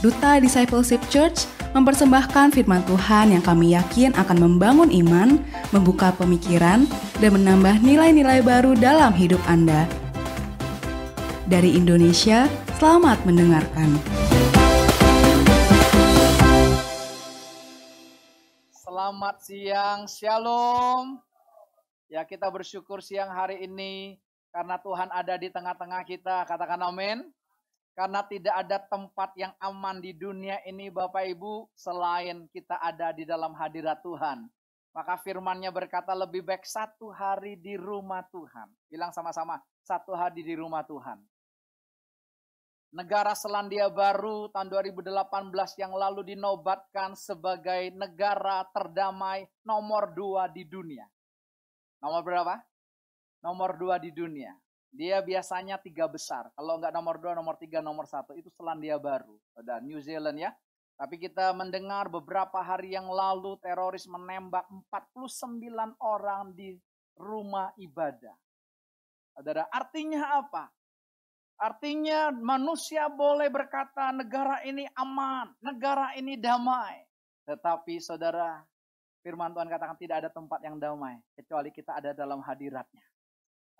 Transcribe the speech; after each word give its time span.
Duta 0.00 0.40
Discipleship 0.40 1.04
Church 1.12 1.44
mempersembahkan 1.76 2.56
firman 2.56 2.80
Tuhan 2.88 3.36
yang 3.36 3.44
kami 3.44 3.76
yakin 3.76 4.16
akan 4.16 4.40
membangun 4.40 4.88
iman, 4.88 5.36
membuka 5.76 6.08
pemikiran, 6.16 6.88
dan 7.20 7.36
menambah 7.36 7.84
nilai-nilai 7.84 8.40
baru 8.40 8.72
dalam 8.72 9.12
hidup 9.12 9.44
Anda. 9.44 9.84
Dari 11.44 11.76
Indonesia, 11.76 12.48
selamat 12.80 13.28
mendengarkan. 13.28 14.00
Selamat 18.72 19.36
siang, 19.44 20.08
Shalom. 20.08 21.20
Ya, 22.08 22.24
kita 22.24 22.48
bersyukur 22.48 23.04
siang 23.04 23.28
hari 23.28 23.68
ini 23.68 24.16
karena 24.48 24.80
Tuhan 24.80 25.12
ada 25.12 25.36
di 25.36 25.52
tengah-tengah 25.52 26.08
kita. 26.08 26.48
Katakan 26.48 26.88
amin. 26.88 27.20
Karena 27.92 28.24
tidak 28.24 28.54
ada 28.54 28.78
tempat 28.80 29.34
yang 29.36 29.52
aman 29.60 30.00
di 30.00 30.14
dunia 30.14 30.62
ini 30.64 30.88
Bapak 30.88 31.26
Ibu 31.26 31.68
selain 31.74 32.46
kita 32.48 32.78
ada 32.80 33.12
di 33.12 33.26
dalam 33.26 33.52
hadirat 33.52 34.00
Tuhan. 34.00 34.46
Maka 34.90 35.18
firmannya 35.22 35.70
berkata 35.70 36.14
lebih 36.14 36.42
baik 36.42 36.66
satu 36.66 37.14
hari 37.14 37.54
di 37.58 37.78
rumah 37.78 38.26
Tuhan. 38.30 38.66
Bilang 38.90 39.14
sama-sama, 39.14 39.62
satu 39.86 40.18
hari 40.18 40.42
di 40.42 40.54
rumah 40.58 40.82
Tuhan. 40.82 41.18
Negara 42.90 43.38
Selandia 43.38 43.86
Baru 43.86 44.50
tahun 44.50 44.66
2018 44.66 45.78
yang 45.78 45.94
lalu 45.94 46.34
dinobatkan 46.34 47.14
sebagai 47.14 47.94
negara 47.94 48.66
terdamai 48.74 49.46
nomor 49.62 50.10
dua 50.10 50.50
di 50.50 50.66
dunia. 50.66 51.06
Nomor 52.02 52.26
berapa? 52.26 52.58
Nomor 53.46 53.78
dua 53.78 54.02
di 54.02 54.10
dunia. 54.10 54.50
Dia 54.90 55.22
biasanya 55.22 55.78
tiga 55.78 56.10
besar. 56.10 56.50
Kalau 56.58 56.78
nggak 56.78 56.90
nomor 56.90 57.16
dua, 57.22 57.32
nomor 57.38 57.54
tiga, 57.56 57.78
nomor 57.78 58.10
satu. 58.10 58.34
Itu 58.34 58.50
Selandia 58.50 58.98
Baru. 58.98 59.38
Ada 59.54 59.78
New 59.78 60.02
Zealand 60.02 60.38
ya. 60.38 60.50
Tapi 61.00 61.16
kita 61.16 61.56
mendengar 61.56 62.12
beberapa 62.12 62.60
hari 62.60 62.92
yang 62.92 63.08
lalu 63.08 63.56
teroris 63.64 64.04
menembak 64.04 64.68
49 64.92 65.96
orang 65.96 66.52
di 66.52 66.76
rumah 67.16 67.72
ibadah. 67.80 68.36
Saudara, 69.32 69.64
artinya 69.72 70.44
apa? 70.44 70.68
Artinya 71.60 72.32
manusia 72.32 73.08
boleh 73.08 73.48
berkata 73.48 74.12
negara 74.12 74.60
ini 74.64 74.84
aman, 74.96 75.52
negara 75.64 76.12
ini 76.16 76.36
damai. 76.36 77.00
Tetapi 77.48 78.00
saudara, 78.00 78.60
firman 79.20 79.52
Tuhan 79.52 79.68
katakan 79.68 79.96
tidak 79.96 80.16
ada 80.24 80.30
tempat 80.32 80.60
yang 80.64 80.76
damai 80.80 81.20
kecuali 81.36 81.68
kita 81.68 81.96
ada 82.00 82.16
dalam 82.16 82.40
hadiratnya. 82.40 83.04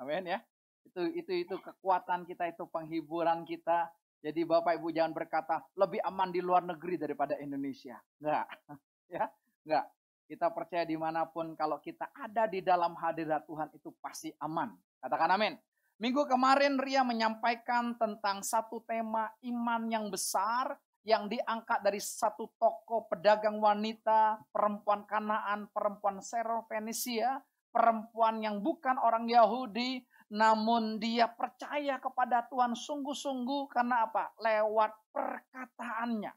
Amin 0.00 0.24
ya. 0.28 0.40
Itu 0.86 1.02
itu 1.12 1.32
itu 1.46 1.54
kekuatan 1.58 2.24
kita, 2.24 2.50
itu 2.50 2.64
penghiburan 2.68 3.42
kita. 3.44 3.90
Jadi 4.20 4.44
Bapak 4.44 4.76
Ibu 4.76 4.92
jangan 4.92 5.16
berkata 5.16 5.64
lebih 5.76 6.04
aman 6.04 6.28
di 6.28 6.44
luar 6.44 6.60
negeri 6.64 7.00
daripada 7.00 7.36
Indonesia. 7.40 7.98
Enggak. 8.20 8.46
Ya, 9.10 9.26
enggak. 9.66 9.90
Kita 10.30 10.54
percaya 10.54 10.86
di 10.86 10.94
mana 10.94 11.26
pun 11.26 11.58
kalau 11.58 11.82
kita 11.82 12.14
ada 12.14 12.46
di 12.46 12.62
dalam 12.62 12.94
hadirat 12.94 13.42
Tuhan 13.42 13.74
itu 13.74 13.90
pasti 13.98 14.30
aman. 14.38 14.70
Katakan 15.02 15.34
amin. 15.34 15.58
Minggu 15.98 16.30
kemarin 16.30 16.78
Ria 16.78 17.02
menyampaikan 17.02 17.98
tentang 17.98 18.46
satu 18.46 18.86
tema 18.86 19.34
iman 19.42 19.82
yang 19.90 20.06
besar 20.06 20.78
yang 21.04 21.32
diangkat 21.32 21.80
dari 21.80 22.00
satu 22.00 22.52
toko 22.60 23.08
pedagang 23.08 23.56
wanita, 23.56 24.40
perempuan 24.52 25.08
Kanaan, 25.08 25.68
perempuan 25.72 26.20
Serofenisia, 26.20 27.40
perempuan 27.72 28.44
yang 28.44 28.60
bukan 28.60 29.00
orang 29.00 29.24
Yahudi, 29.24 30.04
namun 30.30 31.02
dia 31.02 31.26
percaya 31.26 31.98
kepada 31.98 32.46
Tuhan 32.46 32.78
sungguh-sungguh 32.78 33.66
karena 33.66 34.06
apa? 34.06 34.30
Lewat 34.38 34.94
perkataannya. 35.10 36.30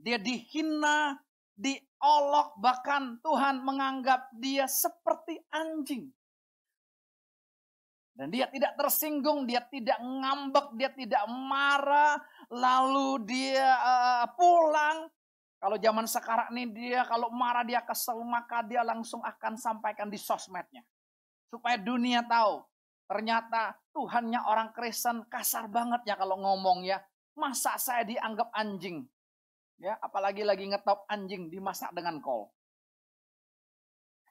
Dia 0.00 0.16
dihina, 0.16 1.20
diolok, 1.52 2.56
bahkan 2.56 3.20
Tuhan 3.20 3.60
menganggap 3.60 4.32
dia 4.40 4.64
seperti 4.64 5.36
anjing. 5.52 6.08
Dan 8.16 8.32
dia 8.32 8.48
tidak 8.48 8.72
tersinggung, 8.80 9.44
dia 9.44 9.60
tidak 9.68 10.00
ngambek, 10.00 10.72
dia 10.80 10.88
tidak 10.96 11.28
marah, 11.28 12.16
lalu 12.48 13.20
dia 13.28 13.76
uh, 13.76 14.26
pulang. 14.32 15.12
Kalau 15.60 15.76
zaman 15.76 16.08
sekarang 16.08 16.48
ini 16.56 16.72
dia 16.72 17.04
kalau 17.04 17.28
marah 17.28 17.64
dia 17.64 17.84
kesel 17.84 18.24
maka 18.24 18.64
dia 18.64 18.80
langsung 18.80 19.20
akan 19.20 19.60
sampaikan 19.60 20.08
di 20.08 20.16
sosmednya. 20.16 20.80
Supaya 21.48 21.78
dunia 21.78 22.26
tahu. 22.26 22.62
Ternyata 23.06 23.78
Tuhannya 23.94 24.40
orang 24.50 24.74
Kristen 24.74 25.24
kasar 25.30 25.70
banget 25.70 26.02
ya 26.04 26.18
kalau 26.18 26.36
ngomong 26.42 26.82
ya. 26.82 26.98
Masa 27.36 27.76
saya 27.76 28.02
dianggap 28.02 28.48
anjing? 28.56 29.04
Ya, 29.76 30.00
apalagi 30.00 30.40
lagi 30.40 30.64
ngetop 30.64 31.04
anjing 31.04 31.52
dimasak 31.52 31.92
dengan 31.92 32.16
kol. 32.24 32.48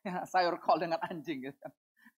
Ya, 0.02 0.26
sayur 0.32 0.58
kol 0.58 0.82
dengan 0.82 1.02
anjing 1.02 1.50
gitu. 1.50 1.68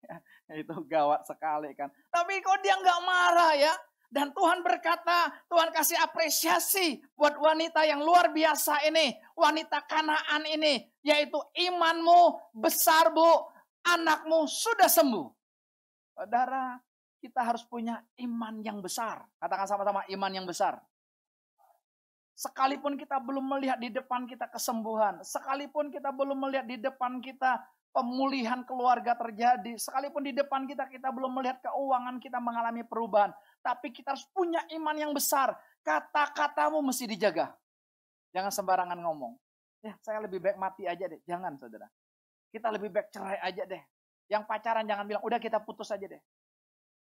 Ya, 0.47 0.63
itu 0.63 0.71
gawat 0.87 1.27
sekali 1.27 1.75
kan. 1.75 1.91
Tapi 2.07 2.39
kok 2.39 2.63
dia 2.63 2.79
nggak 2.79 3.01
marah 3.03 3.51
ya? 3.59 3.75
Dan 4.07 4.31
Tuhan 4.31 4.63
berkata, 4.63 5.27
Tuhan 5.51 5.67
kasih 5.75 5.99
apresiasi 5.99 7.03
buat 7.11 7.35
wanita 7.35 7.83
yang 7.83 7.99
luar 7.99 8.31
biasa 8.31 8.87
ini. 8.87 9.19
Wanita 9.35 9.83
kanaan 9.83 10.47
ini. 10.47 10.87
Yaitu 11.03 11.35
imanmu 11.59 12.55
besar 12.55 13.11
bu 13.11 13.51
anakmu 13.95 14.43
sudah 14.49 14.91
sembuh. 14.91 15.27
Saudara, 16.17 16.75
kita 17.21 17.41
harus 17.45 17.63
punya 17.65 18.01
iman 18.21 18.59
yang 18.61 18.79
besar. 18.81 19.23
Katakan 19.37 19.67
sama-sama 19.69 20.01
iman 20.09 20.31
yang 20.33 20.45
besar. 20.45 20.81
Sekalipun 22.37 23.01
kita 23.01 23.17
belum 23.17 23.41
melihat 23.57 23.81
di 23.81 23.89
depan 23.89 24.29
kita 24.29 24.45
kesembuhan, 24.53 25.25
sekalipun 25.25 25.89
kita 25.89 26.13
belum 26.13 26.37
melihat 26.37 26.69
di 26.69 26.77
depan 26.77 27.17
kita 27.17 27.65
pemulihan 27.89 28.61
keluarga 28.61 29.17
terjadi, 29.17 29.73
sekalipun 29.81 30.21
di 30.21 30.37
depan 30.37 30.69
kita 30.69 30.85
kita 30.85 31.09
belum 31.09 31.33
melihat 31.33 31.57
keuangan 31.65 32.21
kita 32.21 32.37
mengalami 32.37 32.85
perubahan, 32.85 33.33
tapi 33.65 33.89
kita 33.89 34.13
harus 34.13 34.29
punya 34.29 34.61
iman 34.77 34.93
yang 34.93 35.17
besar. 35.17 35.57
Kata-katamu 35.81 36.77
mesti 36.85 37.09
dijaga. 37.09 37.57
Jangan 38.37 38.53
sembarangan 38.53 39.01
ngomong. 39.01 39.33
Ya, 39.81 39.97
saya 40.05 40.21
lebih 40.21 40.37
baik 40.37 40.61
mati 40.61 40.85
aja 40.85 41.09
deh. 41.09 41.17
Jangan, 41.25 41.57
saudara. 41.57 41.89
Kita 42.51 42.71
lebih 42.71 42.89
baik 42.91 43.11
cerai 43.11 43.39
aja 43.43 43.63
deh. 43.67 43.83
Yang 44.27 44.43
pacaran 44.47 44.83
jangan 44.83 45.05
bilang, 45.07 45.23
udah 45.23 45.39
kita 45.39 45.63
putus 45.63 45.91
aja 45.91 46.03
deh. 46.03 46.21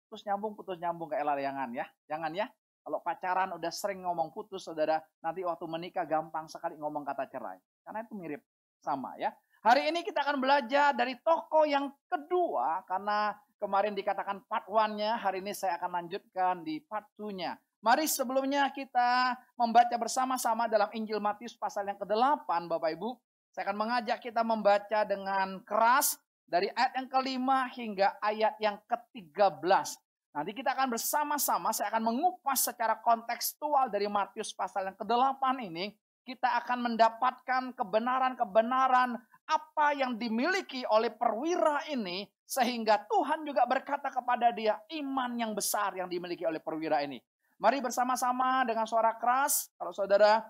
Putus 0.07 0.23
nyambung, 0.27 0.55
putus 0.55 0.79
nyambung 0.79 1.11
ke 1.11 1.19
jangan 1.19 1.69
ya. 1.75 1.87
Jangan 2.07 2.33
ya. 2.35 2.47
Kalau 2.87 3.03
pacaran 3.03 3.51
udah 3.59 3.73
sering 3.75 4.07
ngomong 4.07 4.31
putus, 4.31 4.63
saudara, 4.63 5.03
nanti 5.19 5.43
waktu 5.43 5.67
menikah 5.67 6.07
gampang 6.07 6.47
sekali 6.47 6.79
ngomong 6.79 7.03
kata 7.03 7.27
cerai. 7.27 7.59
Karena 7.83 8.07
itu 8.07 8.15
mirip 8.15 8.43
sama 8.79 9.19
ya. 9.19 9.35
Hari 9.67 9.91
ini 9.91 10.07
kita 10.07 10.23
akan 10.23 10.39
belajar 10.39 10.95
dari 10.95 11.19
toko 11.19 11.67
yang 11.67 11.91
kedua, 12.07 12.87
karena 12.87 13.35
kemarin 13.59 13.91
dikatakan 13.99 14.47
part 14.47 14.71
one-nya, 14.71 15.19
hari 15.19 15.43
ini 15.43 15.51
saya 15.51 15.75
akan 15.83 15.99
lanjutkan 15.99 16.63
di 16.63 16.79
part 16.79 17.11
two-nya. 17.19 17.59
Mari 17.83 18.07
sebelumnya 18.07 18.71
kita 18.71 19.35
membaca 19.59 19.99
bersama-sama 19.99 20.71
dalam 20.71 20.87
Injil 20.95 21.19
Matius 21.19 21.59
pasal 21.59 21.91
yang 21.91 21.99
ke-8, 21.99 22.47
Bapak 22.47 22.95
Ibu. 22.95 23.19
Saya 23.57 23.73
akan 23.73 23.89
mengajak 23.89 24.21
kita 24.21 24.45
membaca 24.45 25.01
dengan 25.09 25.65
keras 25.65 26.21
dari 26.45 26.69
ayat 26.77 26.93
yang 26.93 27.09
kelima 27.09 27.65
hingga 27.73 28.21
ayat 28.21 28.53
yang 28.61 28.77
ke-13. 28.85 29.97
Nanti 30.37 30.53
kita 30.53 30.77
akan 30.77 30.93
bersama-sama, 30.93 31.73
saya 31.73 31.89
akan 31.89 32.05
mengupas 32.05 32.69
secara 32.69 33.01
kontekstual 33.01 33.89
dari 33.89 34.13
Matius 34.13 34.53
pasal 34.53 34.93
yang 34.93 34.97
ke-8 35.01 35.41
ini. 35.73 35.97
Kita 36.21 36.53
akan 36.61 36.85
mendapatkan 36.85 37.73
kebenaran-kebenaran 37.73 39.17
apa 39.49 39.87
yang 39.97 40.21
dimiliki 40.21 40.85
oleh 40.93 41.09
perwira 41.17 41.81
ini. 41.89 42.29
Sehingga 42.45 43.09
Tuhan 43.09 43.41
juga 43.49 43.65
berkata 43.65 44.13
kepada 44.13 44.53
dia, 44.53 44.77
iman 45.01 45.33
yang 45.33 45.57
besar 45.57 45.97
yang 45.97 46.13
dimiliki 46.13 46.45
oleh 46.45 46.61
perwira 46.61 47.01
ini. 47.01 47.25
Mari 47.57 47.81
bersama-sama 47.81 48.69
dengan 48.69 48.85
suara 48.85 49.17
keras, 49.17 49.73
kalau 49.81 49.97
saudara 49.97 50.45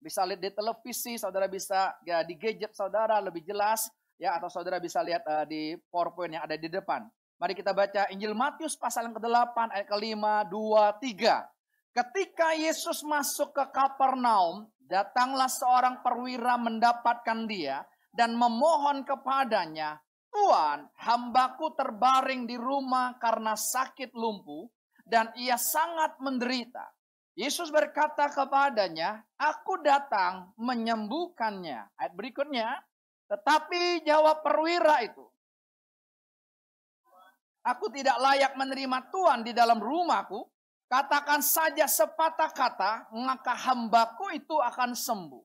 bisa 0.00 0.24
lihat 0.24 0.40
di 0.40 0.50
televisi, 0.50 1.20
saudara 1.20 1.46
bisa 1.46 1.92
ya 2.08 2.24
di 2.24 2.34
gadget 2.34 2.72
saudara 2.72 3.20
lebih 3.20 3.44
jelas 3.44 3.92
ya 4.16 4.36
atau 4.40 4.48
saudara 4.48 4.80
bisa 4.80 5.04
lihat 5.04 5.22
uh, 5.28 5.44
di 5.44 5.76
PowerPoint 5.92 6.40
yang 6.40 6.44
ada 6.44 6.56
di 6.56 6.66
depan. 6.66 7.04
Mari 7.40 7.56
kita 7.56 7.72
baca 7.72 8.08
Injil 8.12 8.36
Matius 8.36 8.76
pasal 8.76 9.08
yang 9.08 9.16
ke-8 9.16 9.72
ayat 9.72 9.88
ke-5, 9.88 10.24
2, 10.52 11.16
3. 11.16 11.96
Ketika 11.96 12.48
Yesus 12.52 13.00
masuk 13.00 13.56
ke 13.56 13.64
Kapernaum, 13.72 14.68
datanglah 14.84 15.48
seorang 15.48 16.04
perwira 16.04 16.60
mendapatkan 16.60 17.48
dia 17.48 17.80
dan 18.12 18.36
memohon 18.36 19.08
kepadanya, 19.08 19.96
Tuhan, 20.28 20.86
hambaku 21.00 21.74
terbaring 21.74 22.44
di 22.44 22.60
rumah 22.60 23.16
karena 23.16 23.56
sakit 23.56 24.12
lumpuh 24.12 24.68
dan 25.02 25.32
ia 25.34 25.58
sangat 25.58 26.20
menderita. 26.22 26.86
Yesus 27.40 27.72
berkata 27.72 28.28
kepadanya, 28.28 29.24
aku 29.40 29.80
datang 29.80 30.52
menyembuhkannya. 30.60 31.88
Ayat 31.96 32.12
berikutnya, 32.12 32.68
tetapi 33.32 34.04
jawab 34.04 34.44
perwira 34.44 35.00
itu, 35.00 35.24
Aku 37.60 37.92
tidak 37.92 38.16
layak 38.16 38.56
menerima 38.56 39.12
Tuhan 39.12 39.44
di 39.44 39.52
dalam 39.52 39.76
rumahku, 39.84 40.48
Katakan 40.90 41.38
saja 41.38 41.86
sepatah 41.86 42.50
kata, 42.50 43.14
maka 43.14 43.54
hambaku 43.54 44.34
itu 44.34 44.58
akan 44.58 44.98
sembuh. 44.98 45.38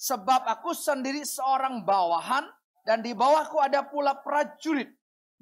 Sebab 0.00 0.48
aku 0.48 0.72
sendiri 0.72 1.28
seorang 1.28 1.84
bawahan 1.84 2.48
dan 2.88 3.04
di 3.04 3.12
bawahku 3.12 3.60
ada 3.60 3.84
pula 3.84 4.16
prajurit. 4.16 4.88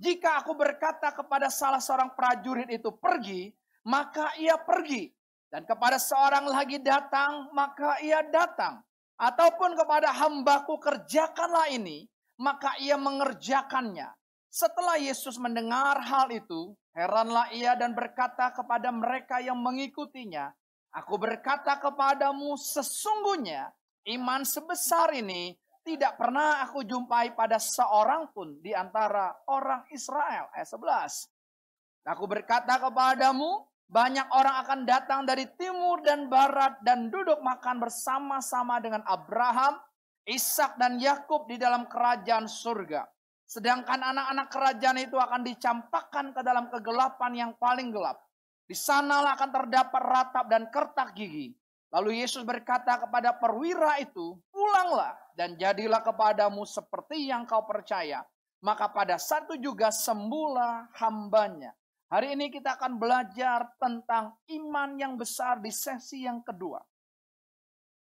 Jika 0.02 0.42
aku 0.42 0.58
berkata 0.58 1.14
kepada 1.14 1.46
salah 1.46 1.78
seorang 1.78 2.10
prajurit 2.18 2.66
itu 2.74 2.90
pergi, 2.98 3.54
maka 3.86 4.34
ia 4.42 4.58
pergi. 4.58 5.14
Dan 5.56 5.64
kepada 5.64 5.96
seorang 5.96 6.52
lagi 6.52 6.76
datang, 6.76 7.48
maka 7.56 7.96
ia 8.04 8.20
datang. 8.28 8.84
Ataupun 9.16 9.72
kepada 9.72 10.12
hambaku 10.12 10.76
kerjakanlah 10.76 11.72
ini, 11.72 12.04
maka 12.36 12.76
ia 12.76 13.00
mengerjakannya. 13.00 14.04
Setelah 14.52 15.00
Yesus 15.00 15.40
mendengar 15.40 15.96
hal 16.04 16.28
itu, 16.28 16.76
heranlah 16.92 17.48
ia 17.56 17.72
dan 17.72 17.96
berkata 17.96 18.52
kepada 18.52 18.92
mereka 18.92 19.40
yang 19.40 19.56
mengikutinya, 19.56 20.52
Aku 20.92 21.16
berkata 21.16 21.80
kepadamu 21.80 22.52
sesungguhnya 22.60 23.72
iman 24.12 24.44
sebesar 24.44 25.16
ini 25.16 25.56
tidak 25.80 26.20
pernah 26.20 26.68
aku 26.68 26.84
jumpai 26.84 27.32
pada 27.32 27.56
seorang 27.56 28.28
pun 28.28 28.60
di 28.60 28.76
antara 28.76 29.32
orang 29.48 29.88
Israel. 29.88 30.52
Ayat 30.52 30.68
11. 30.68 32.12
Aku 32.12 32.28
berkata 32.28 32.76
kepadamu, 32.76 33.64
banyak 33.86 34.26
orang 34.34 34.56
akan 34.66 34.80
datang 34.82 35.22
dari 35.22 35.46
timur 35.54 36.02
dan 36.02 36.26
barat 36.26 36.82
dan 36.82 37.06
duduk 37.06 37.38
makan 37.38 37.78
bersama-sama 37.78 38.82
dengan 38.82 39.06
Abraham, 39.06 39.78
Ishak 40.26 40.74
dan 40.74 40.98
Yakub 40.98 41.46
di 41.46 41.54
dalam 41.54 41.86
kerajaan 41.86 42.50
surga. 42.50 43.06
Sedangkan 43.46 44.02
anak-anak 44.02 44.50
kerajaan 44.50 44.98
itu 44.98 45.14
akan 45.14 45.46
dicampakkan 45.46 46.34
ke 46.34 46.42
dalam 46.42 46.66
kegelapan 46.66 47.32
yang 47.46 47.52
paling 47.54 47.94
gelap. 47.94 48.18
Di 48.66 48.74
sanalah 48.74 49.38
akan 49.38 49.50
terdapat 49.54 50.02
ratap 50.02 50.44
dan 50.50 50.66
kertak 50.66 51.14
gigi. 51.14 51.54
Lalu 51.94 52.26
Yesus 52.26 52.42
berkata 52.42 52.98
kepada 52.98 53.38
perwira 53.38 54.02
itu, 54.02 54.34
pulanglah 54.50 55.14
dan 55.38 55.54
jadilah 55.54 56.02
kepadamu 56.02 56.66
seperti 56.66 57.30
yang 57.30 57.46
kau 57.46 57.62
percaya. 57.62 58.26
Maka 58.66 58.90
pada 58.90 59.14
satu 59.14 59.54
juga 59.54 59.94
sembuhlah 59.94 60.90
hambanya. 60.98 61.70
Hari 62.06 62.38
ini 62.38 62.54
kita 62.54 62.78
akan 62.78 63.02
belajar 63.02 63.66
tentang 63.82 64.30
iman 64.46 64.94
yang 64.94 65.18
besar 65.18 65.58
di 65.58 65.74
sesi 65.74 66.22
yang 66.22 66.38
kedua. 66.38 66.78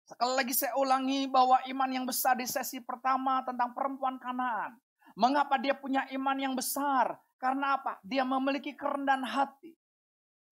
Sekali 0.06 0.33
lagi 0.38 0.53
saya 0.53 0.77
ulangi 0.77 1.25
bahwa 1.25 1.57
iman 1.65 1.89
yang 1.89 2.06
besar 2.06 2.38
di 2.38 2.45
sesi 2.45 2.77
pertama 2.86 3.41
tentang 3.41 3.74
perempuan 3.74 4.21
Kanaan. 4.21 4.77
Mengapa 5.18 5.57
dia 5.57 5.74
punya 5.74 6.06
iman 6.13 6.38
yang 6.38 6.53
besar? 6.53 7.18
Karena 7.41 7.81
apa? 7.81 7.97
Dia 8.06 8.21
memiliki 8.21 8.77
kerendahan 8.77 9.25
hati. 9.25 9.74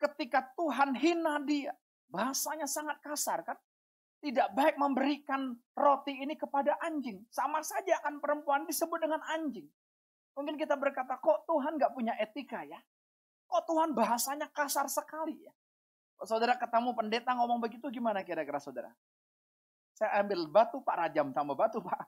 Ketika 0.02 0.42
Tuhan 0.58 0.98
hina 0.98 1.38
dia, 1.46 1.78
bahasanya 2.10 2.66
sangat 2.66 2.98
kasar 3.06 3.46
kan? 3.46 3.58
Tidak 4.18 4.50
baik 4.58 4.82
memberikan 4.82 5.54
roti 5.78 6.26
ini 6.26 6.34
kepada 6.34 6.74
anjing. 6.82 7.22
Sama 7.30 7.62
saja 7.62 8.02
akan 8.02 8.18
perempuan 8.18 8.66
disebut 8.66 8.98
dengan 8.98 9.22
anjing. 9.30 9.70
Mungkin 10.34 10.58
kita 10.58 10.74
berkata, 10.74 11.22
kok 11.22 11.46
Tuhan 11.46 11.78
gak 11.78 11.94
punya 11.94 12.18
etika 12.18 12.66
ya? 12.66 12.82
Kok 13.48 13.64
Tuhan 13.64 13.96
bahasanya 13.96 14.52
kasar 14.52 14.92
sekali 14.92 15.40
ya? 15.40 15.54
Kok 16.20 16.28
saudara 16.28 16.60
ketemu 16.60 16.92
pendeta 16.94 17.32
ngomong 17.34 17.64
begitu 17.64 17.88
gimana 17.88 18.22
kira-kira 18.22 18.60
saudara? 18.60 18.92
Saya 19.98 20.22
ambil 20.22 20.46
batu 20.46 20.78
Pak 20.84 20.96
Rajam 20.96 21.34
sama 21.34 21.58
batu 21.58 21.82
Pak. 21.82 22.00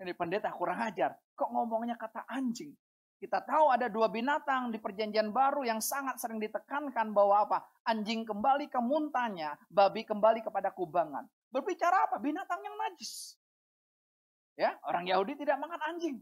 Ini 0.00 0.16
pendeta 0.16 0.48
kurang 0.56 0.80
ajar. 0.80 1.12
Kok 1.36 1.52
ngomongnya 1.52 1.98
kata 2.00 2.24
anjing? 2.24 2.72
Kita 3.20 3.44
tahu 3.44 3.68
ada 3.68 3.92
dua 3.92 4.08
binatang 4.08 4.72
di 4.72 4.80
perjanjian 4.80 5.28
baru 5.28 5.60
yang 5.60 5.84
sangat 5.84 6.16
sering 6.16 6.40
ditekankan 6.40 7.12
bahwa 7.12 7.44
apa? 7.44 7.58
Anjing 7.84 8.24
kembali 8.24 8.72
ke 8.72 8.80
muntahnya, 8.80 9.60
babi 9.68 10.08
kembali 10.08 10.40
kepada 10.40 10.72
kubangan. 10.72 11.28
Berbicara 11.52 12.08
apa? 12.08 12.16
Binatang 12.16 12.64
yang 12.64 12.72
najis. 12.80 13.36
Ya, 14.56 14.72
orang 14.88 15.04
Yahudi 15.04 15.36
tidak 15.36 15.60
makan 15.60 15.80
anjing. 15.84 16.16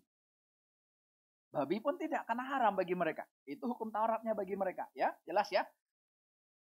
Babi 1.48 1.80
pun 1.80 1.96
tidak, 1.96 2.28
karena 2.28 2.44
haram 2.44 2.76
bagi 2.76 2.92
mereka. 2.92 3.24
Itu 3.48 3.72
hukum 3.72 3.88
Tauratnya 3.88 4.36
bagi 4.36 4.52
mereka. 4.52 4.84
Ya, 4.92 5.16
jelas 5.24 5.48
ya. 5.48 5.64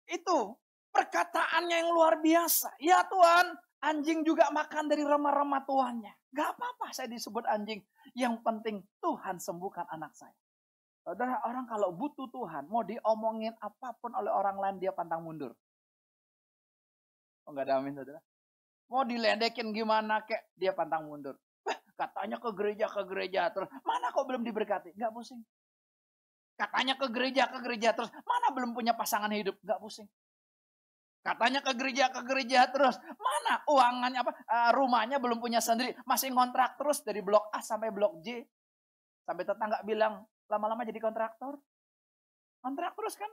Itu 0.04 0.54
perkataannya 0.92 1.76
yang 1.80 1.90
luar 1.96 2.20
biasa. 2.20 2.76
Ya 2.80 3.00
Tuhan, 3.08 3.56
anjing 3.80 4.20
juga 4.24 4.52
makan 4.52 4.92
dari 4.92 5.00
remah-remah 5.00 5.64
tuannya. 5.64 6.12
Gak 6.28 6.56
apa-apa 6.56 6.92
saya 6.92 7.08
disebut 7.08 7.48
anjing. 7.48 7.80
Yang 8.12 8.44
penting 8.44 8.76
Tuhan 9.00 9.40
sembuhkan 9.40 9.88
anak 9.88 10.12
saya. 10.12 10.36
Saudara, 11.06 11.38
orang 11.46 11.70
kalau 11.70 11.94
butuh 11.94 12.26
Tuhan, 12.34 12.66
mau 12.66 12.82
diomongin 12.82 13.54
apa 13.62 13.94
pun 14.02 14.10
oleh 14.10 14.26
orang 14.26 14.58
lain, 14.58 14.76
dia 14.82 14.90
pantang 14.90 15.22
mundur. 15.22 15.54
Oh, 17.46 17.54
enggak 17.54 17.70
ada 17.70 17.78
amin, 17.78 17.94
saudara. 17.94 18.18
Mau 18.90 19.06
diledekin 19.06 19.70
gimana, 19.70 20.26
kek, 20.26 20.50
dia 20.58 20.74
pantang 20.74 21.06
mundur. 21.06 21.38
Katanya 21.96 22.36
ke 22.36 22.52
gereja, 22.52 22.86
ke 22.92 23.02
gereja 23.08 23.48
terus. 23.48 23.72
Mana 23.80 24.12
kok 24.12 24.28
belum 24.28 24.44
diberkati? 24.44 24.92
Gak 24.92 25.12
pusing. 25.16 25.40
Katanya 26.56 26.96
ke 27.00 27.08
gereja, 27.08 27.48
ke 27.48 27.58
gereja 27.64 27.96
terus. 27.96 28.12
Mana 28.24 28.52
belum 28.52 28.76
punya 28.76 28.92
pasangan 28.92 29.32
hidup? 29.32 29.56
Gak 29.64 29.80
pusing. 29.80 30.04
Katanya 31.24 31.58
ke 31.64 31.72
gereja, 31.74 32.12
ke 32.12 32.20
gereja 32.22 32.68
terus. 32.70 33.00
Mana 33.16 33.64
uangannya 33.66 34.20
apa? 34.22 34.32
Uh, 34.46 34.70
rumahnya 34.76 35.16
belum 35.18 35.40
punya 35.40 35.58
sendiri. 35.58 35.96
Masih 36.06 36.30
ngontrak 36.30 36.78
terus 36.78 37.00
dari 37.02 37.24
blok 37.24 37.48
A 37.50 37.64
sampai 37.64 37.90
blok 37.90 38.20
J. 38.22 38.44
Sampai 39.26 39.42
tetangga 39.42 39.82
bilang, 39.82 40.22
lama-lama 40.46 40.86
jadi 40.86 41.02
kontraktor. 41.02 41.58
Kontrak 42.62 42.94
terus 42.94 43.18
kan? 43.18 43.32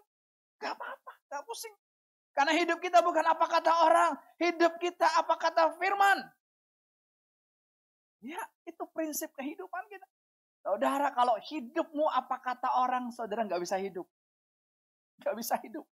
Gak 0.57 0.74
apa-apa, 0.74 1.13
gak 1.30 1.44
pusing. 1.45 1.75
Karena 2.33 2.56
hidup 2.57 2.81
kita 2.81 3.06
bukan 3.06 3.27
apa 3.27 3.45
kata 3.45 3.71
orang. 3.86 4.12
Hidup 4.42 4.81
kita 4.81 5.06
apa 5.19 5.38
kata 5.38 5.77
firman. 5.77 6.18
Ya, 8.24 8.40
itu 8.64 8.84
prinsip 8.96 9.36
kehidupan 9.36 9.84
kita. 9.92 10.08
Saudara, 10.64 11.12
kalau 11.12 11.36
hidupmu 11.36 12.08
apa 12.08 12.40
kata 12.40 12.80
orang, 12.80 13.12
saudara 13.12 13.44
nggak 13.44 13.60
bisa 13.60 13.75
hidup. 13.75 14.08
Nggak 15.20 15.36
bisa 15.36 15.60
hidup. 15.60 15.84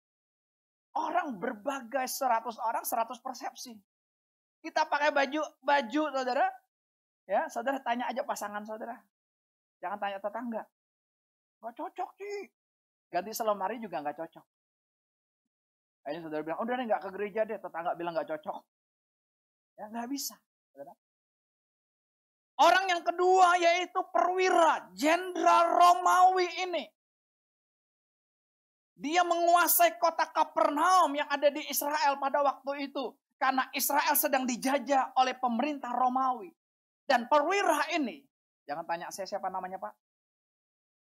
Orang 0.95 1.35
berbagai 1.43 2.07
seratus 2.07 2.55
orang, 2.63 2.87
seratus 2.87 3.19
persepsi. 3.19 3.75
Kita 4.63 4.87
pakai 4.87 5.11
baju, 5.11 5.43
baju 5.59 6.03
saudara. 6.15 6.47
Ya, 7.27 7.51
saudara 7.51 7.83
tanya 7.83 8.07
aja 8.07 8.23
pasangan 8.23 8.63
saudara. 8.63 8.95
Jangan 9.83 9.99
tanya 9.99 10.19
tetangga. 10.23 10.63
Gak 11.61 11.73
cocok 11.75 12.09
sih. 12.15 12.47
Ganti 13.11 13.35
selemari 13.35 13.75
juga 13.83 13.99
nggak 13.99 14.17
cocok. 14.23 14.45
Akhirnya 16.07 16.21
saudara 16.25 16.41
bilang, 16.47 16.59
udah 16.63 16.73
deh 16.79 16.85
nggak 16.87 17.01
ke 17.03 17.09
gereja 17.11 17.41
deh. 17.43 17.59
Tetangga 17.59 17.91
bilang 17.99 18.15
nggak 18.15 18.29
cocok. 18.33 18.61
Ya 19.75 19.85
nggak 19.91 20.07
bisa. 20.07 20.39
Saudara. 20.71 20.95
Orang 22.61 22.85
yang 22.93 23.01
kedua 23.01 23.57
yaitu 23.57 23.97
perwira, 24.13 24.85
jenderal 24.93 25.81
Romawi 25.81 26.45
ini. 26.61 26.85
Dia 29.01 29.25
menguasai 29.25 29.97
kota 29.97 30.29
Kapernaum 30.29 31.17
yang 31.17 31.25
ada 31.25 31.49
di 31.49 31.65
Israel 31.73 32.21
pada 32.21 32.45
waktu 32.45 32.85
itu. 32.85 33.17
Karena 33.41 33.65
Israel 33.73 34.13
sedang 34.13 34.45
dijajah 34.45 35.17
oleh 35.17 35.33
pemerintah 35.33 35.89
Romawi. 35.89 36.53
Dan 37.09 37.25
perwira 37.25 37.89
ini, 37.97 38.21
jangan 38.69 38.85
tanya 38.85 39.09
saya 39.09 39.25
siapa 39.25 39.49
namanya 39.49 39.81
Pak. 39.81 39.93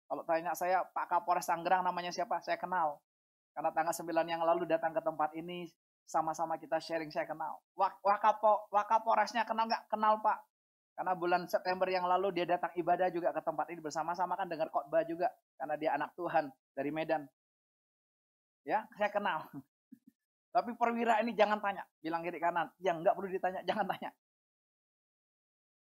Kalau 0.06 0.22
tanya 0.30 0.54
saya 0.54 0.86
Pak 0.86 1.10
Kapolres 1.10 1.50
Sanggerang 1.50 1.82
namanya 1.82 2.14
siapa, 2.14 2.38
saya 2.46 2.62
kenal. 2.62 3.02
Karena 3.58 3.74
tanggal 3.74 3.98
9 3.98 4.30
yang 4.30 4.46
lalu 4.46 4.70
datang 4.70 4.94
ke 4.94 5.02
tempat 5.02 5.34
ini, 5.34 5.66
sama-sama 6.06 6.62
kita 6.62 6.78
sharing, 6.78 7.10
saya 7.10 7.26
kenal. 7.26 7.58
Wakapo, 7.74 8.70
Wakapolresnya 8.70 9.42
kenal 9.42 9.66
nggak? 9.66 9.90
Kenal 9.90 10.22
Pak. 10.22 10.51
Karena 11.02 11.18
bulan 11.18 11.50
September 11.50 11.90
yang 11.90 12.06
lalu 12.06 12.30
dia 12.30 12.46
datang 12.46 12.70
ibadah 12.78 13.10
juga 13.10 13.34
ke 13.34 13.42
tempat 13.42 13.66
ini 13.74 13.82
bersama-sama 13.82 14.38
kan 14.38 14.46
dengar 14.46 14.70
khotbah 14.70 15.02
juga 15.02 15.34
karena 15.58 15.74
dia 15.74 15.98
anak 15.98 16.14
Tuhan 16.14 16.46
dari 16.78 16.94
Medan. 16.94 17.26
Ya, 18.62 18.86
saya 18.94 19.10
kenal. 19.10 19.50
Tapi 20.54 20.78
perwira 20.78 21.18
ini 21.26 21.34
jangan 21.34 21.58
tanya, 21.58 21.90
bilang 22.06 22.22
kiri 22.22 22.38
kanan. 22.38 22.70
Yang 22.78 23.02
nggak 23.02 23.16
perlu 23.18 23.34
ditanya, 23.34 23.66
jangan 23.66 23.90
tanya. 23.90 24.14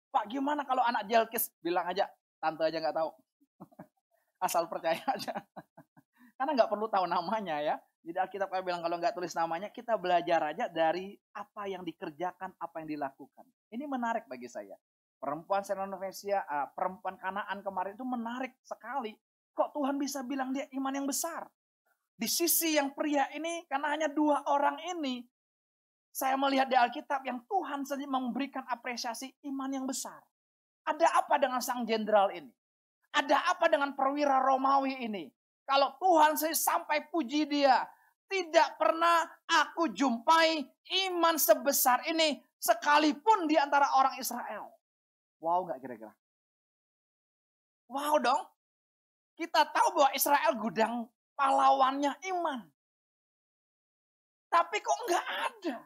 Pak, 0.08 0.24
gimana 0.32 0.64
kalau 0.64 0.88
anak 0.88 1.04
jelkis? 1.12 1.52
Bilang 1.60 1.84
aja, 1.84 2.08
tante 2.40 2.64
aja 2.64 2.80
nggak 2.80 2.96
tahu. 2.96 3.12
Asal 4.48 4.72
percaya 4.72 5.04
aja. 5.04 5.36
Karena 6.40 6.64
nggak 6.64 6.72
perlu 6.72 6.88
tahu 6.88 7.04
namanya 7.12 7.60
ya. 7.60 7.76
Jadi 8.08 8.24
Alkitab 8.24 8.48
kayak 8.48 8.64
bilang 8.64 8.80
kalau 8.80 8.96
nggak 8.96 9.12
tulis 9.12 9.36
namanya, 9.36 9.68
kita 9.68 10.00
belajar 10.00 10.56
aja 10.56 10.72
dari 10.72 11.12
apa 11.36 11.68
yang 11.68 11.84
dikerjakan, 11.84 12.56
apa 12.56 12.76
yang 12.80 12.96
dilakukan. 12.96 13.44
Ini 13.68 13.84
menarik 13.84 14.24
bagi 14.24 14.48
saya. 14.48 14.80
Perempuan 15.20 15.62
Senovesia, 15.68 16.48
uh, 16.48 16.72
perempuan 16.72 17.20
Kanaan 17.20 17.60
kemarin 17.60 17.94
itu 17.94 18.08
menarik 18.08 18.56
sekali. 18.64 19.12
Kok 19.52 19.76
Tuhan 19.76 20.00
bisa 20.00 20.24
bilang 20.24 20.56
dia 20.56 20.66
iman 20.72 20.96
yang 20.96 21.04
besar? 21.04 21.44
Di 22.16 22.28
sisi 22.28 22.80
yang 22.80 22.96
pria 22.96 23.28
ini, 23.36 23.68
karena 23.68 23.92
hanya 23.92 24.08
dua 24.08 24.48
orang 24.48 24.80
ini, 24.96 25.24
saya 26.10 26.40
melihat 26.40 26.68
di 26.72 26.76
Alkitab 26.76 27.24
yang 27.28 27.44
Tuhan 27.48 27.84
sendiri 27.84 28.08
memberikan 28.08 28.64
apresiasi 28.68 29.32
iman 29.48 29.72
yang 29.72 29.86
besar. 29.88 30.20
Ada 30.88 31.06
apa 31.20 31.36
dengan 31.36 31.60
sang 31.60 31.84
jenderal 31.84 32.32
ini? 32.32 32.52
Ada 33.12 33.56
apa 33.56 33.68
dengan 33.68 33.92
perwira 33.96 34.40
Romawi 34.40 35.04
ini? 35.04 35.28
Kalau 35.68 35.96
Tuhan 36.02 36.40
sampai 36.40 37.12
puji 37.12 37.46
dia, 37.46 37.86
tidak 38.30 38.78
pernah 38.78 39.26
aku 39.50 39.90
jumpai 39.94 40.66
iman 41.10 41.36
sebesar 41.38 42.06
ini 42.10 42.42
sekalipun 42.58 43.46
di 43.50 43.58
antara 43.58 43.90
orang 43.98 44.18
Israel. 44.18 44.79
Wow 45.40 45.68
nggak 45.68 45.80
kira-kira? 45.80 46.14
Wow 47.90 48.20
dong. 48.22 48.44
Kita 49.40 49.64
tahu 49.72 49.88
bahwa 49.96 50.12
Israel 50.12 50.54
gudang 50.60 50.96
pahlawannya 51.40 52.12
iman. 52.36 52.60
Tapi 54.52 54.78
kok 54.84 55.00
nggak 55.08 55.28
ada? 55.48 55.78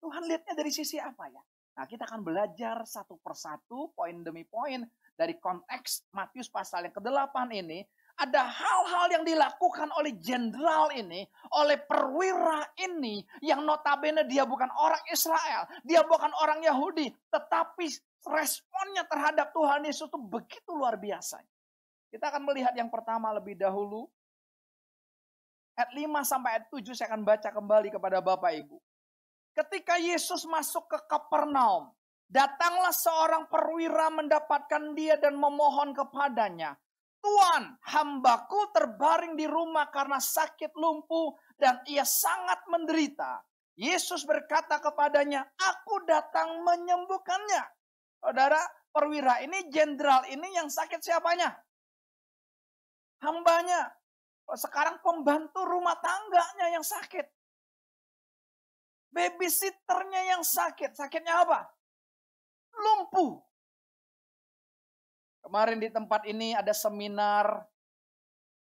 Tuhan 0.00 0.24
lihatnya 0.24 0.54
dari 0.56 0.72
sisi 0.72 0.96
apa 0.96 1.28
ya? 1.28 1.42
Nah 1.76 1.84
kita 1.84 2.08
akan 2.08 2.24
belajar 2.24 2.80
satu 2.88 3.20
persatu, 3.20 3.92
poin 3.92 4.24
demi 4.24 4.48
poin 4.48 4.80
dari 5.12 5.36
konteks 5.36 6.08
Matius 6.16 6.48
pasal 6.48 6.88
yang 6.88 6.94
ke-8 6.96 7.36
ini 7.52 7.84
ada 8.20 8.44
hal-hal 8.44 9.06
yang 9.16 9.24
dilakukan 9.24 9.88
oleh 9.96 10.12
jenderal 10.20 10.92
ini, 10.92 11.24
oleh 11.56 11.80
perwira 11.80 12.68
ini, 12.76 13.24
yang 13.40 13.64
notabene 13.64 14.28
dia 14.28 14.44
bukan 14.44 14.68
orang 14.76 15.00
Israel, 15.08 15.64
dia 15.80 16.04
bukan 16.04 16.28
orang 16.44 16.60
Yahudi, 16.60 17.08
tetapi 17.32 17.88
responnya 18.28 19.08
terhadap 19.08 19.56
Tuhan 19.56 19.88
Yesus 19.88 20.12
itu 20.12 20.20
begitu 20.20 20.70
luar 20.76 21.00
biasa. 21.00 21.40
Kita 22.12 22.28
akan 22.28 22.44
melihat 22.44 22.76
yang 22.76 22.92
pertama 22.92 23.32
lebih 23.32 23.56
dahulu. 23.56 24.04
Ayat 25.78 25.96
5 25.96 26.20
sampai 26.28 26.60
ayat 26.60 26.66
7 26.68 26.92
saya 26.92 27.08
akan 27.16 27.24
baca 27.24 27.48
kembali 27.48 27.88
kepada 27.88 28.20
Bapak 28.20 28.52
Ibu. 28.52 28.76
Ketika 29.56 29.96
Yesus 29.96 30.44
masuk 30.44 30.84
ke 30.92 30.98
Kapernaum, 31.08 31.88
datanglah 32.28 32.92
seorang 32.92 33.48
perwira 33.48 34.12
mendapatkan 34.12 34.92
dia 34.92 35.16
dan 35.16 35.40
memohon 35.40 35.96
kepadanya. 35.96 36.76
Tuan, 37.20 37.76
hambaku 37.84 38.72
terbaring 38.72 39.36
di 39.36 39.44
rumah 39.44 39.92
karena 39.92 40.16
sakit 40.16 40.72
lumpuh 40.72 41.36
dan 41.60 41.84
ia 41.84 42.04
sangat 42.04 42.64
menderita. 42.72 43.44
Yesus 43.76 44.24
berkata 44.24 44.80
kepadanya, 44.80 45.44
aku 45.56 46.04
datang 46.08 46.64
menyembuhkannya. 46.64 47.64
Saudara, 48.20 48.60
perwira 48.92 49.40
ini, 49.44 49.68
jenderal 49.68 50.24
ini 50.28 50.48
yang 50.56 50.68
sakit 50.68 51.00
siapanya? 51.00 51.52
Hambanya. 53.20 53.92
Sekarang 54.56 55.00
pembantu 55.04 55.64
rumah 55.64 55.96
tangganya 56.00 56.76
yang 56.76 56.84
sakit. 56.84 57.24
Babysitternya 59.12 60.36
yang 60.36 60.42
sakit. 60.42 60.96
Sakitnya 60.96 61.44
apa? 61.44 61.68
Lumpuh. 62.74 63.49
Kemarin 65.40 65.78
di 65.80 65.88
tempat 65.88 66.28
ini 66.28 66.52
ada 66.52 66.70
seminar 66.76 67.64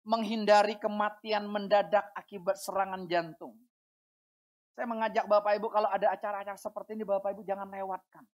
menghindari 0.04 0.76
kematian 0.76 1.48
mendadak 1.48 2.12
akibat 2.18 2.60
serangan 2.60 3.08
jantung. 3.08 3.56
Saya 4.74 4.90
mengajak 4.90 5.30
Bapak 5.30 5.54
Ibu 5.62 5.70
kalau 5.70 5.88
ada 5.88 6.12
acara-acara 6.12 6.58
seperti 6.58 6.98
ini 6.98 7.06
Bapak 7.06 7.38
Ibu 7.38 7.46
jangan 7.46 7.70
lewatkan. 7.70 8.26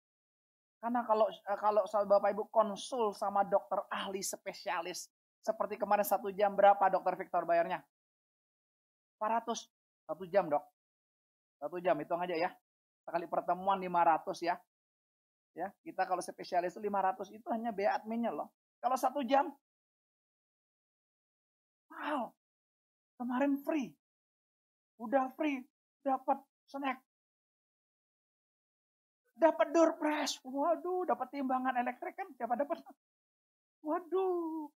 Karena 0.79 1.03
kalau 1.03 1.27
eh, 1.27 1.59
kalau 1.59 1.83
Bapak 2.07 2.31
Ibu 2.31 2.47
konsul 2.47 3.11
sama 3.11 3.43
dokter 3.43 3.83
ahli 3.91 4.23
spesialis 4.23 5.11
seperti 5.43 5.75
kemarin 5.75 6.07
satu 6.07 6.31
jam 6.31 6.55
berapa 6.55 6.87
dokter 6.87 7.19
Victor 7.19 7.43
bayarnya? 7.43 7.83
400 9.19 9.67
satu 10.07 10.23
jam 10.31 10.47
dok. 10.47 10.63
Satu 11.59 11.77
jam 11.83 11.99
hitung 11.99 12.23
aja 12.23 12.35
ya. 12.39 12.49
Sekali 13.03 13.27
pertemuan 13.27 13.75
500 13.83 14.39
ya. 14.47 14.55
Ya, 15.57 15.73
kita 15.81 16.05
kalau 16.05 16.21
spesialis 16.21 16.77
itu 16.77 16.81
500 16.85 17.33
itu 17.33 17.47
hanya 17.49 17.73
biaya 17.73 17.97
adminnya 17.97 18.29
loh. 18.29 18.53
Kalau 18.79 18.95
satu 18.95 19.25
jam, 19.25 19.49
wow, 21.89 22.31
kemarin 23.17 23.57
free. 23.65 23.91
Udah 25.01 25.31
free, 25.33 25.63
dapat 26.05 26.37
snack. 26.69 27.01
Dapat 29.39 29.67
door 29.71 29.95
press. 29.95 30.35
Waduh, 30.43 31.07
dapat 31.07 31.31
timbangan 31.31 31.79
elektrik 31.79 32.15
kan 32.15 32.27
siapa 32.35 32.59
dapat? 32.59 32.83
Waduh. 33.83 34.67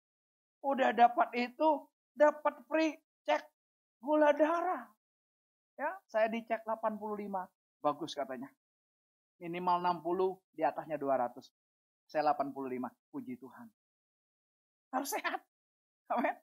Udah 0.63 0.95
dapat 0.95 1.27
itu, 1.35 1.69
dapat 2.15 2.63
free 2.71 2.95
cek 3.27 3.43
gula 3.99 4.31
darah. 4.31 4.87
Ya, 5.75 5.91
saya 6.07 6.31
dicek 6.31 6.63
85. 6.63 7.51
Bagus 7.83 8.15
katanya 8.15 8.47
minimal 9.41 9.81
60, 10.01 10.57
di 10.57 10.61
atasnya 10.61 10.97
200. 10.99 11.41
Saya 12.05 12.35
85, 12.35 12.91
puji 13.09 13.39
Tuhan. 13.39 13.67
Harus 14.93 15.09
sehat. 15.09 15.41
Amin. 16.13 16.35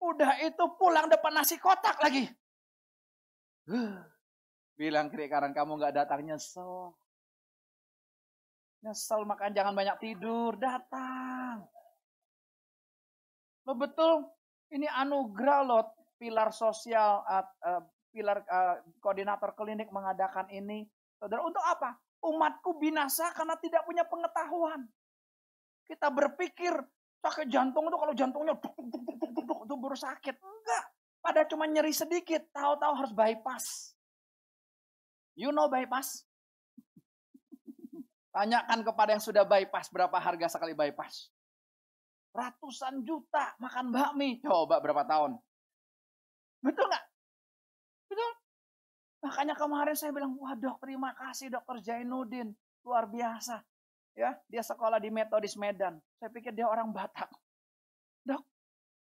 Udah 0.00 0.40
itu 0.44 0.64
pulang 0.76 1.08
depan 1.08 1.32
nasi 1.32 1.56
kotak 1.56 1.96
lagi. 2.00 2.28
Bilang 4.80 5.08
kiri 5.08 5.26
kanan 5.26 5.56
kamu 5.56 5.80
nggak 5.80 5.96
datang 5.96 6.20
nyesel. 6.24 6.92
Nyesel 8.84 9.24
makan 9.24 9.56
jangan 9.56 9.74
banyak 9.74 9.96
tidur, 9.98 10.54
datang. 10.60 11.64
Lo 13.66 13.74
betul, 13.74 14.22
ini 14.70 14.86
anugerah 14.86 15.60
loh 15.66 15.82
pilar 16.20 16.54
sosial, 16.54 17.24
uh, 17.26 17.82
pilar 18.14 18.46
uh, 18.46 18.78
koordinator 19.02 19.52
klinik 19.58 19.90
mengadakan 19.90 20.46
ini. 20.54 20.86
Saudara, 21.16 21.42
untuk 21.42 21.64
apa? 21.64 21.96
Umatku 22.26 22.76
binasa 22.82 23.30
karena 23.30 23.54
tidak 23.58 23.86
punya 23.86 24.02
pengetahuan. 24.02 24.82
Kita 25.86 26.10
berpikir 26.10 26.74
sakit 27.22 27.46
jantung 27.50 27.90
itu 27.90 27.98
kalau 27.98 28.14
jantungnya 28.14 28.54
duk, 28.58 28.74
duk, 28.74 29.02
duk, 29.02 29.16
duk, 29.18 29.44
duk, 29.46 29.60
itu 29.66 29.74
baru 29.74 29.96
sakit. 29.98 30.34
Enggak. 30.38 30.84
Pada 31.22 31.42
cuma 31.46 31.66
nyeri 31.66 31.90
sedikit, 31.90 32.42
tahu-tahu 32.54 32.92
harus 32.94 33.12
bypass. 33.14 33.94
You 35.34 35.50
know 35.50 35.66
bypass? 35.66 36.22
Tanyakan 38.34 38.86
kepada 38.86 39.10
yang 39.18 39.22
sudah 39.22 39.42
bypass, 39.42 39.90
berapa 39.90 40.14
harga 40.22 40.54
sekali 40.54 40.74
bypass. 40.74 41.30
Ratusan 42.30 43.02
juta 43.02 43.58
makan 43.58 43.90
bakmi. 43.90 44.38
Coba 44.38 44.78
berapa 44.78 45.02
tahun? 45.02 45.34
Betul 46.62 46.86
nggak? 46.90 47.04
Makanya 49.24 49.54
kemarin 49.56 49.96
saya 49.96 50.12
bilang, 50.12 50.36
wah 50.36 50.52
dok 50.52 50.80
terima 50.84 51.12
kasih 51.16 51.52
dokter 51.52 51.76
Zainuddin. 51.82 52.52
Luar 52.84 53.08
biasa. 53.08 53.64
Ya, 54.16 54.32
dia 54.48 54.64
sekolah 54.64 54.96
di 54.96 55.12
Metodis 55.12 55.60
Medan. 55.60 56.00
Saya 56.16 56.32
pikir 56.32 56.56
dia 56.56 56.64
orang 56.64 56.88
Batak. 56.88 57.28
Dok, 58.24 58.42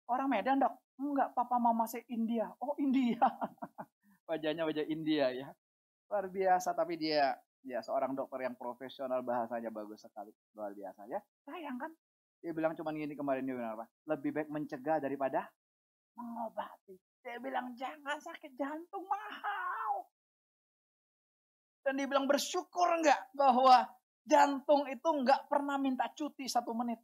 orang 0.10 0.28
Medan 0.30 0.58
dok? 0.58 0.74
Enggak, 0.98 1.30
papa 1.38 1.62
mama 1.62 1.86
saya 1.86 2.02
India. 2.10 2.50
Oh 2.58 2.74
India. 2.82 3.22
Wajahnya 4.30 4.66
wajah 4.66 4.86
India 4.90 5.30
ya. 5.30 5.48
Luar 6.10 6.26
biasa, 6.28 6.74
tapi 6.74 6.98
dia 6.98 7.38
ya 7.62 7.80
seorang 7.86 8.18
dokter 8.18 8.50
yang 8.50 8.58
profesional 8.58 9.22
bahasanya 9.22 9.70
bagus 9.70 10.02
sekali. 10.02 10.34
Luar 10.58 10.74
biasa 10.74 11.06
ya. 11.06 11.22
Sayang 11.46 11.78
kan? 11.78 11.94
Dia 12.42 12.52
bilang 12.54 12.74
cuma 12.74 12.90
gini 12.92 13.14
kemarin 13.14 13.46
dia 13.46 13.78
apa? 13.78 13.86
Lebih 14.10 14.32
baik 14.34 14.50
mencegah 14.50 14.98
daripada 14.98 15.46
mengobati. 16.18 16.98
Dia 17.22 17.38
bilang 17.38 17.78
jangan 17.78 18.18
sakit 18.18 18.58
jantung 18.58 19.06
mahal. 19.06 19.77
Dan 21.88 21.96
dia 21.96 22.04
bilang 22.04 22.28
bersyukur 22.28 23.00
enggak 23.00 23.32
bahwa 23.32 23.88
jantung 24.28 24.92
itu 24.92 25.08
enggak 25.08 25.48
pernah 25.48 25.80
minta 25.80 26.12
cuti 26.12 26.44
satu 26.44 26.76
menit. 26.76 27.00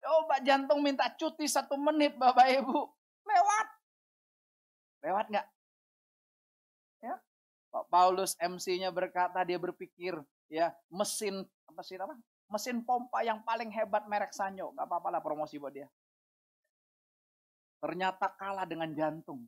Coba 0.00 0.40
jantung 0.40 0.80
minta 0.80 1.12
cuti 1.12 1.44
satu 1.44 1.76
menit 1.76 2.16
Bapak 2.16 2.48
Ibu. 2.64 2.80
Lewat. 3.28 3.66
Lewat 5.04 5.26
enggak? 5.28 5.46
Ya. 7.04 7.20
Pak 7.68 7.84
Paulus 7.92 8.32
MC-nya 8.40 8.88
berkata 8.88 9.44
dia 9.44 9.60
berpikir 9.60 10.16
ya 10.48 10.72
mesin 10.88 11.44
mesin 11.76 12.00
apa? 12.00 12.16
Mesin 12.48 12.80
pompa 12.80 13.20
yang 13.20 13.44
paling 13.44 13.68
hebat 13.68 14.08
merek 14.08 14.32
Sanyo. 14.32 14.72
Gak 14.72 14.88
apa-apa 14.88 15.12
lah 15.12 15.20
promosi 15.20 15.60
buat 15.60 15.76
dia. 15.76 15.84
Ternyata 17.84 18.32
kalah 18.40 18.64
dengan 18.64 18.88
jantung. 18.96 19.44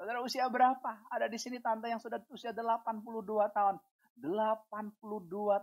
Saudara 0.00 0.24
usia 0.24 0.48
berapa? 0.48 0.96
Ada 1.12 1.28
di 1.28 1.36
sini 1.36 1.60
tante 1.60 1.84
yang 1.84 2.00
sudah 2.00 2.24
usia 2.32 2.56
82 2.56 3.04
tahun. 3.52 3.76
82 4.16 4.96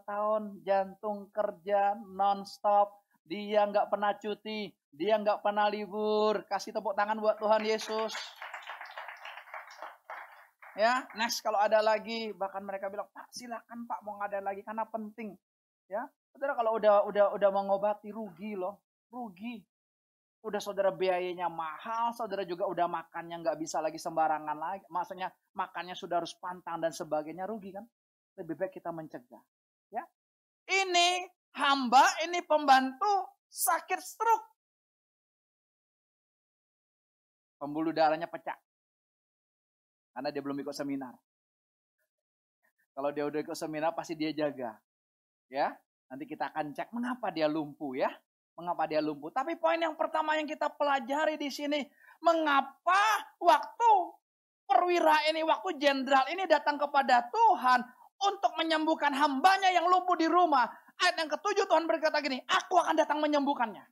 tahun 0.05 0.61
jantung 0.61 1.33
kerja 1.33 1.97
non-stop. 1.97 3.01
Dia 3.25 3.65
nggak 3.65 3.89
pernah 3.89 4.13
cuti. 4.13 4.69
Dia 4.93 5.17
nggak 5.17 5.41
pernah 5.41 5.65
libur. 5.73 6.45
Kasih 6.45 6.69
tepuk 6.69 6.93
tangan 6.93 7.17
buat 7.17 7.41
Tuhan 7.41 7.65
Yesus. 7.65 8.13
Ya, 10.77 11.09
next 11.17 11.41
kalau 11.41 11.57
ada 11.57 11.81
lagi, 11.81 12.29
bahkan 12.37 12.61
mereka 12.61 12.93
bilang, 12.93 13.09
Pak 13.09 13.33
silakan 13.33 13.89
Pak 13.89 14.05
mau 14.05 14.21
ada 14.21 14.37
lagi 14.37 14.61
karena 14.61 14.85
penting. 14.85 15.33
Ya, 15.89 16.05
saudara 16.29 16.53
kalau 16.53 16.77
udah 16.77 17.09
udah 17.09 17.33
udah 17.33 17.49
mengobati 17.49 18.13
rugi 18.13 18.53
loh, 18.53 18.85
rugi. 19.09 19.65
Udah 20.45 20.61
saudara 20.61 20.93
biayanya 20.93 21.49
mahal, 21.49 22.13
saudara 22.13 22.45
juga 22.45 22.69
udah 22.69 22.85
makannya 22.85 23.41
nggak 23.41 23.57
bisa 23.57 23.81
lagi 23.81 23.97
sembarangan 23.97 24.57
lagi. 24.57 24.85
Maksudnya 24.87 25.33
makannya 25.57 25.97
sudah 25.97 26.21
harus 26.21 26.37
pantang 26.37 26.77
dan 26.77 26.93
sebagainya 26.93 27.49
rugi 27.49 27.73
kan? 27.73 27.83
Lebih 28.37 28.53
baik 28.53 28.77
kita 28.77 28.93
mencegah. 28.93 29.41
Ya, 29.89 30.05
ini 30.69 31.25
hamba, 31.57 32.05
ini 32.23 32.45
pembantu 32.45 33.33
sakit 33.49 33.99
stroke. 33.99 34.47
Pembuluh 37.57 37.89
darahnya 37.89 38.29
pecah. 38.29 38.55
Karena 40.13 40.29
dia 40.29 40.41
belum 40.45 40.61
ikut 40.61 40.73
seminar. 40.77 41.17
Kalau 42.93 43.09
dia 43.13 43.25
udah 43.25 43.41
ikut 43.41 43.57
seminar 43.57 43.93
pasti 43.93 44.13
dia 44.13 44.29
jaga. 44.33 44.77
Ya, 45.49 45.73
nanti 46.09 46.29
kita 46.29 46.53
akan 46.53 46.73
cek 46.73 46.93
mengapa 46.93 47.33
dia 47.33 47.49
lumpuh 47.49 47.97
ya. 47.97 48.09
Mengapa 48.57 48.89
dia 48.89 49.05
lumpuh. 49.05 49.29
Tapi 49.29 49.53
poin 49.53 49.77
yang 49.77 49.93
pertama 49.93 50.33
yang 50.33 50.49
kita 50.49 50.67
pelajari 50.73 51.37
di 51.37 51.53
sini. 51.53 51.85
Mengapa 52.25 53.37
waktu 53.37 53.91
perwira 54.65 55.29
ini, 55.29 55.45
waktu 55.45 55.77
jenderal 55.77 56.25
ini 56.33 56.49
datang 56.49 56.81
kepada 56.81 57.29
Tuhan 57.29 57.85
untuk 58.17 58.57
menyembuhkan 58.57 59.13
hambanya 59.13 59.69
yang 59.69 59.85
lumpuh 59.85 60.17
di 60.17 60.25
rumah. 60.25 60.65
Ayat 60.97 61.21
yang 61.21 61.29
ketujuh 61.29 61.69
Tuhan 61.69 61.85
berkata 61.85 62.17
gini, 62.25 62.41
aku 62.49 62.81
akan 62.81 62.97
datang 62.97 63.21
menyembuhkannya. 63.21 63.85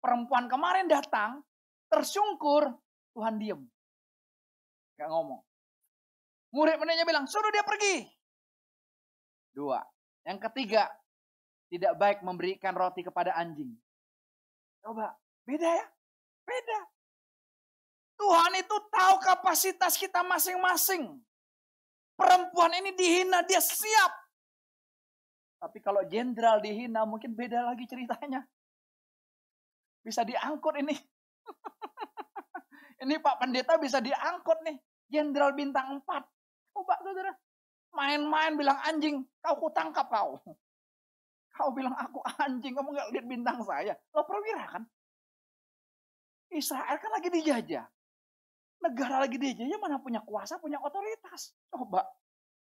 Perempuan 0.00 0.48
kemarin 0.48 0.88
datang, 0.88 1.44
tersungkur, 1.92 2.72
Tuhan 3.12 3.36
diem. 3.36 3.60
Gak 4.96 5.12
ngomong. 5.12 5.44
Murid-muridnya 6.56 7.04
bilang, 7.04 7.28
suruh 7.28 7.52
dia 7.52 7.60
pergi. 7.60 8.08
Dua. 9.52 9.84
Yang 10.24 10.48
ketiga, 10.48 10.88
tidak 11.66 11.92
baik 11.98 12.18
memberikan 12.22 12.74
roti 12.74 13.02
kepada 13.02 13.34
anjing. 13.34 13.74
Coba, 14.82 15.18
beda 15.42 15.66
ya? 15.66 15.86
Beda. 16.46 16.78
Tuhan 18.16 18.52
itu 18.56 18.76
tahu 18.88 19.14
kapasitas 19.20 19.98
kita 19.98 20.24
masing-masing. 20.24 21.20
Perempuan 22.16 22.72
ini 22.80 22.96
dihina, 22.96 23.44
dia 23.44 23.60
siap. 23.60 24.12
Tapi 25.60 25.78
kalau 25.84 26.00
jenderal 26.08 26.64
dihina, 26.64 27.04
mungkin 27.04 27.36
beda 27.36 27.66
lagi 27.66 27.84
ceritanya. 27.84 28.40
Bisa 30.00 30.24
diangkut 30.24 30.80
ini. 30.80 30.94
ini 33.04 33.20
Pak 33.20 33.36
Pendeta 33.42 33.76
bisa 33.76 34.00
diangkut 34.00 34.64
nih. 34.64 34.80
Jenderal 35.12 35.52
bintang 35.52 36.00
4. 36.00 36.24
Coba 36.72 36.94
saudara. 37.04 37.32
Main-main 37.92 38.56
bilang 38.56 38.80
anjing, 38.84 39.24
kau 39.40 39.68
kutangkap 39.68 40.08
kau. 40.08 40.40
Kau 41.56 41.72
bilang 41.72 41.96
aku 41.96 42.20
anjing, 42.36 42.76
kamu 42.76 42.92
nggak 42.92 43.08
lihat 43.16 43.26
bintang 43.26 43.58
saya. 43.64 43.96
Lo 44.12 44.28
perwira 44.28 44.76
kan? 44.76 44.82
Israel 46.52 46.96
kan 47.00 47.10
lagi 47.16 47.32
dijajah. 47.32 47.88
Negara 48.84 49.24
lagi 49.24 49.40
dijajah 49.40 49.80
mana 49.80 49.96
punya 49.96 50.20
kuasa, 50.20 50.60
punya 50.60 50.76
otoritas. 50.84 51.56
Coba. 51.72 52.04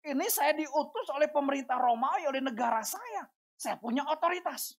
Ini 0.04 0.26
saya 0.30 0.54
diutus 0.54 1.10
oleh 1.10 1.26
pemerintah 1.26 1.80
Romawi, 1.80 2.28
oleh 2.30 2.38
negara 2.38 2.84
saya. 2.86 3.26
Saya 3.58 3.80
punya 3.82 4.06
otoritas. 4.06 4.78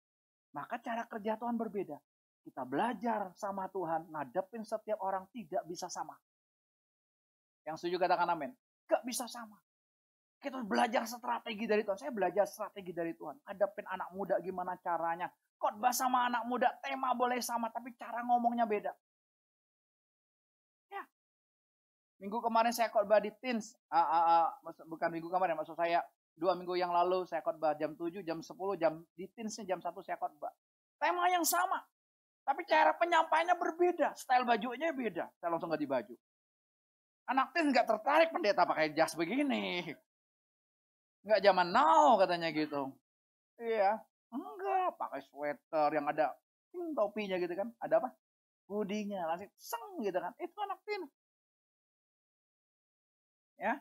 Maka 0.55 0.79
cara 0.79 1.03
kerja 1.09 1.35
Tuhan 1.35 1.59
berbeda. 1.59 1.99
Kita 2.45 2.61
belajar 2.61 3.33
sama 3.33 3.65
Tuhan, 3.73 4.07
ngadepin 4.13 4.61
setiap 4.61 5.01
orang 5.01 5.25
tidak 5.33 5.65
bisa 5.65 5.89
sama. 5.89 6.13
Yang 7.65 7.81
setuju 7.81 7.97
katakan 8.05 8.29
amin. 8.29 8.53
Gak 8.85 9.01
bisa 9.01 9.25
sama. 9.25 9.57
Kita 10.45 10.61
belajar 10.61 11.09
strategi 11.09 11.65
dari 11.65 11.81
Tuhan. 11.81 11.97
Saya 11.97 12.13
belajar 12.13 12.45
strategi 12.45 12.93
dari 12.93 13.17
Tuhan. 13.17 13.33
Hadapin 13.49 13.81
anak 13.89 14.13
muda 14.13 14.37
gimana 14.45 14.77
caranya. 14.77 15.25
Khotbah 15.57 15.89
sama 15.89 16.29
anak 16.29 16.45
muda, 16.45 16.69
tema 16.85 17.17
boleh 17.17 17.41
sama, 17.41 17.73
tapi 17.73 17.97
cara 17.97 18.21
ngomongnya 18.21 18.69
beda. 18.69 18.93
Ya. 20.93 21.01
Minggu 22.21 22.45
kemarin 22.45 22.69
saya 22.69 22.93
khotbah 22.93 23.17
di 23.17 23.33
Teens. 23.41 23.73
Uh, 23.89 23.97
uh, 23.97 24.23
uh, 24.69 24.85
bukan 24.85 25.09
minggu 25.17 25.33
kemarin, 25.33 25.57
maksud 25.57 25.73
saya 25.73 26.05
dua 26.37 26.53
minggu 26.53 26.77
yang 26.77 26.93
lalu 26.93 27.25
saya 27.25 27.41
khotbah 27.41 27.73
jam 27.81 27.97
7, 27.97 28.21
jam 28.21 28.37
10, 28.45 28.53
jam 28.77 29.01
di 29.17 29.25
Teensnya 29.33 29.65
jam 29.65 29.81
1 29.81 29.89
saya 30.05 30.21
khotbah. 30.21 30.53
Tema 31.01 31.25
yang 31.25 31.41
sama. 31.41 31.81
Tapi 32.45 32.61
cara 32.69 32.93
penyampaiannya 32.93 33.57
berbeda. 33.57 34.13
Style 34.13 34.45
bajunya 34.45 34.93
beda. 34.93 35.25
Saya 35.41 35.49
langsung 35.49 35.73
ganti 35.73 35.89
baju. 35.89 36.13
Anak 37.33 37.57
teen 37.57 37.73
nggak 37.73 37.89
tertarik 37.89 38.29
pendeta 38.29 38.69
pakai 38.69 38.93
jas 38.93 39.17
begini. 39.17 39.89
Nggak 41.25 41.41
zaman 41.41 41.67
now 41.73 42.21
katanya 42.21 42.53
gitu. 42.53 42.93
Iya. 43.57 43.97
Enggak, 44.29 44.93
pakai 44.99 45.21
sweater 45.25 45.89
yang 45.95 46.05
ada 46.05 46.37
hmm, 46.75 46.93
topinya 46.93 47.35
gitu 47.41 47.53
kan. 47.57 47.73
Ada 47.81 47.97
apa? 47.97 48.09
Hoodie-nya, 48.69 49.25
langsung 49.25 49.51
seng 49.57 49.85
gitu 50.05 50.17
kan. 50.17 50.33
Itu 50.37 50.57
anak 50.61 50.79
teen. 50.85 51.03
Ya. 53.57 53.73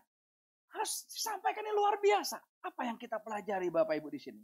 Harus 0.73 1.07
disampaikan 1.07 1.65
ini 1.65 1.73
luar 1.77 2.01
biasa. 2.01 2.41
Apa 2.65 2.89
yang 2.89 2.97
kita 2.97 3.21
pelajari 3.21 3.69
Bapak 3.69 3.95
Ibu 4.01 4.09
di 4.09 4.21
sini? 4.21 4.43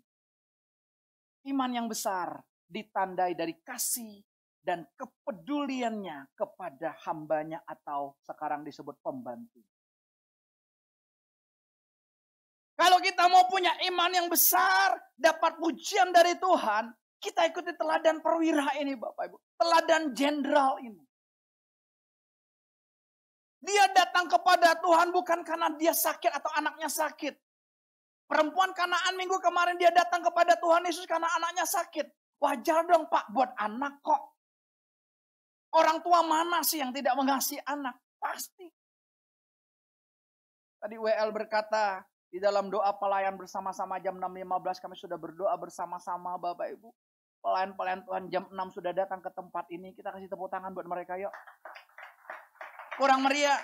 Iman 1.49 1.73
yang 1.73 1.89
besar 1.89 2.37
ditandai 2.69 3.33
dari 3.33 3.57
kasih 3.65 4.21
dan 4.61 4.85
kepeduliannya 4.93 6.37
kepada 6.37 7.01
hambanya 7.09 7.65
atau 7.65 8.15
sekarang 8.21 8.61
disebut 8.61 9.01
pembantu. 9.01 9.65
Kalau 12.81 12.97
kita 13.05 13.29
mau 13.29 13.45
punya 13.45 13.77
iman 13.93 14.09
yang 14.09 14.33
besar, 14.33 14.97
dapat 15.12 15.61
pujian 15.61 16.16
dari 16.16 16.33
Tuhan, 16.40 16.88
kita 17.21 17.45
ikuti 17.53 17.77
teladan 17.77 18.25
perwira 18.25 18.73
ini 18.81 18.97
Bapak 18.97 19.29
Ibu. 19.29 19.37
Teladan 19.61 20.16
jenderal 20.16 20.81
ini. 20.81 21.05
Dia 23.61 23.85
datang 23.93 24.25
kepada 24.25 24.81
Tuhan 24.81 25.12
bukan 25.12 25.45
karena 25.45 25.69
dia 25.77 25.93
sakit 25.93 26.33
atau 26.33 26.49
anaknya 26.57 26.88
sakit. 26.88 27.37
Perempuan 28.25 28.73
kanaan 28.73 29.12
minggu 29.12 29.37
kemarin 29.45 29.77
dia 29.77 29.93
datang 29.93 30.25
kepada 30.25 30.57
Tuhan 30.57 30.81
Yesus 30.88 31.05
karena 31.05 31.29
anaknya 31.37 31.69
sakit. 31.69 32.09
Wajar 32.40 32.88
dong 32.88 33.12
Pak 33.12 33.29
buat 33.37 33.53
anak 33.61 34.01
kok. 34.01 34.40
Orang 35.77 36.01
tua 36.01 36.25
mana 36.25 36.64
sih 36.64 36.81
yang 36.81 36.97
tidak 36.97 37.12
mengasihi 37.12 37.61
anak? 37.69 38.01
Pasti. 38.16 38.64
Tadi 40.81 40.97
WL 40.97 41.29
berkata, 41.29 42.01
di 42.31 42.38
dalam 42.38 42.71
doa 42.71 42.95
pelayan 42.95 43.35
bersama-sama 43.35 43.99
jam 43.99 44.14
6.15 44.14 44.79
kami 44.79 44.95
sudah 44.95 45.19
berdoa 45.19 45.55
bersama-sama 45.59 46.38
Bapak 46.38 46.71
Ibu. 46.79 46.95
Pelayan-pelayan 47.43 48.07
Tuhan 48.07 48.25
jam 48.31 48.45
6 48.47 48.79
sudah 48.79 48.95
datang 48.95 49.19
ke 49.19 49.31
tempat 49.35 49.66
ini. 49.75 49.90
Kita 49.90 50.14
kasih 50.14 50.31
tepuk 50.31 50.47
tangan 50.47 50.71
buat 50.71 50.87
mereka 50.87 51.19
yuk. 51.19 51.35
Kurang 52.95 53.27
meriah. 53.27 53.59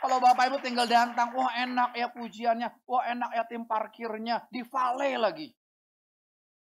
Kalau 0.00 0.22
Bapak 0.22 0.46
Ibu 0.46 0.62
tinggal 0.62 0.86
datang, 0.86 1.34
wah 1.34 1.50
enak 1.58 1.92
ya 1.92 2.08
pujiannya, 2.08 2.68
wah 2.88 3.04
enak 3.04 3.30
ya 3.36 3.44
tim 3.44 3.68
parkirnya, 3.68 4.48
di 4.48 4.64
Vale 4.64 5.12
lagi. 5.20 5.52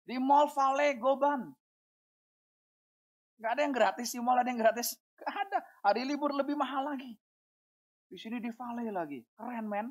Di 0.02 0.16
Mall 0.18 0.50
Vale 0.50 0.96
Goban. 0.96 1.52
Gak 3.38 3.54
ada 3.54 3.62
yang 3.62 3.74
gratis 3.76 4.10
di 4.10 4.18
mall, 4.18 4.42
ada 4.42 4.50
yang 4.50 4.58
gratis. 4.58 4.98
Gak 5.14 5.30
ada. 5.30 5.62
Hari 5.86 6.02
libur 6.02 6.34
lebih 6.34 6.58
mahal 6.58 6.90
lagi. 6.90 7.14
Di 8.08 8.16
sini 8.16 8.40
di 8.40 8.48
Valley 8.52 8.88
lagi. 8.88 9.20
Keren 9.36 9.68
men. 9.68 9.86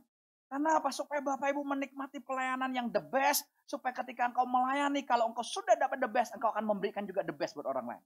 Karena 0.47 0.79
apa? 0.81 0.89
Supaya 0.89 1.21
Bapak 1.21 1.53
Ibu 1.53 1.61
menikmati 1.61 2.17
pelayanan 2.23 2.73
yang 2.73 2.87
the 2.89 3.03
best. 3.03 3.45
Supaya 3.69 3.93
ketika 3.93 4.25
engkau 4.25 4.47
melayani, 4.49 5.05
kalau 5.05 5.29
engkau 5.29 5.45
sudah 5.45 5.77
dapat 5.77 6.01
the 6.01 6.09
best, 6.09 6.33
engkau 6.33 6.49
akan 6.49 6.65
memberikan 6.65 7.05
juga 7.05 7.21
the 7.21 7.35
best 7.35 7.53
buat 7.53 7.67
orang 7.69 7.95
lain. 7.95 8.03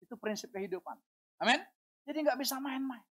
Itu 0.00 0.16
prinsip 0.16 0.48
kehidupan. 0.54 0.96
Amin. 1.42 1.60
Jadi 2.08 2.18
nggak 2.24 2.38
bisa 2.40 2.56
main-main. 2.62 3.04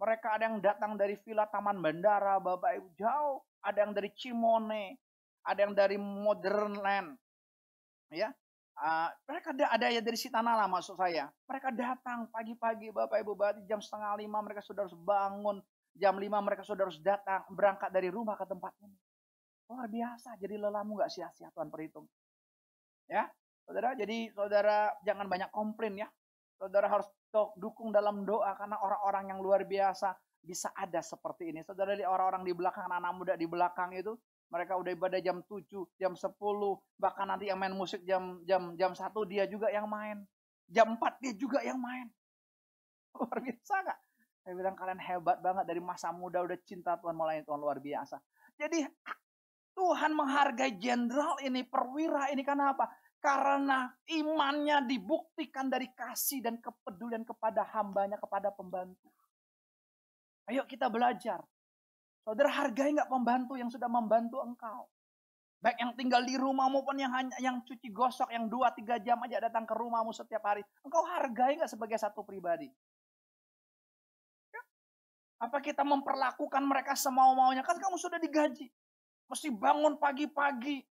Mereka 0.00 0.28
ada 0.34 0.50
yang 0.50 0.58
datang 0.58 0.98
dari 0.98 1.14
Villa 1.20 1.46
Taman 1.46 1.78
Bandara, 1.78 2.40
Bapak 2.40 2.72
Ibu 2.78 2.88
jauh. 2.96 3.44
Ada 3.62 3.86
yang 3.86 3.92
dari 3.94 4.10
Cimone, 4.18 4.98
ada 5.46 5.60
yang 5.62 5.74
dari 5.74 5.94
Modern 6.00 6.74
Land. 6.78 7.10
Ya, 8.10 8.34
Uh, 8.82 9.14
mereka 9.30 9.54
ada, 9.54 9.66
ada 9.78 9.86
ya 9.94 10.02
dari 10.02 10.18
Sitanala 10.18 10.66
maksud 10.66 10.98
saya. 10.98 11.30
Mereka 11.46 11.70
datang 11.70 12.26
pagi-pagi 12.34 12.90
Bapak 12.90 13.22
Ibu 13.22 13.38
berarti 13.38 13.62
jam 13.62 13.78
setengah 13.78 14.18
lima 14.18 14.42
mereka 14.42 14.58
sudah 14.58 14.82
harus 14.82 14.98
bangun. 14.98 15.62
Jam 15.94 16.18
lima 16.18 16.42
mereka 16.42 16.66
sudah 16.66 16.90
harus 16.90 16.98
datang 16.98 17.46
berangkat 17.54 17.94
dari 17.94 18.10
rumah 18.10 18.34
ke 18.34 18.42
tempat 18.42 18.74
ini. 18.82 18.98
Luar 19.70 19.86
biasa. 19.86 20.34
Jadi 20.34 20.58
lelahmu 20.58 20.98
nggak 20.98 21.14
sia-sia 21.14 21.54
Tuhan 21.54 21.70
perhitung. 21.70 22.10
Ya, 23.06 23.30
saudara. 23.62 23.94
Jadi 23.94 24.34
saudara 24.34 24.90
jangan 25.06 25.30
banyak 25.30 25.54
komplain 25.54 26.02
ya. 26.02 26.08
Saudara 26.58 26.90
harus 26.90 27.06
dukung 27.54 27.94
dalam 27.94 28.26
doa 28.26 28.50
karena 28.58 28.82
orang-orang 28.82 29.30
yang 29.30 29.38
luar 29.38 29.62
biasa 29.62 30.10
bisa 30.42 30.74
ada 30.74 30.98
seperti 30.98 31.54
ini. 31.54 31.62
Saudara 31.62 31.94
di 31.94 32.02
orang-orang 32.02 32.42
di 32.42 32.50
belakang, 32.50 32.90
anak-anak 32.90 33.14
muda 33.14 33.34
di 33.38 33.46
belakang 33.46 33.94
itu 33.94 34.18
mereka 34.52 34.76
udah 34.76 34.92
ibadah 34.92 35.20
jam 35.24 35.40
7, 35.40 35.64
jam 35.96 36.12
10, 36.12 36.28
bahkan 37.00 37.24
nanti 37.24 37.48
yang 37.48 37.56
main 37.56 37.72
musik 37.72 38.04
jam 38.04 38.44
jam 38.44 38.76
jam 38.76 38.92
1 38.92 39.08
dia 39.24 39.48
juga 39.48 39.72
yang 39.72 39.88
main. 39.88 40.20
Jam 40.68 40.92
4 41.00 41.24
dia 41.24 41.32
juga 41.32 41.64
yang 41.64 41.80
main. 41.80 42.12
Luar 43.16 43.40
biasa 43.40 43.74
gak? 43.88 43.98
Saya 44.44 44.52
bilang 44.58 44.76
kalian 44.76 45.00
hebat 45.00 45.38
banget 45.40 45.64
dari 45.64 45.80
masa 45.80 46.12
muda 46.12 46.44
udah 46.44 46.58
cinta 46.66 46.98
Tuhan 46.98 47.14
mulai 47.14 47.46
Tuhan 47.46 47.62
luar 47.62 47.78
biasa. 47.78 48.18
Jadi 48.58 48.82
Tuhan 49.72 50.12
menghargai 50.12 50.76
jenderal 50.76 51.38
ini, 51.40 51.62
perwira 51.62 52.28
ini 52.34 52.42
karena 52.42 52.74
apa? 52.74 52.90
Karena 53.22 53.86
imannya 54.10 54.82
dibuktikan 54.90 55.70
dari 55.70 55.86
kasih 55.94 56.42
dan 56.42 56.58
kepedulian 56.58 57.22
kepada 57.22 57.62
hambanya, 57.70 58.18
kepada 58.18 58.50
pembantu. 58.50 59.14
Ayo 60.50 60.66
kita 60.66 60.90
belajar. 60.90 61.38
Saudara 62.22 62.50
hargai 62.54 62.94
nggak 62.94 63.10
pembantu 63.10 63.58
yang 63.58 63.66
sudah 63.66 63.90
membantu 63.90 64.38
engkau? 64.42 64.86
Baik 65.62 65.78
yang 65.78 65.92
tinggal 65.94 66.22
di 66.26 66.34
rumah 66.34 66.66
maupun 66.66 66.98
yang 66.98 67.14
hanya 67.14 67.38
yang 67.38 67.62
cuci 67.62 67.94
gosok 67.94 68.30
yang 68.34 68.50
dua 68.50 68.74
tiga 68.74 68.98
jam 68.98 69.18
aja 69.22 69.38
datang 69.46 69.62
ke 69.62 69.74
rumahmu 69.74 70.10
setiap 70.10 70.42
hari. 70.42 70.66
Engkau 70.82 71.06
hargai 71.06 71.58
nggak 71.58 71.70
sebagai 71.70 71.98
satu 71.98 72.26
pribadi? 72.26 72.66
Ya? 74.50 74.62
Apa 75.46 75.62
kita 75.62 75.86
memperlakukan 75.86 76.62
mereka 76.66 76.98
semau-maunya? 76.98 77.62
Kan 77.62 77.78
kamu 77.78 77.94
sudah 77.94 78.18
digaji. 78.18 78.70
Mesti 79.30 79.54
bangun 79.54 80.02
pagi-pagi. 80.02 80.82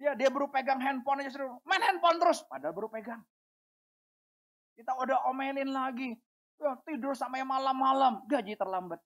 Ya, 0.00 0.16
dia 0.16 0.32
baru 0.32 0.48
pegang 0.48 0.80
handphone 0.80 1.20
aja 1.20 1.36
suruh 1.36 1.60
main 1.68 1.84
handphone 1.84 2.16
terus. 2.16 2.40
Padahal 2.48 2.72
baru 2.72 2.88
pegang. 2.88 3.20
Kita 4.80 4.96
udah 4.96 5.28
omelin 5.28 5.76
lagi. 5.76 6.16
Ya, 6.56 6.72
tidur 6.88 7.12
sampai 7.12 7.44
malam-malam. 7.44 8.24
Gaji 8.24 8.56
terlambat. 8.56 8.96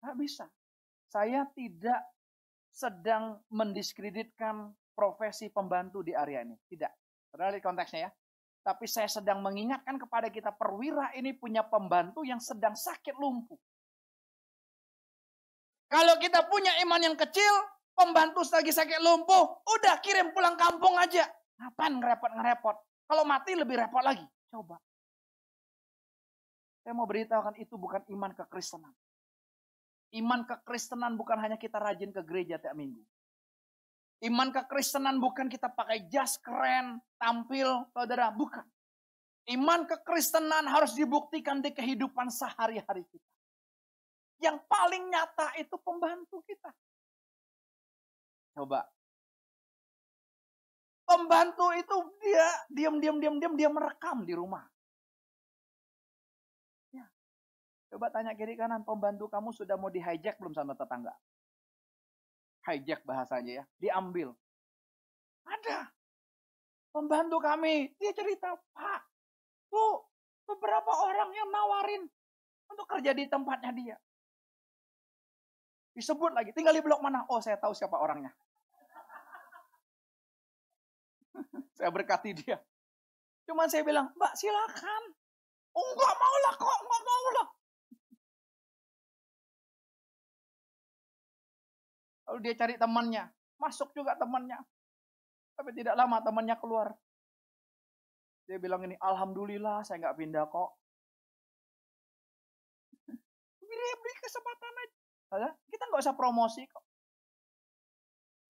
Gak 0.00 0.16
bisa. 0.16 0.46
Saya 1.10 1.44
tidak 1.52 2.00
sedang 2.70 3.42
mendiskreditkan 3.50 4.72
profesi 4.94 5.52
pembantu 5.52 6.00
di 6.00 6.16
area 6.16 6.44
ini. 6.44 6.56
Tidak. 6.68 6.92
Di 7.30 7.60
konteksnya 7.62 8.08
ya. 8.08 8.10
Tapi 8.60 8.84
saya 8.84 9.08
sedang 9.08 9.40
mengingatkan 9.40 9.96
kepada 9.96 10.28
kita 10.28 10.52
perwira 10.52 11.12
ini 11.16 11.32
punya 11.32 11.64
pembantu 11.64 12.20
yang 12.24 12.36
sedang 12.36 12.76
sakit 12.76 13.16
lumpuh. 13.16 13.56
Kalau 15.90 16.14
kita 16.20 16.46
punya 16.46 16.76
iman 16.86 17.02
yang 17.02 17.16
kecil, 17.16 17.54
pembantu 17.96 18.44
lagi 18.52 18.70
sakit 18.70 19.00
lumpuh, 19.02 19.64
udah 19.64 19.98
kirim 20.04 20.30
pulang 20.30 20.54
kampung 20.54 20.94
aja. 21.00 21.26
Ngapain 21.58 21.98
ngerepot-ngerepot? 21.98 22.76
Kalau 23.10 23.24
mati 23.26 23.58
lebih 23.58 23.80
repot 23.80 24.04
lagi. 24.04 24.22
Coba. 24.52 24.78
Saya 26.84 26.92
mau 26.94 27.08
beritahukan 27.10 27.58
itu 27.58 27.74
bukan 27.74 28.06
iman 28.06 28.30
kekristenan. 28.36 28.94
Iman 30.10 30.42
kekristenan 30.42 31.14
bukan 31.14 31.38
hanya 31.38 31.54
kita 31.54 31.78
rajin 31.78 32.10
ke 32.10 32.22
gereja 32.26 32.58
tiap 32.58 32.74
minggu. 32.74 32.98
Iman 34.20 34.52
kekristenan 34.52 35.16
bukan 35.16 35.48
kita 35.48 35.72
pakai 35.72 36.04
jas 36.12 36.36
keren, 36.42 37.00
tampil, 37.16 37.88
saudara. 37.94 38.28
Bukan. 38.34 38.66
Iman 39.48 39.88
kekristenan 39.88 40.68
harus 40.68 40.92
dibuktikan 40.92 41.64
di 41.64 41.72
kehidupan 41.72 42.28
sehari-hari 42.28 43.06
kita. 43.08 43.30
Yang 44.40 44.58
paling 44.68 45.08
nyata 45.08 45.56
itu 45.56 45.76
pembantu 45.80 46.44
kita. 46.44 46.70
Coba. 48.54 48.84
Pembantu 51.08 51.74
itu 51.74 51.96
dia 52.22 52.46
diam 52.70 53.02
diam 53.02 53.18
diam 53.18 53.36
diam 53.42 53.54
dia 53.58 53.66
merekam 53.66 54.22
di 54.22 54.30
rumah. 54.36 54.62
Coba 57.90 58.06
tanya 58.14 58.38
kiri 58.38 58.54
kanan, 58.54 58.86
pembantu 58.86 59.26
kamu 59.26 59.50
sudah 59.50 59.74
mau 59.74 59.90
di 59.90 59.98
hijack 59.98 60.38
belum 60.38 60.54
sama 60.54 60.78
tetangga? 60.78 61.10
Hijack 62.62 63.02
bahasanya 63.02 63.52
ya, 63.60 63.64
diambil. 63.82 64.30
Ada. 65.42 65.90
Pembantu 66.94 67.42
kami, 67.42 67.90
dia 67.98 68.14
cerita, 68.14 68.54
Pak, 68.54 69.00
Bu, 69.74 70.06
beberapa 70.46 70.90
orang 71.02 71.34
yang 71.34 71.50
nawarin 71.50 72.06
untuk 72.70 72.86
kerja 72.86 73.10
di 73.10 73.26
tempatnya 73.26 73.74
dia. 73.74 73.96
Disebut 75.90 76.30
lagi, 76.30 76.54
tinggal 76.54 76.74
di 76.74 76.82
blok 76.86 77.02
mana? 77.02 77.26
Oh, 77.26 77.42
saya 77.42 77.58
tahu 77.58 77.74
siapa 77.74 77.98
orangnya. 77.98 78.30
saya 81.78 81.90
berkati 81.90 82.38
dia. 82.38 82.62
Cuman 83.50 83.66
saya 83.66 83.82
bilang, 83.82 84.14
Mbak 84.14 84.34
silakan. 84.38 85.02
Oh, 85.74 85.82
enggak 85.90 86.14
mau 86.14 86.36
lah 86.46 86.54
kok, 86.54 86.78
enggak 86.86 87.02
mau 87.02 87.26
lah. 87.34 87.46
Lalu 92.30 92.46
dia 92.46 92.54
cari 92.54 92.78
temannya. 92.78 93.26
Masuk 93.58 93.90
juga 93.90 94.14
temannya. 94.14 94.62
Tapi 95.58 95.74
tidak 95.74 95.98
lama 95.98 96.22
temannya 96.22 96.54
keluar. 96.62 96.94
Dia 98.46 98.62
bilang 98.62 98.86
ini, 98.86 98.94
Alhamdulillah 99.02 99.82
saya 99.82 99.98
nggak 99.98 100.14
pindah 100.14 100.46
kok. 100.46 100.70
Dia 103.66 103.94
beri 103.98 104.14
kesempatan 104.22 104.74
aja. 104.78 105.50
Kita 105.66 105.82
nggak 105.90 106.02
usah 106.06 106.14
promosi 106.14 106.62
kok. 106.70 106.86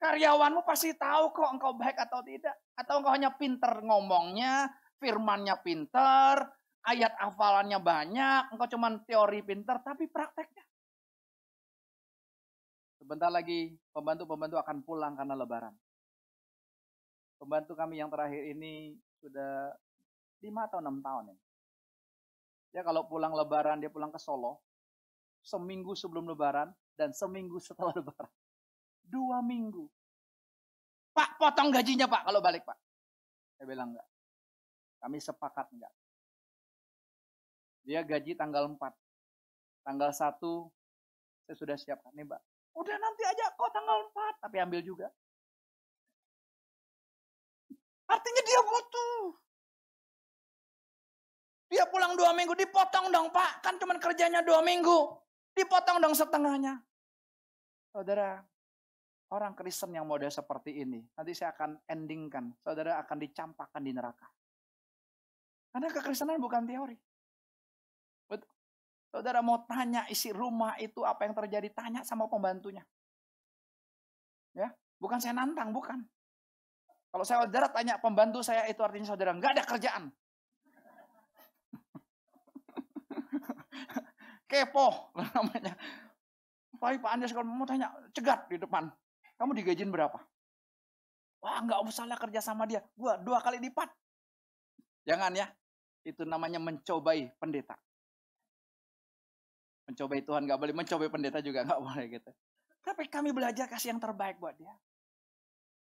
Karyawanmu 0.00 0.64
pasti 0.64 0.92
tahu 0.96 1.32
kok 1.32 1.48
engkau 1.56 1.72
baik 1.76 1.96
atau 2.04 2.20
tidak. 2.20 2.56
Atau 2.76 3.00
engkau 3.00 3.12
hanya 3.16 3.32
pinter 3.36 3.80
ngomongnya, 3.84 4.68
firmannya 5.00 5.56
pinter, 5.64 6.36
ayat 6.84 7.16
hafalannya 7.16 7.80
banyak, 7.80 8.52
engkau 8.52 8.68
cuma 8.76 8.92
teori 9.04 9.40
pinter, 9.44 9.80
tapi 9.84 10.08
prakteknya 10.08 10.69
Sebentar 13.00 13.32
lagi 13.32 13.72
pembantu-pembantu 13.96 14.60
akan 14.60 14.84
pulang 14.84 15.16
karena 15.16 15.32
lebaran. 15.32 15.72
Pembantu 17.40 17.72
kami 17.72 17.96
yang 17.96 18.12
terakhir 18.12 18.52
ini 18.52 18.92
sudah 19.24 19.72
lima 20.44 20.68
atau 20.68 20.84
enam 20.84 21.00
tahun 21.00 21.32
ya. 21.32 21.38
Ya 22.70 22.82
kalau 22.84 23.08
pulang 23.08 23.32
lebaran, 23.32 23.80
dia 23.80 23.88
pulang 23.88 24.12
ke 24.12 24.20
Solo. 24.20 24.60
Seminggu 25.40 25.96
sebelum 25.96 26.28
lebaran 26.28 26.68
dan 27.00 27.16
seminggu 27.16 27.56
setelah 27.56 27.96
lebaran. 28.04 28.28
Dua 29.08 29.40
minggu. 29.40 29.88
Pak, 31.16 31.40
potong 31.40 31.72
gajinya 31.72 32.04
pak 32.04 32.28
kalau 32.28 32.44
balik 32.44 32.68
pak. 32.68 32.76
Saya 33.56 33.64
bilang 33.64 33.96
enggak. 33.96 34.08
Kami 35.00 35.16
sepakat 35.16 35.66
enggak. 35.72 35.92
Dia 37.88 38.04
gaji 38.04 38.36
tanggal 38.36 38.68
4. 38.68 38.76
Tanggal 39.88 40.12
1 40.12 40.36
saya 41.48 41.56
sudah 41.56 41.76
siapkan 41.80 42.14
nih, 42.14 42.28
Mbak. 42.28 42.49
Udah 42.76 42.96
nanti 42.96 43.22
aja 43.26 43.50
kok 43.54 43.70
tanggal 43.74 44.08
4. 44.14 44.42
Tapi 44.46 44.56
ambil 44.62 44.80
juga. 44.84 45.08
Artinya 48.10 48.42
dia 48.42 48.60
butuh. 48.66 49.22
Dia 51.70 51.86
pulang 51.86 52.18
dua 52.18 52.34
minggu, 52.34 52.58
dipotong 52.58 53.14
dong 53.14 53.30
pak. 53.30 53.62
Kan 53.62 53.78
cuma 53.78 53.94
kerjanya 53.94 54.42
dua 54.42 54.58
minggu. 54.58 55.14
Dipotong 55.54 56.02
dong 56.02 56.18
setengahnya. 56.18 56.82
Saudara, 57.94 58.42
orang 59.30 59.54
Kristen 59.54 59.94
yang 59.94 60.06
model 60.06 60.30
seperti 60.30 60.82
ini, 60.82 60.98
nanti 61.14 61.30
saya 61.34 61.54
akan 61.54 61.78
endingkan. 61.86 62.50
Saudara 62.62 62.98
akan 62.98 63.18
dicampakkan 63.22 63.82
di 63.86 63.94
neraka. 63.94 64.26
Karena 65.70 65.86
kekristenan 65.94 66.42
bukan 66.42 66.66
teori. 66.66 66.98
Saudara 69.10 69.42
mau 69.42 69.58
tanya 69.66 70.06
isi 70.06 70.30
rumah 70.30 70.78
itu 70.78 71.02
apa 71.02 71.26
yang 71.26 71.34
terjadi, 71.34 71.66
tanya 71.74 72.06
sama 72.06 72.30
pembantunya. 72.30 72.86
Ya, 74.54 74.70
bukan 75.02 75.18
saya 75.18 75.34
nantang, 75.34 75.74
bukan. 75.74 76.06
Kalau 77.10 77.26
saya 77.26 77.42
saudara 77.42 77.66
tanya 77.74 77.98
pembantu 77.98 78.38
saya 78.38 78.70
itu 78.70 78.78
artinya 78.86 79.10
saudara 79.10 79.34
nggak 79.34 79.58
ada 79.58 79.66
kerjaan. 79.66 80.14
Kepo 84.50 85.10
namanya. 85.34 85.74
Pak 86.78 87.02
Pak 87.02 87.10
Andes 87.10 87.34
kalau 87.34 87.50
mau 87.50 87.66
tanya, 87.66 87.90
cegat 88.14 88.46
di 88.46 88.62
depan. 88.62 88.86
Kamu 89.42 89.58
digajin 89.58 89.90
berapa? 89.90 90.22
Wah 91.42 91.58
nggak 91.66 91.82
usah 91.82 92.06
lah 92.06 92.14
kerja 92.14 92.38
sama 92.38 92.62
dia. 92.62 92.78
Gua 92.94 93.18
dua 93.18 93.42
kali 93.42 93.58
lipat. 93.58 93.90
Jangan 95.02 95.34
ya. 95.34 95.50
Itu 96.06 96.22
namanya 96.22 96.62
mencobai 96.62 97.34
pendeta 97.42 97.74
mencobai 99.90 100.22
Tuhan 100.22 100.46
nggak 100.46 100.58
boleh, 100.58 100.74
mencobai 100.74 101.10
pendeta 101.10 101.42
juga 101.42 101.66
nggak 101.66 101.80
boleh 101.82 102.06
gitu. 102.06 102.30
Tapi 102.80 103.10
kami 103.10 103.34
belajar 103.34 103.66
kasih 103.68 103.92
yang 103.92 104.00
terbaik 104.00 104.40
buat 104.40 104.56
dia. 104.56 104.72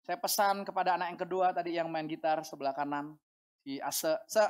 Saya 0.04 0.20
pesan 0.20 0.68
kepada 0.68 1.00
anak 1.00 1.16
yang 1.16 1.22
kedua 1.22 1.56
tadi 1.56 1.80
yang 1.80 1.88
main 1.88 2.10
gitar 2.10 2.44
sebelah 2.44 2.76
kanan, 2.76 3.16
si 3.64 3.80
Ase, 3.80 4.20
Se, 4.28 4.44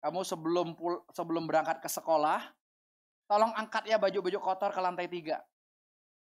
kamu 0.00 0.24
sebelum 0.24 0.72
pul 0.72 1.04
sebelum 1.12 1.44
berangkat 1.44 1.84
ke 1.84 1.90
sekolah, 1.92 2.40
tolong 3.28 3.52
angkat 3.52 3.84
ya 3.84 4.00
baju-baju 4.00 4.38
kotor 4.40 4.70
ke 4.72 4.80
lantai 4.80 5.10
tiga. 5.12 5.44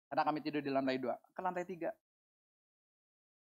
Karena 0.08 0.24
kami 0.24 0.40
tidur 0.40 0.64
di 0.64 0.72
lantai 0.72 1.02
dua, 1.02 1.20
ke 1.36 1.42
lantai 1.44 1.68
tiga. 1.68 1.92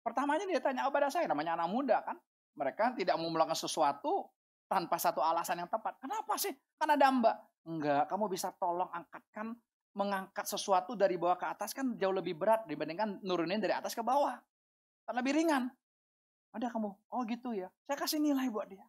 Pertamanya 0.06 0.45
dia 0.45 0.62
tanya 0.62 0.86
kepada 0.86 1.10
saya, 1.10 1.25
namanya 1.25 1.58
anak 1.58 1.69
muda 1.71 1.97
kan. 2.06 2.17
Mereka 2.51 2.99
tidak 2.99 3.15
mau 3.17 3.32
melakukan 3.32 3.58
sesuatu 3.58 4.27
tanpa 4.71 4.95
satu 4.95 5.19
alasan 5.19 5.60
yang 5.60 5.67
tepat. 5.67 5.99
Kenapa 5.99 6.39
sih? 6.39 6.55
Karena 6.79 6.95
ada 6.95 7.07
mbak. 7.12 7.36
Enggak, 7.67 8.03
kamu 8.07 8.31
bisa 8.31 8.55
tolong 8.55 8.88
angkatkan, 8.88 9.51
mengangkat 9.91 10.47
sesuatu 10.47 10.95
dari 10.95 11.19
bawah 11.19 11.36
ke 11.36 11.51
atas 11.51 11.75
kan 11.75 11.99
jauh 11.99 12.15
lebih 12.15 12.39
berat 12.39 12.63
dibandingkan 12.63 13.19
nurunin 13.27 13.60
dari 13.60 13.75
atas 13.75 13.91
ke 13.91 13.99
bawah. 13.99 14.39
Kan 15.03 15.13
lebih 15.19 15.36
ringan. 15.36 15.67
Ada 16.55 16.71
kamu, 16.71 16.88
oh 16.88 17.21
gitu 17.27 17.51
ya. 17.51 17.67
Saya 17.84 17.99
kasih 17.99 18.23
nilai 18.23 18.47
buat 18.47 18.71
dia. 18.71 18.88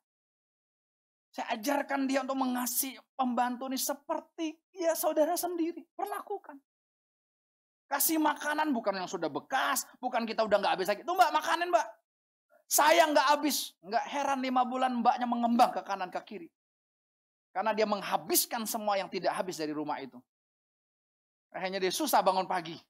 Saya 1.34 1.58
ajarkan 1.58 2.06
dia 2.06 2.22
untuk 2.22 2.38
mengasih 2.38 2.94
pembantu 3.18 3.66
ini 3.66 3.78
seperti 3.80 4.54
ya 4.76 4.94
saudara 4.94 5.34
sendiri. 5.34 5.82
Perlakukan. 5.98 6.60
Kasih 7.90 8.20
makanan 8.22 8.70
bukan 8.70 9.04
yang 9.04 9.10
sudah 9.10 9.28
bekas, 9.28 9.84
bukan 9.98 10.24
kita 10.24 10.46
udah 10.46 10.56
nggak 10.62 10.72
habis 10.78 10.88
lagi. 10.88 11.02
Itu 11.02 11.12
mbak 11.12 11.32
makanan 11.34 11.68
mbak. 11.72 11.86
Saya 12.72 13.04
nggak 13.04 13.26
habis. 13.36 13.76
Nggak 13.84 14.04
heran 14.08 14.40
lima 14.40 14.64
bulan 14.64 15.04
mbaknya 15.04 15.28
mengembang 15.28 15.76
ke 15.76 15.84
kanan 15.84 16.08
ke 16.08 16.20
kiri. 16.24 16.48
Karena 17.52 17.76
dia 17.76 17.84
menghabiskan 17.84 18.64
semua 18.64 18.96
yang 18.96 19.12
tidak 19.12 19.36
habis 19.36 19.60
dari 19.60 19.76
rumah 19.76 20.00
itu. 20.00 20.16
Akhirnya 21.52 21.76
dia 21.76 21.92
susah 21.92 22.24
bangun 22.24 22.48
pagi. 22.48 22.80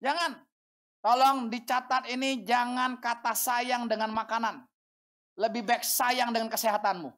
Jangan. 0.00 0.40
Tolong 1.04 1.52
dicatat 1.52 2.08
ini 2.08 2.40
jangan 2.42 2.96
kata 2.96 3.36
sayang 3.36 3.84
dengan 3.84 4.16
makanan. 4.16 4.64
Lebih 5.36 5.68
baik 5.68 5.84
sayang 5.84 6.32
dengan 6.32 6.48
kesehatanmu. 6.48 7.12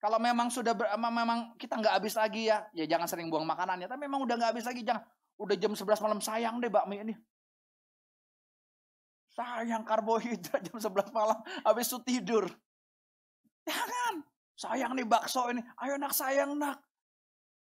Kalau 0.00 0.18
memang 0.18 0.48
sudah 0.48 0.72
ber, 0.72 0.88
memang 0.96 1.54
kita 1.60 1.76
nggak 1.76 1.94
habis 2.00 2.16
lagi 2.16 2.48
ya, 2.48 2.64
ya 2.72 2.88
jangan 2.88 3.06
sering 3.06 3.28
buang 3.28 3.44
makanan 3.44 3.84
ya. 3.84 3.88
Tapi 3.92 4.08
memang 4.08 4.24
udah 4.24 4.34
nggak 4.34 4.50
habis 4.56 4.66
lagi, 4.66 4.80
jangan. 4.80 5.04
Udah 5.36 5.56
jam 5.60 5.76
11 5.76 6.00
malam 6.00 6.20
sayang 6.24 6.56
deh 6.58 6.72
bakmi 6.72 7.04
ini. 7.04 7.14
Sayang 9.34 9.82
karbohidrat 9.82 10.62
jam 10.62 10.78
11 10.78 11.10
malam, 11.10 11.38
habis 11.66 11.90
itu 11.90 11.98
tidur. 12.06 12.46
Jangan. 13.66 14.22
Sayang 14.54 14.94
nih 14.94 15.02
bakso 15.02 15.50
ini. 15.50 15.58
Ayo 15.82 15.98
nak 15.98 16.14
sayang 16.14 16.54
nak. 16.54 16.78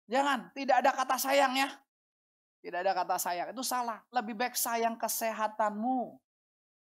Jangan, 0.05 0.53
tidak 0.53 0.85
ada 0.85 0.91
kata 0.93 1.17
sayang 1.17 1.57
ya. 1.57 1.69
Tidak 2.61 2.79
ada 2.85 2.93
kata 2.93 3.17
sayang, 3.17 3.49
itu 3.49 3.65
salah. 3.65 4.05
Lebih 4.13 4.37
baik 4.37 4.53
sayang 4.53 4.93
kesehatanmu. 4.93 6.21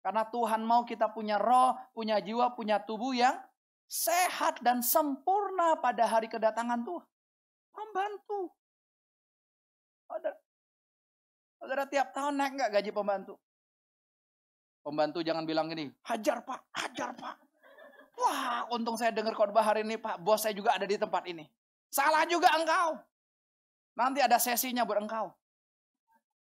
Karena 0.04 0.28
Tuhan 0.28 0.60
mau 0.68 0.84
kita 0.84 1.08
punya 1.08 1.40
roh, 1.40 1.80
punya 1.96 2.20
jiwa, 2.20 2.52
punya 2.52 2.84
tubuh 2.84 3.16
yang 3.16 3.40
sehat 3.88 4.60
dan 4.60 4.84
sempurna 4.84 5.80
pada 5.80 6.04
hari 6.04 6.28
kedatangan 6.28 6.84
Tuhan. 6.84 7.08
Membantu. 7.72 8.52
Ada, 10.12 10.32
ada 11.64 11.86
tiap 11.88 12.12
tahun 12.12 12.36
naik 12.36 12.52
nggak 12.60 12.72
gaji 12.76 12.92
pembantu? 12.92 13.40
Pembantu 14.84 15.24
jangan 15.24 15.48
bilang 15.48 15.72
gini, 15.72 15.88
hajar 16.04 16.44
pak, 16.44 16.60
hajar 16.76 17.16
pak. 17.16 17.40
Wah, 18.20 18.68
untung 18.70 19.00
saya 19.00 19.16
dengar 19.16 19.32
khotbah 19.32 19.64
hari 19.64 19.88
ini 19.88 19.96
pak, 19.96 20.20
bos 20.20 20.44
saya 20.44 20.52
juga 20.52 20.76
ada 20.76 20.84
di 20.84 21.00
tempat 21.00 21.24
ini. 21.24 21.48
Salah 21.88 22.28
juga 22.28 22.52
engkau. 22.60 23.00
Nanti 23.96 24.20
ada 24.20 24.36
sesinya 24.36 24.84
buat 24.84 25.00
engkau. 25.00 25.32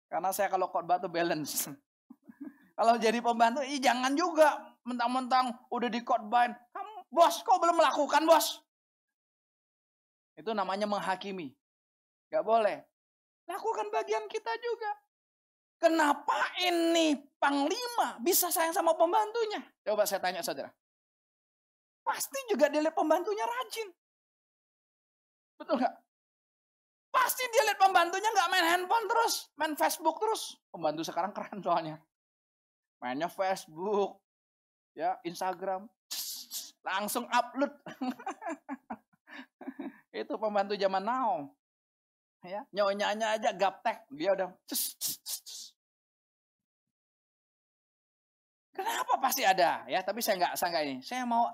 Karena 0.07 0.31
saya 0.31 0.47
kalau 0.47 0.71
khotbah 0.71 0.97
tuh 0.97 1.11
balance. 1.11 1.67
kalau 2.79 2.95
jadi 2.95 3.19
pembantu, 3.19 3.61
ih 3.67 3.77
jangan 3.77 4.15
juga 4.15 4.55
mentang-mentang 4.87 5.53
udah 5.67 5.89
di 5.91 5.99
khotbahin. 6.01 6.55
Bos, 7.09 7.41
kok 7.41 7.57
belum 7.57 7.81
melakukan 7.81 8.21
bos? 8.23 8.61
Itu 10.37 10.53
namanya 10.53 10.85
menghakimi. 10.85 11.51
Gak 12.29 12.45
boleh. 12.45 12.85
Lakukan 13.49 13.89
bagian 13.89 14.29
kita 14.29 14.53
juga. 14.61 14.91
Kenapa 15.79 16.35
ini 16.59 17.15
panglima 17.39 18.19
bisa 18.19 18.51
sayang 18.51 18.75
sama 18.75 18.93
pembantunya? 18.99 19.63
Coba 19.87 20.03
saya 20.03 20.19
tanya 20.19 20.43
saudara. 20.43 20.67
Pasti 22.03 22.39
juga 22.51 22.67
dia 22.67 22.83
lihat 22.83 22.95
pembantunya 22.95 23.47
rajin. 23.47 23.87
Betul 25.55 25.79
nggak? 25.79 25.95
Pasti 27.09 27.43
dia 27.47 27.63
lihat 27.71 27.79
pembantunya 27.79 28.27
nggak 28.27 28.49
main 28.51 28.67
handphone 28.75 29.07
terus, 29.07 29.47
main 29.55 29.73
Facebook 29.79 30.19
terus. 30.19 30.59
Pembantu 30.67 31.01
sekarang 31.07 31.31
keren 31.31 31.63
soalnya. 31.63 31.95
Mainnya 32.99 33.31
Facebook, 33.31 34.19
ya 34.91 35.15
Instagram, 35.23 35.87
Langsung 36.83 37.27
upload. 37.27 37.73
itu 40.19 40.33
pembantu 40.39 40.73
zaman 40.79 41.03
now. 41.03 41.31
Ya, 42.39 42.63
nyonyanya 42.71 43.35
aja 43.35 43.51
gaptek, 43.51 44.07
dia 44.15 44.31
udah 44.31 44.47
Kenapa 48.79 49.13
pasti 49.19 49.43
ada 49.43 49.83
ya? 49.91 49.99
Tapi 49.99 50.23
saya 50.23 50.39
nggak 50.39 50.53
sangka 50.55 50.79
ini. 50.87 51.03
Saya 51.03 51.27
mau 51.27 51.51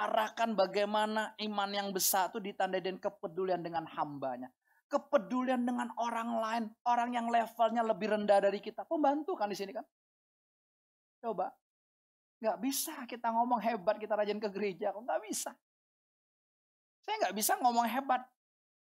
arahkan 0.00 0.56
bagaimana 0.56 1.36
iman 1.36 1.70
yang 1.70 1.92
besar 1.92 2.32
itu 2.32 2.40
ditandai 2.40 2.80
dengan 2.80 3.00
kepedulian 3.04 3.60
dengan 3.60 3.84
hambanya. 3.92 4.48
Kepedulian 4.88 5.64
dengan 5.64 5.92
orang 6.00 6.30
lain, 6.40 6.64
orang 6.88 7.16
yang 7.16 7.26
levelnya 7.28 7.84
lebih 7.84 8.12
rendah 8.12 8.40
dari 8.40 8.60
kita. 8.60 8.88
Pembantu 8.88 9.36
kan 9.36 9.52
di 9.52 9.56
sini 9.56 9.72
kan? 9.72 9.84
Coba 11.20 11.52
Nggak 12.42 12.58
bisa 12.58 12.94
kita 13.06 13.30
ngomong 13.30 13.62
hebat, 13.62 14.02
kita 14.02 14.18
rajin 14.18 14.42
ke 14.42 14.50
gereja. 14.50 14.90
Kok 14.90 15.06
nggak 15.06 15.22
bisa? 15.30 15.54
Saya 17.06 17.14
nggak 17.22 17.36
bisa 17.38 17.54
ngomong 17.62 17.86
hebat. 17.86 18.26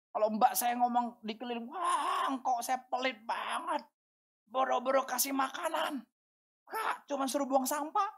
Kalau 0.09 0.33
mbak 0.33 0.57
saya 0.57 0.73
ngomong 0.81 1.21
di 1.21 1.37
keliling, 1.37 1.69
wah 1.69 2.33
kok 2.41 2.65
saya 2.65 2.81
pelit 2.89 3.21
banget. 3.21 3.85
Boro-boro 4.49 5.05
kasih 5.05 5.37
makanan. 5.37 6.01
Kak, 6.73 7.05
cuma 7.05 7.29
suruh 7.29 7.45
buang 7.45 7.69
sampah. 7.69 8.09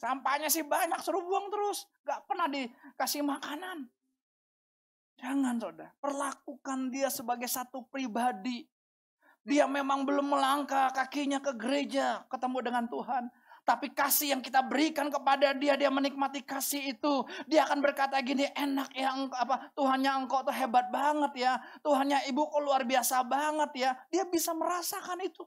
Sampahnya 0.00 0.48
sih 0.48 0.64
banyak, 0.64 0.98
suruh 1.04 1.20
buang 1.20 1.52
terus. 1.52 1.84
Gak 2.08 2.24
pernah 2.24 2.48
dikasih 2.48 3.20
makanan. 3.20 3.86
Jangan 5.20 5.54
saudara, 5.60 5.92
perlakukan 6.02 6.90
dia 6.90 7.06
sebagai 7.12 7.46
satu 7.46 7.86
pribadi. 7.86 8.66
Dia 9.46 9.70
memang 9.70 10.02
belum 10.02 10.34
melangkah 10.34 10.90
kakinya 10.90 11.38
ke 11.38 11.54
gereja, 11.54 12.26
ketemu 12.26 12.58
dengan 12.64 12.84
Tuhan. 12.90 13.30
Tapi 13.62 13.94
kasih 13.94 14.34
yang 14.34 14.42
kita 14.42 14.58
berikan 14.66 15.06
kepada 15.06 15.54
dia, 15.54 15.78
dia 15.78 15.86
menikmati 15.86 16.42
kasih 16.42 16.98
itu. 16.98 17.22
Dia 17.46 17.62
akan 17.62 17.78
berkata 17.78 18.18
gini, 18.18 18.50
enak 18.50 18.90
ya 18.90 19.14
apa 19.38 19.70
Tuhannya 19.78 20.26
engkau 20.26 20.42
tuh 20.42 20.50
hebat 20.50 20.90
banget 20.90 21.46
ya. 21.46 21.52
Tuhannya 21.78 22.26
ibu 22.26 22.42
kok 22.50 22.58
luar 22.58 22.82
biasa 22.82 23.22
banget 23.22 23.70
ya. 23.78 23.90
Dia 24.10 24.26
bisa 24.26 24.50
merasakan 24.50 25.22
itu. 25.22 25.46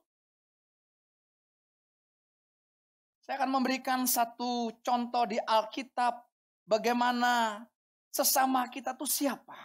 Saya 3.26 3.42
akan 3.42 3.58
memberikan 3.58 4.06
satu 4.06 4.70
contoh 4.86 5.26
di 5.26 5.42
Alkitab 5.42 6.14
bagaimana 6.70 7.66
sesama 8.14 8.70
kita 8.70 8.94
tuh 8.94 9.10
siapa. 9.10 9.58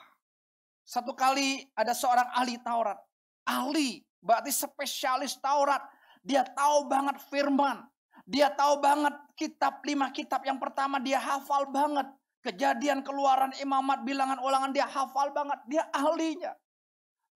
Satu 0.81 1.13
kali 1.13 1.69
ada 1.77 1.93
seorang 1.93 2.25
ahli 2.33 2.57
Taurat. 2.65 2.97
Ahli, 3.45 4.01
berarti 4.25 4.49
spesialis 4.49 5.37
Taurat. 5.45 5.85
Dia 6.25 6.41
tahu 6.41 6.89
banget 6.89 7.21
firman. 7.29 7.85
Dia 8.25 8.49
tahu 8.49 8.81
banget 8.81 9.13
kitab 9.37 9.85
lima 9.85 10.09
kitab 10.09 10.41
yang 10.41 10.57
pertama 10.57 10.97
dia 10.97 11.21
hafal 11.21 11.69
banget. 11.69 12.09
Kejadian 12.41 13.05
keluaran 13.05 13.53
imamat 13.61 14.09
bilangan 14.09 14.41
ulangan 14.41 14.73
dia 14.73 14.89
hafal 14.89 15.37
banget. 15.37 15.61
Dia 15.69 15.85
ahlinya. 15.93 16.57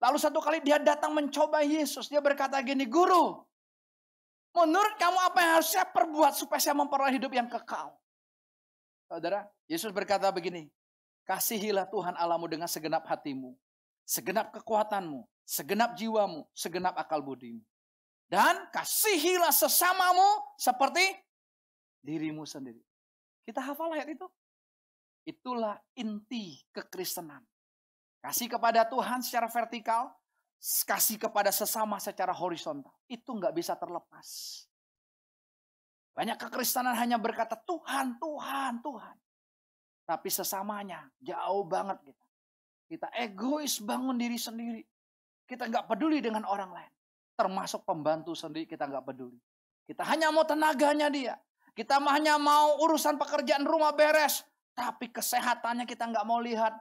Lalu 0.01 0.17
satu 0.17 0.41
kali 0.41 0.57
dia 0.65 0.81
datang 0.81 1.13
mencoba 1.13 1.61
Yesus. 1.61 2.09
Dia 2.09 2.17
berkata 2.17 2.57
gini, 2.65 2.89
Guru, 2.89 3.45
menurut 4.55 4.95
kamu 4.95 5.19
apa 5.19 5.37
yang 5.43 5.51
harus 5.59 5.69
saya 5.69 5.83
perbuat 5.83 6.33
supaya 6.39 6.61
saya 6.63 6.75
memperoleh 6.77 7.19
hidup 7.19 7.31
yang 7.35 7.51
kekal? 7.51 7.91
Saudara, 9.05 9.45
Yesus 9.67 9.91
berkata 9.91 10.31
begini, 10.31 10.71
kasihilah 11.27 11.85
Tuhan 11.91 12.15
Allahmu 12.15 12.47
dengan 12.47 12.65
segenap 12.71 13.03
hatimu, 13.05 13.53
segenap 14.07 14.55
kekuatanmu, 14.55 15.27
segenap 15.45 15.93
jiwamu, 15.93 16.47
segenap 16.55 16.97
akal 16.97 17.21
budimu. 17.21 17.61
Dan 18.25 18.65
kasihilah 18.73 19.53
sesamamu 19.53 20.57
seperti 20.57 21.03
dirimu 22.01 22.41
sendiri. 22.49 22.81
Kita 23.45 23.61
hafal 23.61 23.93
ayat 23.93 24.09
itu. 24.09 24.25
Itulah 25.25 25.77
inti 25.97 26.61
kekristenan. 26.73 27.45
Kasih 28.21 28.49
kepada 28.49 28.85
Tuhan 28.89 29.21
secara 29.21 29.45
vertikal, 29.45 30.09
kasih 30.59 31.21
kepada 31.21 31.53
sesama 31.53 32.01
secara 32.01 32.33
horizontal. 32.33 32.93
Itu 33.05 33.35
nggak 33.37 33.53
bisa 33.53 33.77
terlepas. 33.77 34.27
Banyak 36.15 36.39
kekristenan 36.39 36.95
hanya 36.95 37.19
berkata 37.19 37.59
Tuhan, 37.59 38.15
Tuhan, 38.17 38.79
Tuhan. 38.79 39.15
Tapi 40.05 40.29
sesamanya 40.31 41.11
jauh 41.19 41.67
banget 41.67 41.99
kita. 42.07 42.25
Kita 42.85 43.07
egois 43.17 43.81
bangun 43.81 44.15
diri 44.15 44.37
sendiri. 44.37 44.81
Kita 45.43 45.67
nggak 45.67 45.89
peduli 45.91 46.21
dengan 46.21 46.47
orang 46.47 46.71
lain. 46.71 46.93
Termasuk 47.35 47.83
pembantu 47.83 48.31
sendiri 48.31 48.63
kita 48.69 48.87
nggak 48.87 49.03
peduli. 49.03 49.37
Kita 49.85 50.07
hanya 50.07 50.31
mau 50.31 50.47
tenaganya 50.47 51.11
dia. 51.11 51.35
Kita 51.75 51.99
hanya 51.99 52.39
mau 52.39 52.79
urusan 52.79 53.19
pekerjaan 53.19 53.67
rumah 53.67 53.91
beres. 53.91 54.47
Tapi 54.71 55.11
kesehatannya 55.11 55.83
kita 55.83 56.07
nggak 56.07 56.23
mau 56.23 56.39
lihat. 56.39 56.71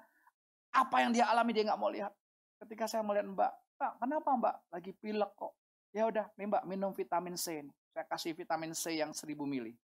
Apa 0.71 1.03
yang 1.03 1.11
dia 1.11 1.27
alami 1.27 1.51
dia 1.51 1.67
nggak 1.67 1.81
mau 1.81 1.91
lihat. 1.91 2.15
Ketika 2.63 2.87
saya 2.87 3.03
melihat 3.03 3.27
mbak, 3.27 3.53
kenapa 4.01 4.31
mbak 4.37 4.57
lagi 4.73 4.93
pilek 4.97 5.33
kok? 5.37 5.53
Ya 5.95 6.09
udah, 6.09 6.27
nih 6.35 6.47
mbak 6.49 6.65
minum 6.65 6.91
vitamin 6.91 7.37
C. 7.39 7.63
Nih. 7.63 7.75
Saya 7.95 8.05
kasih 8.09 8.33
vitamin 8.35 8.73
C 8.75 8.99
yang 8.99 9.13
1000 9.15 9.35
mili. 9.47 9.75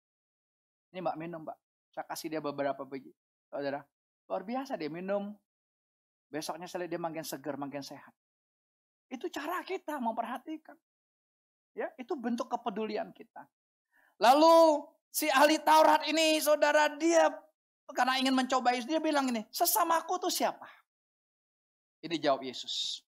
Ini 0.91 0.99
mbak 1.05 1.17
minum 1.21 1.45
mbak. 1.47 1.59
Saya 1.91 2.07
kasih 2.07 2.27
dia 2.33 2.41
beberapa 2.43 2.83
biji. 2.87 3.13
Saudara, 3.51 3.83
luar 4.31 4.43
biasa 4.47 4.79
dia 4.79 4.91
minum. 4.91 5.35
Besoknya 6.31 6.71
saya 6.71 6.87
lihat 6.87 6.95
dia 6.95 7.03
makin 7.03 7.25
segar, 7.27 7.59
makin 7.59 7.83
sehat. 7.83 8.15
Itu 9.11 9.27
cara 9.27 9.59
kita 9.67 9.99
memperhatikan. 9.99 10.79
Ya, 11.75 11.91
itu 11.99 12.15
bentuk 12.15 12.47
kepedulian 12.47 13.11
kita. 13.11 13.47
Lalu 14.23 14.87
si 15.11 15.27
ahli 15.31 15.59
Taurat 15.59 16.07
ini 16.07 16.39
saudara 16.39 16.87
dia 16.95 17.31
karena 17.91 18.23
ingin 18.23 18.35
mencoba 18.35 18.71
Yesus 18.71 18.87
dia 18.87 19.03
bilang 19.03 19.27
ini, 19.31 19.43
sesamaku 19.51 20.23
tuh 20.23 20.31
siapa? 20.31 20.67
Ini 22.01 22.17
jawab 22.23 22.47
Yesus. 22.47 23.03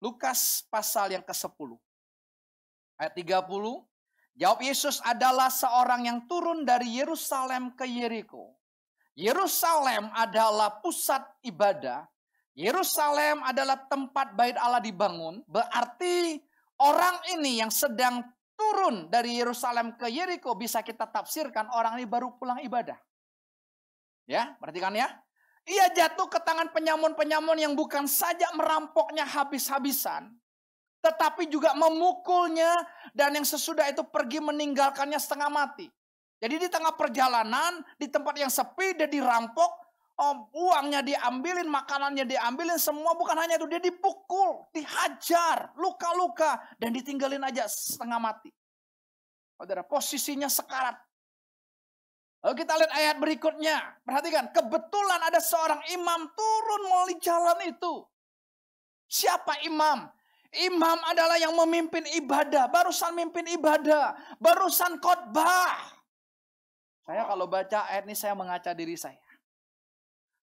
Lukas 0.00 0.66
pasal 0.68 1.16
yang 1.16 1.24
ke-10. 1.24 1.76
Ayat 3.00 3.14
30. 3.16 3.84
Jawab 4.36 4.60
Yesus 4.60 5.00
adalah 5.00 5.48
seorang 5.48 6.04
yang 6.04 6.18
turun 6.28 6.68
dari 6.68 7.00
Yerusalem 7.00 7.72
ke 7.72 7.88
Yeriko. 7.88 8.52
Yerusalem 9.16 10.12
adalah 10.12 10.76
pusat 10.84 11.24
ibadah 11.40 12.04
Yerusalem 12.56 13.44
adalah 13.44 13.84
tempat 13.84 14.32
bait 14.32 14.56
Allah 14.56 14.80
dibangun, 14.80 15.44
berarti 15.44 16.40
Orang 16.76 17.16
ini 17.32 17.64
yang 17.64 17.72
sedang 17.72 18.20
turun 18.52 19.08
dari 19.08 19.40
Yerusalem 19.40 19.96
ke 19.96 20.12
Yeriko 20.12 20.52
bisa 20.52 20.84
kita 20.84 21.08
tafsirkan 21.08 21.72
orang 21.72 21.96
ini 21.96 22.04
baru 22.04 22.36
pulang 22.36 22.60
ibadah. 22.60 23.00
Ya, 24.28 24.52
perhatikan 24.60 24.92
ya. 24.92 25.08
Ia 25.66 25.90
jatuh 25.90 26.30
ke 26.30 26.38
tangan 26.38 26.70
penyamun-penyamun 26.70 27.58
yang 27.58 27.74
bukan 27.74 28.06
saja 28.06 28.46
merampoknya 28.54 29.26
habis-habisan, 29.26 30.30
tetapi 31.02 31.50
juga 31.50 31.74
memukulnya 31.74 32.70
dan 33.10 33.34
yang 33.34 33.42
sesudah 33.42 33.90
itu 33.90 34.06
pergi 34.06 34.38
meninggalkannya 34.38 35.18
setengah 35.18 35.50
mati. 35.50 35.90
Jadi 36.38 36.62
di 36.62 36.68
tengah 36.70 36.94
perjalanan, 36.94 37.82
di 37.98 38.06
tempat 38.06 38.38
yang 38.38 38.52
sepi, 38.52 38.94
dia 38.94 39.10
dirampok, 39.10 39.86
Oh, 40.16 40.48
uangnya 40.56 41.04
diambilin, 41.04 41.68
makanannya 41.68 42.24
diambilin, 42.24 42.80
semua 42.80 43.12
bukan 43.12 43.36
hanya 43.36 43.60
itu. 43.60 43.68
Dia 43.68 43.84
dipukul, 43.84 44.64
dihajar, 44.72 45.76
luka-luka, 45.76 46.56
dan 46.80 46.96
ditinggalin 46.96 47.44
aja 47.44 47.68
setengah 47.68 48.16
mati. 48.16 48.48
Saudara, 49.60 49.84
posisinya 49.84 50.48
sekarat. 50.48 50.96
Lalu 52.46 52.62
kita 52.62 52.78
lihat 52.78 52.92
ayat 52.94 53.16
berikutnya. 53.18 53.76
Perhatikan, 54.06 54.54
kebetulan 54.54 55.18
ada 55.18 55.42
seorang 55.42 55.82
imam 55.90 56.30
turun 56.30 56.82
melalui 56.86 57.18
jalan 57.18 57.58
itu. 57.66 58.06
Siapa 59.10 59.66
imam? 59.66 60.06
Imam 60.54 60.98
adalah 61.10 61.42
yang 61.42 61.50
memimpin 61.58 62.06
ibadah, 62.14 62.70
barusan 62.70 63.18
mimpin 63.18 63.50
ibadah, 63.50 64.14
barusan 64.38 65.02
khotbah. 65.02 65.74
Saya 67.02 67.26
kalau 67.26 67.50
baca 67.50 67.90
ayat 67.90 68.06
ini 68.06 68.14
saya 68.14 68.38
mengaca 68.38 68.70
diri 68.78 68.94
saya. 68.94 69.18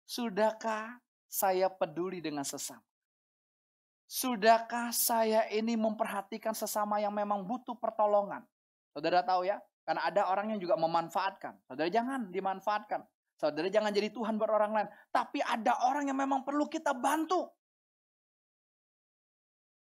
Sudahkah 0.03 0.99
saya 1.31 1.71
peduli 1.71 2.19
dengan 2.19 2.43
sesama? 2.43 2.83
Sudahkah 4.11 4.91
saya 4.91 5.47
ini 5.47 5.79
memperhatikan 5.79 6.51
sesama 6.51 6.99
yang 6.99 7.15
memang 7.15 7.47
butuh 7.47 7.79
pertolongan? 7.79 8.43
Saudara 8.91 9.23
tahu 9.23 9.47
ya, 9.47 9.63
karena 9.83 10.01
ada 10.07 10.31
orang 10.31 10.55
yang 10.55 10.59
juga 10.63 10.79
memanfaatkan. 10.79 11.59
Saudara 11.67 11.91
jangan 11.91 12.31
dimanfaatkan. 12.31 13.03
Saudara 13.35 13.67
jangan 13.67 13.91
jadi 13.91 14.07
Tuhan 14.15 14.39
buat 14.39 14.51
orang 14.51 14.71
lain. 14.71 14.89
Tapi 15.11 15.43
ada 15.43 15.75
orang 15.91 16.07
yang 16.07 16.15
memang 16.15 16.47
perlu 16.47 16.71
kita 16.71 16.95
bantu. 16.95 17.43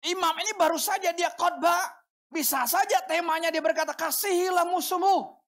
Imam 0.03 0.35
ini 0.43 0.53
baru 0.59 0.75
saja 0.79 1.15
dia 1.15 1.31
khotbah. 1.39 2.03
Bisa 2.27 2.67
saja 2.67 3.07
temanya 3.07 3.55
dia 3.55 3.63
berkata, 3.63 3.95
kasihilah 3.95 4.67
musuhmu. 4.67 5.39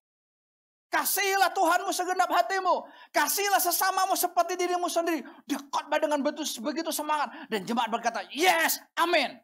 Kasihilah 0.88 1.50
Tuhanmu 1.50 1.90
segenap 1.90 2.30
hatimu. 2.30 2.86
Kasihilah 3.10 3.58
sesamamu 3.58 4.14
seperti 4.14 4.54
dirimu 4.54 4.86
sendiri. 4.86 5.26
Dia 5.50 5.58
khotbah 5.66 5.98
dengan 5.98 6.22
betul 6.22 6.46
begitu 6.62 6.94
semangat. 6.94 7.34
Dan 7.50 7.66
jemaat 7.66 7.90
berkata, 7.90 8.22
yes, 8.30 8.78
amin. 8.94 9.34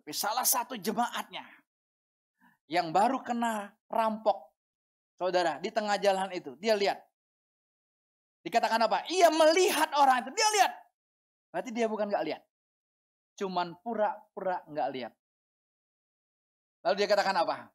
Tapi 0.00 0.12
salah 0.16 0.48
satu 0.48 0.80
jemaatnya 0.80 1.44
yang 2.66 2.90
baru 2.90 3.22
kena 3.22 3.70
rampok. 3.90 4.52
Saudara, 5.16 5.56
di 5.62 5.72
tengah 5.72 5.96
jalan 5.96 6.28
itu, 6.34 6.52
dia 6.60 6.76
lihat. 6.76 7.00
Dikatakan 8.46 8.78
apa? 8.84 9.02
Ia 9.10 9.32
melihat 9.32 9.90
orang 9.96 10.22
itu. 10.22 10.30
Dia 10.36 10.48
lihat. 10.60 10.72
Berarti 11.50 11.70
dia 11.74 11.86
bukan 11.90 12.06
gak 12.06 12.26
lihat. 12.26 12.42
Cuman 13.34 13.74
pura-pura 13.82 14.62
gak 14.70 14.88
lihat. 14.92 15.12
Lalu 16.86 16.94
dia 17.02 17.08
katakan 17.10 17.34
apa? 17.42 17.66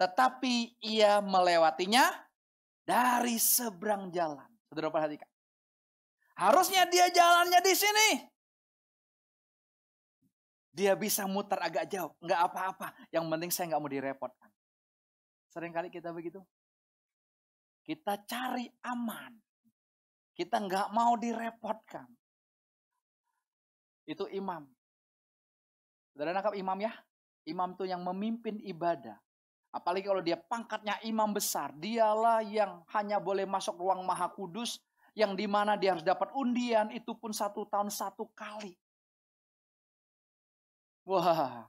Tetapi 0.00 0.80
ia 0.80 1.20
melewatinya 1.20 2.08
dari 2.88 3.36
seberang 3.36 4.08
jalan. 4.14 4.48
Saudara 4.70 4.88
perhatikan. 4.88 5.28
Harusnya 6.40 6.88
dia 6.88 7.12
jalannya 7.12 7.60
di 7.60 7.74
sini. 7.76 8.08
Dia 10.74 10.98
bisa 10.98 11.30
muter 11.30 11.56
agak 11.62 11.86
jauh. 11.86 12.10
Nggak 12.18 12.40
apa-apa. 12.50 12.90
Yang 13.14 13.24
penting 13.30 13.50
saya 13.54 13.64
nggak 13.70 13.82
mau 13.86 13.92
direpotkan. 13.94 14.50
Seringkali 15.54 15.88
kita 15.94 16.10
begitu. 16.10 16.42
Kita 17.86 18.18
cari 18.26 18.66
aman. 18.82 19.38
Kita 20.34 20.58
nggak 20.58 20.90
mau 20.90 21.14
direpotkan. 21.14 22.10
Itu 24.02 24.26
imam. 24.34 24.66
Saudara 26.10 26.34
nangkap 26.34 26.58
imam 26.58 26.78
ya? 26.82 26.92
Imam 27.46 27.78
itu 27.78 27.86
yang 27.86 28.02
memimpin 28.02 28.58
ibadah. 28.66 29.14
Apalagi 29.70 30.06
kalau 30.06 30.22
dia 30.22 30.38
pangkatnya 30.38 30.98
imam 31.06 31.34
besar, 31.34 31.74
dialah 31.78 32.42
yang 32.42 32.82
hanya 32.94 33.18
boleh 33.18 33.46
masuk 33.46 33.78
ruang 33.78 34.06
maha 34.06 34.30
kudus, 34.30 34.78
yang 35.14 35.34
di 35.38 35.46
mana 35.46 35.74
dia 35.74 35.94
harus 35.94 36.06
dapat 36.06 36.30
undian, 36.34 36.90
itu 36.94 37.14
pun 37.14 37.34
satu 37.34 37.66
tahun 37.66 37.90
satu 37.90 38.30
kali. 38.34 38.74
Wah, 41.04 41.68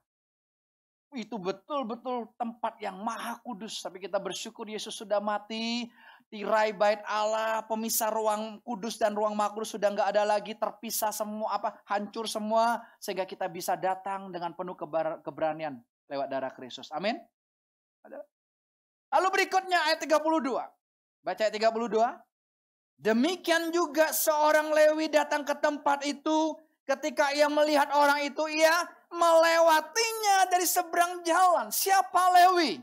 itu 1.15 1.35
betul-betul 1.39 2.31
tempat 2.35 2.79
yang 2.83 2.99
maha 2.99 3.39
kudus. 3.43 3.79
Tapi 3.79 4.03
kita 4.03 4.19
bersyukur 4.19 4.67
Yesus 4.67 4.95
sudah 4.95 5.23
mati, 5.23 5.87
tirai 6.27 6.75
bait 6.75 6.99
Allah, 7.07 7.63
pemisah 7.67 8.11
ruang 8.11 8.59
kudus 8.63 8.99
dan 8.99 9.15
ruang 9.15 9.35
maha 9.35 9.55
sudah 9.63 9.91
nggak 9.95 10.11
ada 10.11 10.23
lagi, 10.27 10.55
terpisah 10.55 11.11
semua, 11.15 11.55
apa 11.55 11.79
hancur 11.87 12.27
semua, 12.27 12.83
sehingga 12.99 13.23
kita 13.23 13.47
bisa 13.47 13.79
datang 13.79 14.31
dengan 14.31 14.51
penuh 14.55 14.75
keberanian 15.23 15.79
lewat 16.11 16.27
darah 16.27 16.51
Kristus. 16.51 16.91
Amin. 16.91 17.19
Lalu 19.11 19.27
berikutnya 19.31 19.79
ayat 19.91 20.03
32. 20.03 20.19
Baca 21.23 21.41
ayat 21.41 21.55
32. 21.55 22.19
Demikian 22.95 23.75
juga 23.75 24.11
seorang 24.15 24.71
Lewi 24.71 25.11
datang 25.11 25.43
ke 25.43 25.55
tempat 25.59 26.03
itu. 26.07 26.55
Ketika 26.85 27.33
ia 27.33 27.49
melihat 27.49 27.89
orang 27.97 28.21
itu, 28.29 28.45
ia 28.45 28.85
melewatinya 29.11 30.49
dari 30.49 30.65
seberang 30.65 31.21
jalan. 31.25 31.69
Siapa 31.69 32.33
Lewi? 32.33 32.81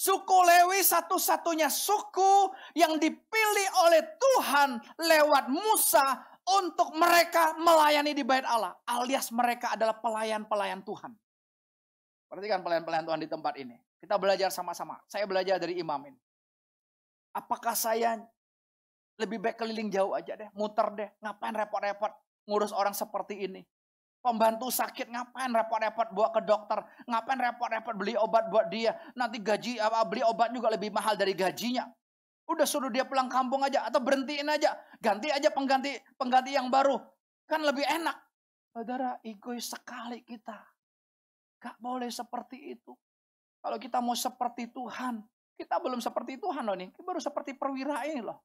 Suku 0.00 0.38
Lewi 0.48 0.80
satu-satunya 0.80 1.68
suku 1.68 2.48
yang 2.72 2.96
dipilih 2.96 3.68
oleh 3.84 4.02
Tuhan 4.16 4.80
lewat 4.96 5.52
Musa 5.52 6.24
untuk 6.56 6.96
mereka 6.96 7.52
melayani 7.60 8.16
di 8.16 8.24
bait 8.24 8.46
Allah. 8.48 8.72
Alias 8.88 9.28
mereka 9.28 9.76
adalah 9.76 10.00
pelayan-pelayan 10.00 10.80
Tuhan. 10.80 11.12
Perhatikan 12.32 12.64
pelayan-pelayan 12.64 13.04
Tuhan 13.04 13.20
di 13.20 13.28
tempat 13.28 13.54
ini. 13.60 13.76
Kita 14.00 14.16
belajar 14.16 14.48
sama-sama. 14.48 14.96
Saya 15.04 15.28
belajar 15.28 15.60
dari 15.60 15.76
imam 15.76 16.00
ini. 16.08 16.16
Apakah 17.36 17.76
saya 17.76 18.16
lebih 19.20 19.36
baik 19.36 19.60
keliling 19.60 19.92
jauh 19.92 20.16
aja 20.16 20.32
deh, 20.32 20.48
muter 20.56 20.88
deh. 20.96 21.10
Ngapain 21.20 21.52
repot-repot 21.52 22.12
ngurus 22.48 22.72
orang 22.72 22.96
seperti 22.96 23.44
ini? 23.44 23.62
Pembantu 24.20 24.68
sakit 24.68 25.08
ngapain 25.08 25.48
repot-repot 25.48 26.12
bawa 26.12 26.28
ke 26.28 26.44
dokter? 26.44 26.76
Ngapain 27.08 27.40
repot-repot 27.40 27.96
beli 27.96 28.12
obat 28.20 28.52
buat 28.52 28.68
dia? 28.68 28.92
Nanti 29.16 29.40
gaji 29.40 29.80
apa 29.80 30.04
beli 30.04 30.20
obat 30.20 30.52
juga 30.52 30.68
lebih 30.68 30.92
mahal 30.92 31.16
dari 31.16 31.32
gajinya. 31.32 31.88
Udah 32.44 32.68
suruh 32.68 32.92
dia 32.92 33.08
pulang 33.08 33.32
kampung 33.32 33.64
aja 33.64 33.88
atau 33.88 33.96
berhentiin 34.04 34.44
aja. 34.44 34.76
Ganti 35.00 35.32
aja 35.32 35.48
pengganti 35.48 35.96
pengganti 36.20 36.52
yang 36.52 36.68
baru. 36.68 37.00
Kan 37.48 37.64
lebih 37.64 37.88
enak. 37.88 38.12
Saudara, 38.76 39.16
egois 39.24 39.72
sekali 39.72 40.20
kita. 40.20 40.68
Gak 41.56 41.80
boleh 41.80 42.12
seperti 42.12 42.76
itu. 42.76 42.92
Kalau 43.60 43.76
kita 43.80 44.04
mau 44.04 44.16
seperti 44.16 44.68
Tuhan, 44.68 45.24
kita 45.56 45.80
belum 45.80 46.00
seperti 46.04 46.36
Tuhan 46.36 46.64
loh 46.68 46.76
nih. 46.76 46.92
Kita 46.92 47.04
baru 47.04 47.20
seperti 47.20 47.56
perwira 47.56 48.04
ini 48.04 48.20
loh. 48.20 48.40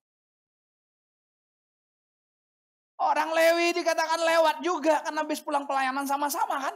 Orang 3.05 3.37
Lewi 3.37 3.77
dikatakan 3.77 4.17
lewat 4.17 4.55
juga 4.65 5.05
karena 5.05 5.21
habis 5.21 5.37
pulang 5.37 5.69
pelayanan 5.69 6.09
sama-sama 6.09 6.57
kan. 6.57 6.75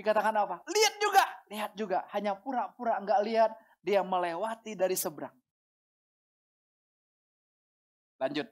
Dikatakan 0.00 0.32
apa? 0.32 0.56
Lihat 0.64 0.94
juga. 0.96 1.24
Lihat 1.52 1.72
juga. 1.76 1.98
Hanya 2.16 2.32
pura-pura 2.32 2.96
enggak 2.96 3.20
lihat. 3.20 3.50
Dia 3.84 4.00
melewati 4.00 4.72
dari 4.72 4.96
seberang. 4.96 5.36
Lanjut. 8.16 8.48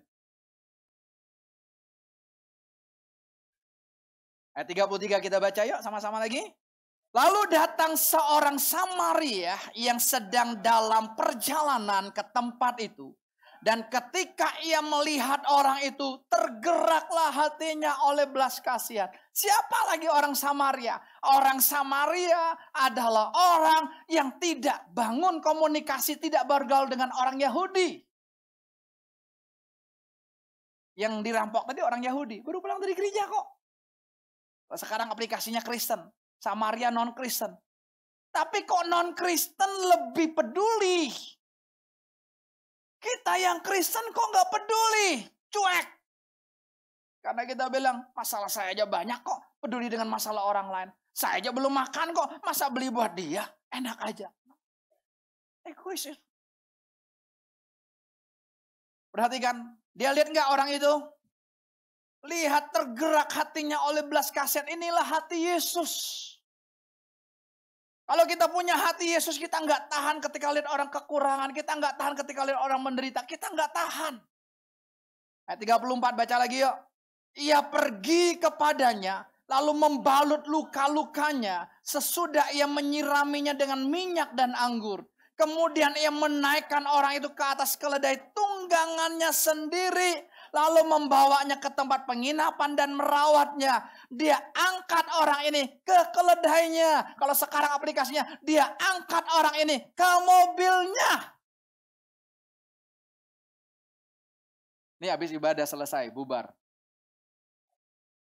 Ayat 4.53 4.69
33 4.69 5.25
kita 5.25 5.41
baca 5.41 5.63
yuk 5.65 5.81
sama-sama 5.81 6.21
lagi. 6.21 6.45
Lalu 7.17 7.49
datang 7.49 7.97
seorang 7.97 8.61
Samaria 8.61 9.57
yang 9.77 9.97
sedang 9.97 10.61
dalam 10.61 11.17
perjalanan 11.17 12.13
ke 12.13 12.21
tempat 12.29 12.77
itu. 12.85 13.17
Dan 13.63 13.87
ketika 13.87 14.51
ia 14.67 14.83
melihat 14.83 15.39
orang 15.47 15.87
itu, 15.87 16.19
tergeraklah 16.27 17.31
hatinya 17.31 17.95
oleh 18.11 18.27
belas 18.27 18.59
kasihan. 18.59 19.07
Siapa 19.31 19.87
lagi 19.87 20.11
orang 20.11 20.35
Samaria? 20.35 20.99
Orang 21.31 21.63
Samaria 21.63 22.59
adalah 22.75 23.31
orang 23.31 23.87
yang 24.11 24.35
tidak 24.43 24.91
bangun 24.91 25.39
komunikasi, 25.39 26.19
tidak 26.19 26.43
bergaul 26.51 26.91
dengan 26.91 27.15
orang 27.15 27.39
Yahudi. 27.39 28.03
Yang 30.99 31.23
dirampok 31.23 31.63
tadi 31.71 31.87
orang 31.87 32.03
Yahudi, 32.03 32.43
baru 32.43 32.59
pulang 32.59 32.83
dari 32.83 32.99
gereja 32.99 33.31
kok. 33.31 33.47
Sekarang 34.75 35.07
aplikasinya 35.15 35.63
Kristen. 35.63 36.03
Samaria 36.43 36.91
non-Kristen. 36.91 37.55
Tapi 38.35 38.67
kok 38.67 38.91
non-Kristen 38.91 39.71
lebih 39.71 40.35
peduli? 40.35 41.07
Kita 43.03 43.35
yang 43.35 43.59
Kristen 43.67 44.15
kok 44.15 44.31
nggak 44.31 44.49
peduli? 44.55 45.27
Cuek. 45.51 45.87
Karena 47.23 47.43
kita 47.43 47.67
bilang, 47.67 48.07
masalah 48.15 48.47
saya 48.47 48.71
aja 48.71 48.87
banyak 48.87 49.19
kok. 49.27 49.59
Peduli 49.59 49.91
dengan 49.91 50.07
masalah 50.07 50.47
orang 50.47 50.69
lain. 50.71 50.89
Saya 51.11 51.43
aja 51.43 51.51
belum 51.51 51.75
makan 51.75 52.15
kok, 52.15 52.29
masa 52.47 52.71
beli 52.71 52.89
buat 52.95 53.11
dia? 53.19 53.43
Enak 53.75 53.99
aja. 54.07 54.31
Egois 55.67 56.03
itu. 56.09 56.19
Perhatikan, 59.13 59.77
dia 59.93 60.09
lihat 60.17 60.33
nggak 60.33 60.49
orang 60.49 60.73
itu? 60.73 60.93
Lihat 62.23 62.71
tergerak 62.73 63.29
hatinya 63.35 63.83
oleh 63.91 64.07
belas 64.07 64.33
kaset. 64.33 64.65
Inilah 64.71 65.05
hati 65.05 65.53
Yesus. 65.53 65.93
Kalau 68.03 68.25
kita 68.27 68.51
punya 68.51 68.75
hati 68.75 69.15
Yesus, 69.15 69.39
kita 69.39 69.63
nggak 69.63 69.89
tahan 69.89 70.19
ketika 70.19 70.51
lihat 70.51 70.69
orang 70.69 70.91
kekurangan. 70.91 71.55
Kita 71.55 71.79
nggak 71.79 71.95
tahan 71.97 72.15
ketika 72.19 72.43
lihat 72.43 72.61
orang 72.61 72.81
menderita. 72.83 73.23
Kita 73.23 73.49
nggak 73.49 73.71
tahan. 73.71 74.15
Ayat 75.47 75.59
34 75.59 76.19
baca 76.19 76.37
lagi 76.39 76.63
yuk. 76.63 76.77
Ia 77.33 77.65
pergi 77.65 78.37
kepadanya, 78.37 79.25
lalu 79.49 79.73
membalut 79.73 80.45
luka-lukanya. 80.45 81.65
Sesudah 81.81 82.53
ia 82.53 82.69
menyiraminya 82.69 83.57
dengan 83.57 83.89
minyak 83.89 84.37
dan 84.37 84.53
anggur. 84.53 85.01
Kemudian 85.33 85.97
ia 85.97 86.13
menaikkan 86.13 86.85
orang 86.85 87.17
itu 87.17 87.33
ke 87.33 87.41
atas 87.41 87.81
keledai 87.81 88.21
tunggangannya 88.37 89.33
sendiri. 89.33 90.29
Lalu 90.53 90.85
membawanya 90.85 91.57
ke 91.57 91.73
tempat 91.73 92.05
penginapan 92.05 92.77
dan 92.77 92.93
merawatnya. 92.93 93.89
Dia 94.13 94.37
angkat 94.53 95.09
orang 95.17 95.49
ini 95.49 95.81
ke 95.81 95.99
keledainya. 96.13 97.17
Kalau 97.17 97.33
sekarang 97.33 97.73
aplikasinya, 97.73 98.21
dia 98.45 98.69
angkat 98.77 99.25
orang 99.33 99.57
ini 99.65 99.81
ke 99.97 100.11
mobilnya. 100.21 101.13
Ini 105.01 105.09
habis 105.09 105.33
ibadah 105.33 105.65
selesai, 105.65 106.13
bubar. 106.13 106.53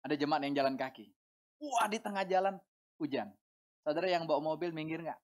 Ada 0.06 0.14
jemaat 0.14 0.46
yang 0.46 0.54
jalan 0.54 0.78
kaki. 0.78 1.10
Wah 1.58 1.90
di 1.90 1.98
tengah 1.98 2.22
jalan 2.22 2.54
hujan. 3.02 3.34
Saudara 3.82 4.06
yang 4.06 4.30
bawa 4.30 4.38
mobil 4.38 4.70
minggir 4.70 5.02
nggak? 5.02 5.18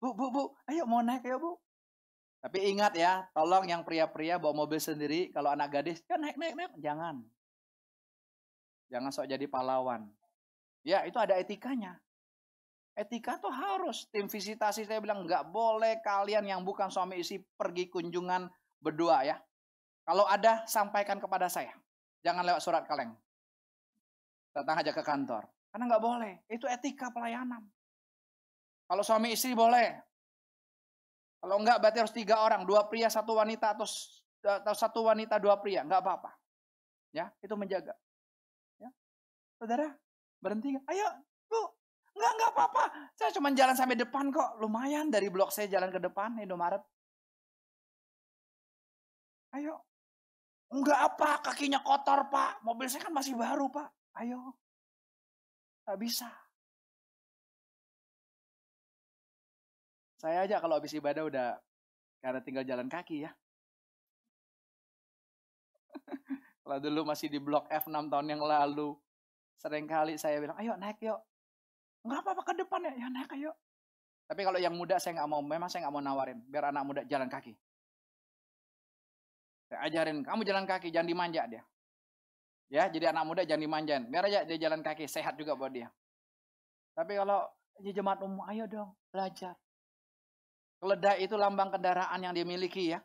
Bu, 0.00 0.16
bu, 0.16 0.26
bu, 0.32 0.42
ayo 0.72 0.88
mau 0.88 1.04
naik 1.04 1.28
ya 1.28 1.36
bu. 1.36 1.60
Tapi 2.38 2.70
ingat 2.70 2.94
ya, 2.94 3.26
tolong 3.34 3.66
yang 3.66 3.82
pria-pria 3.82 4.38
bawa 4.38 4.62
mobil 4.62 4.78
sendiri, 4.78 5.34
kalau 5.34 5.50
anak 5.50 5.74
gadis, 5.74 5.98
ya 6.06 6.14
naik, 6.14 6.38
naik, 6.38 6.54
naik. 6.54 6.72
Jangan. 6.78 7.26
Jangan 8.88 9.10
sok 9.10 9.26
jadi 9.26 9.46
pahlawan. 9.50 10.06
Ya, 10.86 11.02
itu 11.02 11.18
ada 11.18 11.34
etikanya. 11.34 11.98
Etika 12.94 13.42
tuh 13.42 13.50
harus. 13.50 14.06
Tim 14.14 14.30
visitasi 14.30 14.86
saya 14.86 15.02
bilang, 15.02 15.26
nggak 15.26 15.50
boleh 15.50 15.98
kalian 16.00 16.46
yang 16.46 16.62
bukan 16.62 16.90
suami 16.90 17.18
istri 17.20 17.42
pergi 17.58 17.90
kunjungan 17.90 18.46
berdua 18.78 19.26
ya. 19.26 19.36
Kalau 20.06 20.24
ada, 20.24 20.64
sampaikan 20.64 21.18
kepada 21.18 21.50
saya. 21.50 21.74
Jangan 22.22 22.46
lewat 22.46 22.62
surat 22.62 22.82
kaleng. 22.86 23.12
Datang 24.54 24.78
aja 24.80 24.90
ke 24.94 25.02
kantor. 25.04 25.42
Karena 25.74 25.84
nggak 25.94 26.02
boleh. 26.02 26.34
Itu 26.48 26.64
etika 26.64 27.12
pelayanan. 27.12 27.66
Kalau 28.88 29.04
suami 29.04 29.36
istri 29.36 29.52
boleh. 29.52 30.07
Kalau 31.38 31.54
enggak 31.62 31.78
berarti 31.78 31.98
harus 32.02 32.14
tiga 32.14 32.42
orang, 32.42 32.66
dua 32.66 32.90
pria, 32.90 33.06
satu 33.06 33.38
wanita 33.38 33.78
atau, 33.78 33.86
atau 34.42 34.74
satu 34.74 35.06
wanita, 35.06 35.38
dua 35.38 35.58
pria, 35.62 35.86
enggak 35.86 36.02
apa-apa. 36.02 36.34
Ya, 37.14 37.30
itu 37.38 37.54
menjaga. 37.54 37.94
Ya. 38.82 38.90
Saudara, 39.56 39.94
berhenti? 40.42 40.74
Ayo, 40.90 41.06
Bu. 41.46 41.62
Enggak, 42.18 42.32
enggak 42.34 42.50
apa-apa. 42.50 42.84
Saya 43.14 43.30
cuma 43.30 43.54
jalan 43.54 43.76
sampai 43.78 43.94
depan 43.94 44.34
kok. 44.34 44.58
Lumayan 44.58 45.06
dari 45.14 45.30
blok 45.30 45.54
saya 45.54 45.70
jalan 45.70 45.94
ke 45.94 46.02
depan 46.02 46.42
Indomaret. 46.42 46.82
Ayo. 49.54 49.78
Enggak 50.68 50.98
apa, 51.14 51.40
kakinya 51.40 51.80
kotor, 51.80 52.28
Pak. 52.28 52.66
Mobil 52.66 52.90
saya 52.90 53.06
kan 53.06 53.14
masih 53.14 53.38
baru, 53.38 53.70
Pak. 53.70 53.88
Ayo. 54.18 54.58
Enggak 55.86 55.98
bisa. 56.02 56.28
Saya 60.18 60.42
aja 60.42 60.58
kalau 60.58 60.82
habis 60.82 60.90
ibadah 60.98 61.22
udah 61.30 61.48
karena 62.18 62.42
tinggal 62.42 62.66
jalan 62.66 62.90
kaki 62.90 63.22
ya. 63.22 63.30
kalau 66.66 66.78
dulu 66.82 67.06
masih 67.06 67.30
di 67.30 67.38
blok 67.38 67.70
F 67.70 67.86
6 67.86 68.10
tahun 68.10 68.26
yang 68.26 68.42
lalu, 68.42 68.98
sering 69.62 69.86
kali 69.86 70.18
saya 70.18 70.42
bilang, 70.42 70.58
ayo 70.58 70.74
naik 70.74 70.98
yuk. 70.98 71.22
Enggak 72.02 72.26
apa-apa 72.26 72.42
ke 72.50 72.52
depan 72.58 72.82
ya, 72.90 72.92
ya 72.98 73.06
naik 73.14 73.30
ayo. 73.38 73.54
Tapi 74.26 74.42
kalau 74.42 74.58
yang 74.58 74.74
muda 74.74 74.98
saya 74.98 75.22
nggak 75.22 75.30
mau, 75.30 75.40
memang 75.40 75.70
saya 75.70 75.86
nggak 75.86 75.94
mau 75.94 76.02
nawarin, 76.02 76.38
biar 76.50 76.74
anak 76.74 76.82
muda 76.82 77.02
jalan 77.06 77.30
kaki. 77.30 77.54
Saya 79.70 79.86
ajarin, 79.86 80.26
kamu 80.26 80.42
jalan 80.42 80.66
kaki, 80.66 80.90
jangan 80.90 81.08
dimanja 81.08 81.46
dia. 81.46 81.62
Ya, 82.68 82.90
jadi 82.90 83.14
anak 83.14 83.24
muda 83.24 83.42
jangan 83.48 83.64
dimanjain. 83.64 84.04
Biar 84.12 84.28
aja 84.28 84.44
dia 84.44 84.58
jalan 84.60 84.84
kaki, 84.84 85.08
sehat 85.08 85.38
juga 85.40 85.56
buat 85.56 85.72
dia. 85.72 85.88
Tapi 86.92 87.16
kalau 87.16 87.48
di 87.80 87.94
jemaat 87.94 88.20
umum, 88.20 88.44
ayo 88.50 88.68
dong, 88.68 88.92
belajar. 89.08 89.56
Keledai 90.78 91.26
itu 91.26 91.34
lambang 91.34 91.74
kendaraan 91.74 92.22
yang 92.22 92.32
dia 92.32 92.46
miliki 92.46 92.94
ya. 92.94 93.02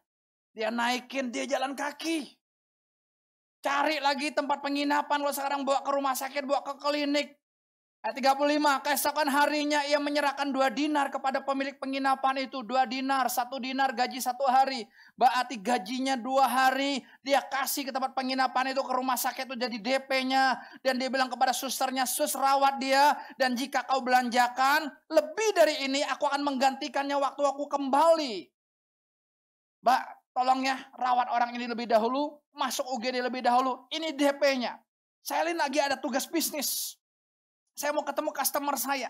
Dia 0.54 0.70
naikin, 0.70 1.34
dia 1.34 1.50
jalan 1.50 1.74
kaki. 1.74 2.30
Cari 3.66 3.98
lagi 3.98 4.30
tempat 4.30 4.62
penginapan. 4.62 5.18
Kalau 5.26 5.34
sekarang 5.34 5.62
bawa 5.66 5.82
ke 5.82 5.92
rumah 5.92 6.14
sakit, 6.14 6.46
bawa 6.46 6.62
ke 6.62 6.74
klinik. 6.78 7.34
Ayat 8.04 8.20
35, 8.20 8.84
keesokan 8.84 9.32
harinya 9.32 9.80
ia 9.88 9.96
menyerahkan 9.96 10.52
dua 10.52 10.68
dinar 10.68 11.08
kepada 11.08 11.40
pemilik 11.40 11.80
penginapan 11.80 12.44
itu. 12.44 12.60
Dua 12.60 12.84
dinar, 12.84 13.32
satu 13.32 13.64
dinar 13.64 13.96
gaji 13.96 14.20
satu 14.20 14.44
hari. 14.44 14.84
Berarti 15.16 15.56
gajinya 15.56 16.20
dua 16.20 16.44
hari. 16.44 17.00
Dia 17.24 17.40
kasih 17.40 17.88
ke 17.88 17.96
tempat 17.96 18.12
penginapan 18.12 18.76
itu 18.76 18.84
ke 18.84 18.92
rumah 18.92 19.16
sakit 19.16 19.48
itu 19.48 19.56
jadi 19.56 19.78
DP-nya. 19.80 20.60
Dan 20.84 21.00
dia 21.00 21.08
bilang 21.08 21.32
kepada 21.32 21.56
susternya, 21.56 22.04
sus 22.04 22.36
rawat 22.36 22.76
dia. 22.84 23.16
Dan 23.40 23.56
jika 23.56 23.88
kau 23.88 24.04
belanjakan, 24.04 24.92
lebih 25.08 25.50
dari 25.56 25.88
ini 25.88 26.04
aku 26.04 26.28
akan 26.28 26.44
menggantikannya 26.44 27.16
waktu 27.16 27.40
aku 27.40 27.72
kembali. 27.72 28.52
Mbak, 29.80 30.02
tolong 30.36 30.60
ya 30.60 30.76
rawat 31.00 31.32
orang 31.32 31.56
ini 31.56 31.72
lebih 31.72 31.88
dahulu. 31.88 32.36
Masuk 32.52 32.84
UGD 33.00 33.24
lebih 33.24 33.40
dahulu. 33.40 33.88
Ini 33.96 34.12
DP-nya. 34.12 34.76
Saya 35.24 35.48
lagi 35.56 35.80
ada 35.80 35.96
tugas 35.96 36.28
bisnis. 36.28 37.00
Saya 37.74 37.92
mau 37.94 38.06
ketemu 38.06 38.30
customer 38.30 38.76
saya. 38.78 39.10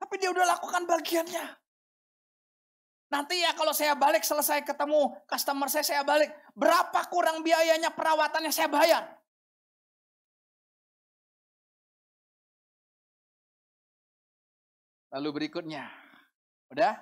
Tapi 0.00 0.14
dia 0.16 0.32
udah 0.32 0.56
lakukan 0.56 0.88
bagiannya. 0.88 1.44
Nanti 3.10 3.42
ya 3.42 3.52
kalau 3.58 3.74
saya 3.74 3.98
balik 3.98 4.22
selesai 4.22 4.62
ketemu 4.62 5.12
customer 5.26 5.66
saya, 5.66 5.84
saya 5.84 6.02
balik. 6.06 6.30
Berapa 6.54 7.04
kurang 7.10 7.42
biayanya 7.42 7.90
perawatannya 7.92 8.54
saya 8.54 8.70
bayar. 8.70 9.04
Lalu 15.10 15.28
berikutnya. 15.42 15.90
Udah? 16.70 16.94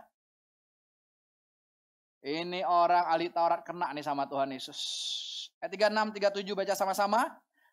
Ini 2.25 2.65
orang 2.67 3.05
ahli 3.05 3.29
Taurat 3.31 3.63
kena 3.63 3.93
nih 3.93 4.03
sama 4.03 4.25
Tuhan 4.27 4.49
Yesus. 4.51 4.81
Ayat 5.61 5.93
36, 5.93 6.17
37 6.17 6.57
baca 6.57 6.75
sama-sama. 6.75 7.21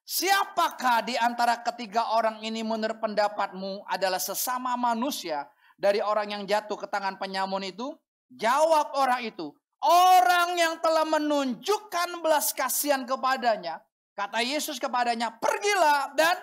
Siapakah 0.06 1.02
di 1.02 1.18
antara 1.18 1.58
ketiga 1.66 2.14
orang 2.14 2.38
ini 2.46 2.62
menurut 2.62 3.02
pendapatmu 3.02 3.90
adalah 3.90 4.22
sesama 4.22 4.78
manusia 4.78 5.50
dari 5.82 5.98
orang 5.98 6.30
yang 6.30 6.44
jatuh 6.46 6.78
ke 6.78 6.86
tangan 6.86 7.18
penyamun 7.18 7.66
itu? 7.66 7.90
Jawab 8.30 8.94
orang 8.94 9.26
itu, 9.26 9.50
orang 9.82 10.54
yang 10.62 10.78
telah 10.78 11.10
menunjukkan 11.10 12.22
belas 12.22 12.54
kasihan 12.54 13.02
kepadanya. 13.02 13.82
Kata 14.14 14.46
Yesus 14.46 14.78
kepadanya, 14.78 15.34
pergilah 15.42 16.14
dan 16.14 16.38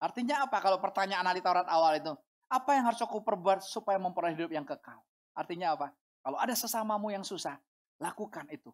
Artinya 0.00 0.48
apa 0.48 0.64
kalau 0.64 0.80
pertanyaan 0.80 1.28
ahli 1.28 1.44
Taurat 1.44 1.68
awal 1.68 2.00
itu? 2.00 2.16
Apa 2.48 2.72
yang 2.72 2.88
harus 2.88 3.04
aku 3.04 3.20
perbuat 3.20 3.60
supaya 3.60 4.00
memperoleh 4.00 4.32
hidup 4.32 4.48
yang 4.48 4.64
kekal? 4.64 4.96
Artinya 5.36 5.76
apa? 5.76 5.92
Kalau 6.24 6.40
ada 6.40 6.56
sesamamu 6.56 7.12
yang 7.12 7.20
susah, 7.20 7.60
lakukan 8.00 8.48
itu. 8.48 8.72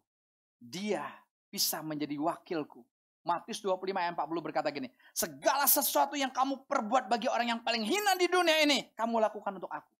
Dia 0.55 1.03
bisa 1.47 1.81
menjadi 1.81 2.15
wakilku. 2.19 2.83
Matius 3.27 3.59
25 3.59 3.91
ayat 3.91 4.15
40 4.15 4.39
berkata 4.39 4.71
gini, 4.71 4.87
segala 5.11 5.67
sesuatu 5.67 6.15
yang 6.15 6.31
kamu 6.31 6.63
perbuat 6.63 7.11
bagi 7.11 7.27
orang 7.27 7.57
yang 7.57 7.59
paling 7.59 7.83
hina 7.83 8.15
di 8.15 8.31
dunia 8.31 8.63
ini, 8.63 8.95
kamu 8.95 9.19
lakukan 9.19 9.59
untuk 9.59 9.67
aku. 9.67 9.91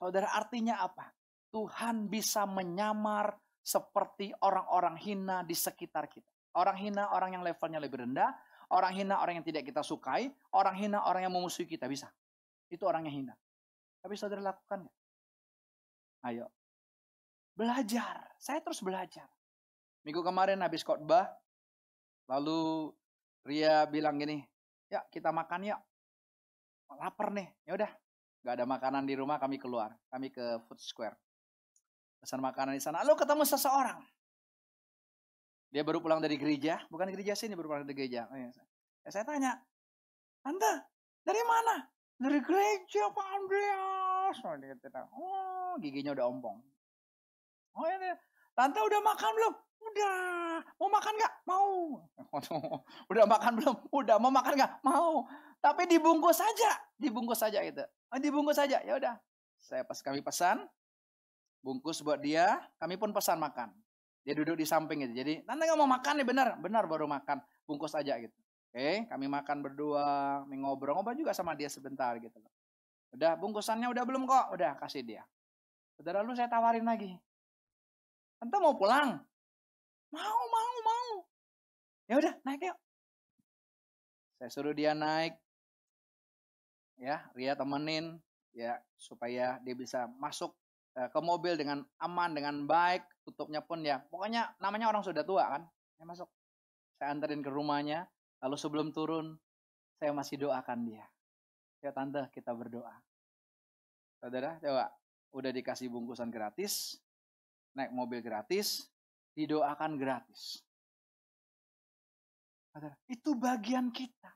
Saudara 0.00 0.32
artinya 0.32 0.80
apa? 0.80 1.12
Tuhan 1.52 2.08
bisa 2.08 2.48
menyamar 2.48 3.36
seperti 3.60 4.32
orang-orang 4.40 4.96
hina 4.96 5.44
di 5.44 5.52
sekitar 5.52 6.08
kita. 6.08 6.32
Orang 6.56 6.80
hina, 6.80 7.12
orang 7.12 7.36
yang 7.36 7.44
levelnya 7.44 7.76
lebih 7.76 8.08
rendah. 8.08 8.32
Orang 8.72 8.96
hina, 8.96 9.20
orang 9.20 9.42
yang 9.42 9.46
tidak 9.46 9.68
kita 9.68 9.84
sukai. 9.84 10.32
Orang 10.56 10.74
hina, 10.78 11.04
orang 11.04 11.28
yang 11.28 11.34
memusuhi 11.34 11.68
kita. 11.68 11.84
Bisa. 11.84 12.08
Itu 12.72 12.88
orang 12.88 13.04
yang 13.04 13.22
hina. 13.22 13.34
Tapi 14.00 14.16
saudara 14.16 14.40
lakukan 14.40 14.88
Ayo. 16.24 16.48
Belajar. 17.56 18.32
Saya 18.36 18.60
terus 18.60 18.80
belajar. 18.80 19.28
Minggu 20.00 20.24
kemarin 20.24 20.64
habis 20.64 20.80
khotbah, 20.80 21.28
lalu 22.30 22.88
Ria 23.44 23.84
bilang 23.88 24.16
gini, 24.16 24.40
ya 24.88 25.04
kita 25.12 25.28
makan 25.32 25.72
ya. 25.72 25.76
Lapar 26.90 27.30
nih, 27.32 27.48
ya 27.64 27.76
udah. 27.76 27.90
Gak 28.40 28.54
ada 28.56 28.64
makanan 28.64 29.04
di 29.04 29.14
rumah, 29.14 29.36
kami 29.36 29.60
keluar. 29.60 29.92
Kami 30.08 30.32
ke 30.32 30.60
Food 30.64 30.80
Square. 30.80 31.16
Pesan 32.20 32.40
makanan 32.40 32.76
di 32.76 32.82
sana. 32.82 33.04
Lalu 33.04 33.20
ketemu 33.20 33.44
seseorang. 33.44 34.00
Dia 35.70 35.86
baru 35.86 36.02
pulang 36.02 36.18
dari 36.18 36.34
gereja, 36.34 36.82
bukan 36.90 37.12
gereja 37.14 37.36
sini, 37.38 37.54
baru 37.54 37.70
pulang 37.70 37.84
dari 37.86 37.94
gereja. 37.94 38.26
Oh, 38.26 38.36
ya. 38.36 38.50
Saya 39.06 39.22
tanya, 39.22 39.54
Tante, 40.42 40.72
dari 41.22 41.42
mana? 41.46 41.84
Dari 42.20 42.40
gereja 42.42 43.08
Pak 43.12 43.26
Andreas. 43.38 44.36
Oh, 45.14 45.78
giginya 45.78 46.12
udah 46.12 46.26
ompong. 46.26 46.58
Oh 47.78 47.86
ya, 47.86 48.18
Tante 48.52 48.80
udah 48.82 49.00
makan 49.00 49.30
belum? 49.30 49.54
Udah. 49.80 50.60
Mau 50.76 50.88
makan 50.92 51.12
nggak? 51.16 51.34
Mau. 51.48 51.72
udah 53.10 53.24
makan 53.26 53.52
belum? 53.58 53.76
Udah. 53.90 54.16
Mau 54.20 54.32
makan 54.32 54.52
nggak? 54.56 54.72
Mau. 54.84 55.24
Tapi 55.60 55.84
dibungkus 55.84 56.40
saja, 56.40 56.70
dibungkus 56.96 57.40
saja 57.40 57.60
itu. 57.60 57.84
Oh, 58.08 58.16
dibungkus 58.16 58.56
saja. 58.56 58.80
Ya 58.80 58.96
udah. 58.96 59.14
Saya 59.60 59.84
pas 59.84 60.00
kami 60.00 60.24
pesan, 60.24 60.64
bungkus 61.60 62.00
buat 62.00 62.20
dia, 62.20 62.64
kami 62.80 62.96
pun 62.96 63.12
pesan 63.12 63.36
makan. 63.36 63.68
Dia 64.24 64.32
duduk 64.32 64.56
di 64.56 64.64
samping 64.64 65.04
itu. 65.04 65.12
Jadi, 65.16 65.44
tante 65.44 65.68
nggak 65.68 65.80
mau 65.80 65.88
makan 65.88 66.20
nih 66.20 66.26
benar, 66.28 66.48
benar 66.60 66.84
baru 66.88 67.04
makan, 67.04 67.44
bungkus 67.68 67.92
aja 67.92 68.16
gitu. 68.16 68.32
Oke, 68.70 69.04
kami 69.10 69.26
makan 69.26 69.66
berdua, 69.66 70.40
ngobrol-ngobrol 70.48 71.16
juga 71.16 71.36
sama 71.36 71.52
dia 71.52 71.68
sebentar 71.68 72.16
gitu. 72.16 72.40
Udah 73.12 73.34
bungkusannya 73.36 73.90
udah 73.90 74.04
belum 74.06 74.24
kok, 74.24 74.54
udah 74.54 74.78
kasih 74.80 75.02
dia. 75.02 75.22
Saudara 75.98 76.24
lu 76.24 76.32
saya 76.32 76.48
tawarin 76.48 76.86
lagi. 76.86 77.18
Tante 78.40 78.56
mau 78.56 78.72
pulang? 78.78 79.20
Mau, 80.10 80.38
mau, 80.50 80.72
mau. 80.82 81.08
Ya 82.10 82.14
udah, 82.18 82.34
naik 82.42 82.66
yuk. 82.66 82.78
Saya 84.38 84.50
suruh 84.50 84.74
dia 84.74 84.94
naik. 84.94 85.38
Ya, 87.00 87.24
Ria 87.32 87.56
temenin 87.56 88.20
ya 88.52 88.82
supaya 88.98 89.56
dia 89.62 89.74
bisa 89.78 90.10
masuk 90.20 90.52
Eh, 90.98 91.06
ke 91.06 91.20
mobil 91.22 91.54
dengan 91.54 91.86
aman, 92.02 92.34
dengan 92.34 92.66
baik, 92.66 93.06
tutupnya 93.22 93.62
pun 93.62 93.78
ya, 93.86 94.02
pokoknya 94.10 94.58
namanya 94.58 94.90
orang 94.90 95.06
sudah 95.06 95.22
tua 95.22 95.46
kan, 95.46 95.62
saya 95.94 96.06
masuk, 96.10 96.28
saya 96.98 97.14
anterin 97.14 97.46
ke 97.46 97.50
rumahnya, 97.50 98.10
lalu 98.42 98.56
sebelum 98.58 98.90
turun, 98.90 99.38
saya 100.02 100.10
masih 100.10 100.42
doakan 100.42 100.90
dia. 100.90 101.06
Ya 101.78 101.94
tante, 101.94 102.26
kita 102.34 102.50
berdoa. 102.50 102.90
Saudara, 104.18 104.58
coba, 104.58 104.90
udah 105.30 105.50
dikasih 105.54 105.86
bungkusan 105.94 106.26
gratis, 106.26 106.98
naik 107.78 107.94
mobil 107.94 108.18
gratis, 108.18 108.90
didoakan 109.34 109.98
gratis. 109.98 110.62
Itu 113.10 113.34
bagian 113.34 113.90
kita. 113.90 114.30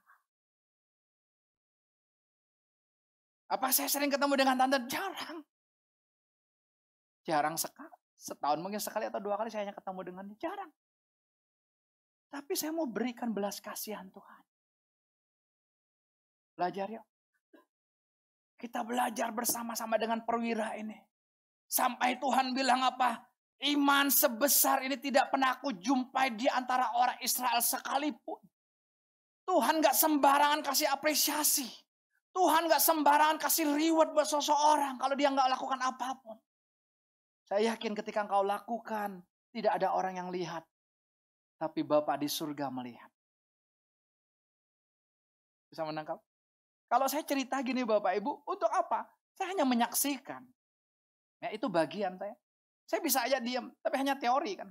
Apa 3.54 3.70
saya 3.70 3.86
sering 3.86 4.10
ketemu 4.10 4.34
dengan 4.34 4.58
tante? 4.58 4.82
Jarang. 4.90 5.38
Jarang 7.22 7.54
sekali. 7.54 7.94
Setahun 8.18 8.58
mungkin 8.58 8.80
sekali 8.82 9.06
atau 9.06 9.20
dua 9.20 9.38
kali 9.38 9.52
saya 9.52 9.68
hanya 9.68 9.76
ketemu 9.76 10.00
dengan 10.02 10.24
dia. 10.26 10.38
Jarang. 10.50 10.72
Tapi 12.34 12.52
saya 12.58 12.74
mau 12.74 12.90
berikan 12.90 13.30
belas 13.30 13.62
kasihan 13.62 14.10
Tuhan. 14.10 14.42
Belajar 16.58 16.86
yuk. 16.90 17.06
Kita 18.58 18.82
belajar 18.82 19.30
bersama-sama 19.30 20.00
dengan 20.00 20.24
perwira 20.26 20.74
ini. 20.74 20.96
Sampai 21.68 22.18
Tuhan 22.18 22.54
bilang 22.54 22.82
apa? 22.82 23.22
Iman 23.64 24.12
sebesar 24.12 24.84
ini 24.84 25.00
tidak 25.00 25.32
pernah 25.32 25.56
aku 25.56 25.72
jumpai 25.72 26.36
di 26.36 26.44
antara 26.52 26.92
orang 27.00 27.16
Israel 27.24 27.64
sekalipun. 27.64 28.36
Tuhan 29.48 29.80
gak 29.80 29.96
sembarangan 29.96 30.60
kasih 30.60 30.88
apresiasi. 30.92 31.68
Tuhan 32.36 32.68
gak 32.68 32.82
sembarangan 32.82 33.40
kasih 33.40 33.72
reward 33.72 34.12
buat 34.12 34.28
seseorang 34.28 35.00
kalau 35.00 35.16
dia 35.16 35.32
gak 35.32 35.48
lakukan 35.48 35.80
apa 35.80 36.08
pun. 36.20 36.36
Saya 37.48 37.72
yakin 37.72 37.96
ketika 37.96 38.24
engkau 38.24 38.44
lakukan, 38.44 39.24
tidak 39.52 39.72
ada 39.80 39.96
orang 39.96 40.20
yang 40.20 40.28
lihat. 40.28 40.64
Tapi 41.56 41.80
Bapak 41.84 42.20
di 42.20 42.28
surga 42.28 42.68
melihat. 42.68 43.08
Bisa 45.72 45.88
menangkap? 45.88 46.20
Kalau 46.88 47.08
saya 47.08 47.24
cerita 47.24 47.60
gini 47.64 47.80
Bapak 47.80 48.12
Ibu, 48.20 48.44
untuk 48.44 48.68
apa? 48.68 49.08
Saya 49.32 49.56
hanya 49.56 49.64
menyaksikan. 49.64 50.44
Ya 51.40 51.48
itu 51.52 51.68
bagian 51.72 52.20
saya. 52.20 52.36
Saya 52.84 53.00
bisa 53.00 53.24
aja 53.24 53.40
diam, 53.40 53.72
tapi 53.80 53.96
hanya 53.96 54.14
teori 54.16 54.60
kan. 54.60 54.68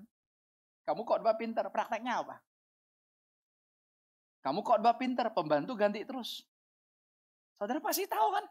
Kamu 0.85 1.01
khotbah 1.07 1.35
pinter, 1.39 1.65
prakteknya 1.73 2.21
apa? 2.21 2.35
Kamu 4.43 4.59
khotbah 4.61 4.99
pinter, 4.99 5.31
pembantu 5.31 5.73
ganti 5.73 6.03
terus. 6.03 6.43
Saudara 7.57 7.79
pasti 7.79 8.03
tahu 8.05 8.27
kan? 8.35 8.45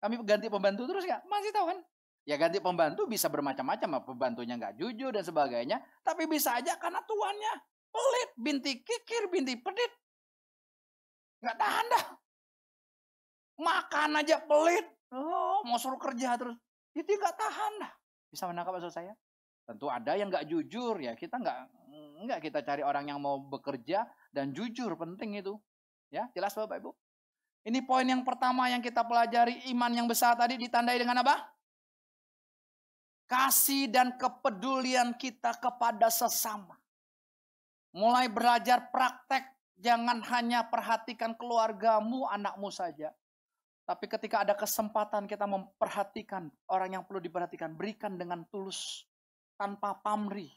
Kami 0.00 0.14
ganti 0.24 0.46
pembantu 0.48 0.88
terus 0.88 1.04
nggak? 1.04 1.26
Masih 1.28 1.52
tahu 1.52 1.66
kan? 1.74 1.78
Ya 2.24 2.36
ganti 2.38 2.62
pembantu 2.62 3.04
bisa 3.10 3.26
bermacam-macam, 3.26 4.06
pembantunya 4.06 4.54
nggak 4.56 4.78
jujur 4.78 5.10
dan 5.12 5.24
sebagainya. 5.26 5.82
Tapi 6.06 6.24
bisa 6.30 6.56
aja 6.56 6.78
karena 6.78 7.02
tuannya 7.04 7.52
pelit, 7.90 8.30
binti 8.38 8.72
kikir, 8.80 9.28
binti 9.28 9.58
pedit. 9.58 9.92
Nggak 11.42 11.58
tahan 11.58 11.86
dah. 11.90 12.04
Makan 13.60 14.10
aja 14.24 14.36
pelit. 14.46 14.86
Oh, 15.10 15.66
mau 15.66 15.76
suruh 15.76 15.98
kerja 15.98 16.38
terus. 16.38 16.56
Itu 17.00 17.16
nggak 17.16 17.36
tahan 17.40 17.72
dah. 17.80 17.92
Bisa 18.28 18.44
menangkap 18.44 18.76
maksud 18.76 18.92
saya? 18.92 19.16
Tentu 19.64 19.88
ada 19.88 20.12
yang 20.20 20.28
nggak 20.28 20.44
jujur 20.44 21.00
ya. 21.00 21.16
Kita 21.16 21.40
nggak 21.40 21.58
nggak 22.28 22.40
kita 22.44 22.60
cari 22.60 22.84
orang 22.84 23.08
yang 23.08 23.18
mau 23.18 23.40
bekerja 23.40 24.04
dan 24.28 24.52
jujur 24.52 24.92
penting 25.00 25.40
itu. 25.40 25.56
Ya, 26.12 26.28
jelas 26.36 26.52
Bapak 26.52 26.84
Ibu. 26.84 26.90
Ini 27.64 27.84
poin 27.88 28.04
yang 28.04 28.20
pertama 28.24 28.68
yang 28.68 28.84
kita 28.84 29.04
pelajari 29.04 29.68
iman 29.72 29.92
yang 29.92 30.06
besar 30.08 30.36
tadi 30.36 30.60
ditandai 30.60 31.00
dengan 31.00 31.24
apa? 31.24 31.48
kasih 33.30 33.86
dan 33.86 34.18
kepedulian 34.18 35.14
kita 35.14 35.54
kepada 35.62 36.10
sesama. 36.10 36.74
Mulai 37.94 38.26
belajar 38.26 38.90
praktek, 38.90 39.46
jangan 39.78 40.18
hanya 40.34 40.66
perhatikan 40.66 41.38
keluargamu, 41.38 42.26
anakmu 42.26 42.74
saja. 42.74 43.14
Tapi 43.90 44.06
ketika 44.06 44.46
ada 44.46 44.54
kesempatan 44.54 45.26
kita 45.26 45.50
memperhatikan 45.50 46.46
orang 46.70 46.94
yang 46.94 47.02
perlu 47.02 47.18
diperhatikan, 47.18 47.74
berikan 47.74 48.14
dengan 48.14 48.46
tulus, 48.46 49.02
tanpa 49.58 49.98
pamrih, 49.98 50.54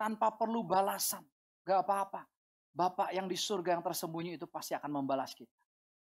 tanpa 0.00 0.32
perlu 0.32 0.64
balasan. 0.64 1.20
Gak 1.68 1.84
apa-apa. 1.84 2.24
Bapak 2.72 3.12
yang 3.12 3.28
di 3.28 3.36
surga 3.36 3.76
yang 3.76 3.84
tersembunyi 3.84 4.40
itu 4.40 4.48
pasti 4.48 4.72
akan 4.72 4.88
membalas 4.88 5.36
kita. 5.36 5.52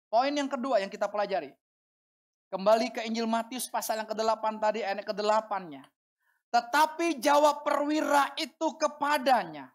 Poin 0.06 0.30
yang 0.30 0.46
kedua 0.46 0.78
yang 0.78 0.86
kita 0.86 1.10
pelajari. 1.10 1.50
Kembali 2.46 2.94
ke 2.94 3.10
Injil 3.10 3.26
Matius 3.26 3.66
pasal 3.66 3.98
yang 3.98 4.06
ke-8 4.06 4.62
tadi, 4.62 4.86
ayat 4.86 5.02
ke-8-nya. 5.02 5.82
Tetapi 6.54 7.18
jawab 7.18 7.66
perwira 7.66 8.38
itu 8.38 8.78
kepadanya, 8.78 9.66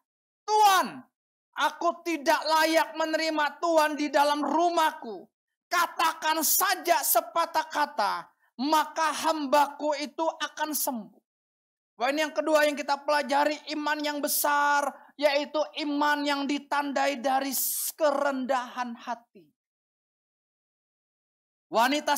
Tuhan, 0.47 1.03
aku 1.51 1.99
tidak 2.07 2.39
layak 2.47 2.95
menerima 2.95 3.45
Tuhan 3.59 3.91
di 3.99 4.07
dalam 4.07 4.39
rumahku. 4.39 5.27
Katakan 5.67 6.39
saja 6.47 7.03
sepatah 7.03 7.67
kata, 7.67 8.13
maka 8.63 9.11
hambaku 9.27 9.93
itu 9.99 10.23
akan 10.23 10.71
sembuh. 10.71 11.23
Poin 11.97 12.13
yang 12.13 12.31
kedua 12.31 12.63
yang 12.63 12.77
kita 12.77 13.03
pelajari 13.03 13.57
iman 13.73 13.97
yang 13.99 14.21
besar, 14.21 14.87
yaitu 15.17 15.59
iman 15.83 16.21
yang 16.23 16.41
ditandai 16.45 17.19
dari 17.19 17.51
kerendahan 17.97 18.93
hati. 18.95 19.49
Wanita 21.67 22.15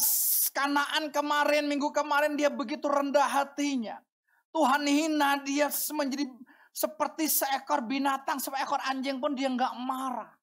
Kanaan 0.50 1.14
kemarin, 1.14 1.70
minggu 1.70 1.93
kemarin 1.93 2.34
dia 2.34 2.50
begitu 2.50 2.89
rendah 2.89 3.26
hatinya. 3.30 4.02
Tuhan 4.50 4.82
hina 4.89 5.38
dia 5.45 5.70
menjadi 5.93 6.26
seperti 6.74 7.30
seekor 7.30 7.86
binatang, 7.86 8.41
seekor 8.41 8.82
anjing 8.89 9.22
pun 9.22 9.38
dia 9.38 9.45
nggak 9.45 9.74
marah. 9.78 10.34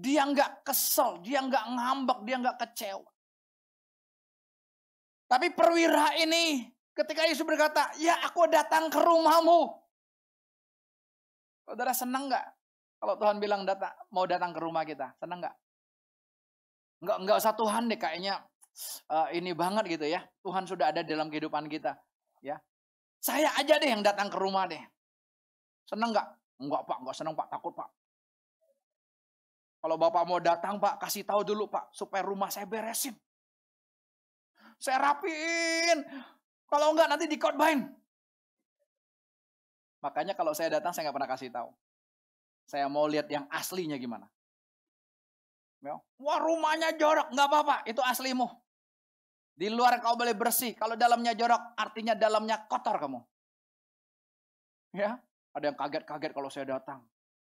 Dia 0.00 0.24
nggak 0.24 0.64
kesel, 0.64 1.20
dia 1.20 1.44
nggak 1.44 1.64
ngambek, 1.76 2.18
dia 2.24 2.36
nggak 2.40 2.56
kecewa. 2.56 3.04
Tapi 5.28 5.52
perwira 5.52 6.16
ini 6.16 6.72
ketika 6.96 7.28
Yesus 7.28 7.44
berkata, 7.44 7.92
ya 8.00 8.16
aku 8.24 8.48
datang 8.48 8.88
ke 8.88 8.96
rumahmu. 8.96 9.76
Saudara 11.68 11.92
senang 11.92 12.32
nggak 12.32 12.46
kalau 13.00 13.14
Tuhan 13.16 13.40
bilang 13.40 13.64
datang, 13.64 13.96
mau 14.12 14.28
datang 14.28 14.52
ke 14.52 14.60
rumah 14.60 14.84
kita? 14.84 15.16
Senang 15.16 15.40
nggak? 15.40 15.56
Nggak, 17.00 17.16
nggak 17.24 17.36
usah 17.40 17.54
Tuhan 17.56 17.88
deh 17.88 17.96
kayaknya 17.96 18.44
uh, 19.08 19.28
ini 19.32 19.56
banget 19.56 19.96
gitu 19.96 20.04
ya. 20.04 20.20
Tuhan 20.44 20.68
sudah 20.68 20.92
ada 20.92 21.00
dalam 21.00 21.32
kehidupan 21.32 21.64
kita. 21.72 21.96
Ya, 22.44 22.60
saya 23.20 23.48
aja 23.56 23.80
deh 23.80 23.88
yang 23.88 24.04
datang 24.04 24.28
ke 24.28 24.36
rumah 24.36 24.68
deh. 24.68 24.80
Seneng 25.88 26.12
nggak? 26.12 26.28
Enggak 26.60 26.82
pak, 26.84 26.96
enggak 27.00 27.16
seneng 27.16 27.32
pak, 27.32 27.48
takut 27.48 27.72
pak. 27.72 27.88
Kalau 29.80 29.96
bapak 29.96 30.22
mau 30.28 30.36
datang 30.36 30.76
pak, 30.76 31.00
kasih 31.00 31.24
tahu 31.24 31.40
dulu 31.40 31.64
pak, 31.72 31.88
supaya 31.96 32.20
rumah 32.20 32.52
saya 32.52 32.68
beresin. 32.68 33.16
Saya 34.76 35.00
rapiin. 35.00 36.04
Kalau 36.68 36.92
enggak 36.92 37.08
nanti 37.08 37.24
dikotbain. 37.28 37.88
Makanya 40.00 40.32
kalau 40.32 40.52
saya 40.56 40.80
datang 40.80 40.92
saya 40.92 41.08
nggak 41.08 41.16
pernah 41.16 41.32
kasih 41.32 41.50
tahu. 41.52 41.68
Saya 42.68 42.88
mau 42.88 43.04
lihat 43.08 43.28
yang 43.28 43.44
aslinya 43.52 44.00
gimana. 44.00 44.28
Ya. 45.80 45.96
Wah 46.20 46.38
rumahnya 46.40 46.92
jorok, 46.96 47.32
nggak 47.32 47.48
apa-apa, 47.48 47.76
itu 47.88 48.00
aslimu. 48.04 48.48
Di 49.56 49.68
luar 49.68 50.00
kau 50.00 50.16
boleh 50.16 50.36
bersih, 50.36 50.76
kalau 50.76 50.96
dalamnya 50.96 51.36
jorok 51.36 51.76
artinya 51.76 52.16
dalamnya 52.16 52.64
kotor 52.68 52.96
kamu. 53.00 53.20
Ya, 54.96 55.20
Ada 55.54 55.70
yang 55.70 55.78
kaget-kaget 55.78 56.32
kalau 56.32 56.50
saya 56.52 56.66
datang. 56.78 57.04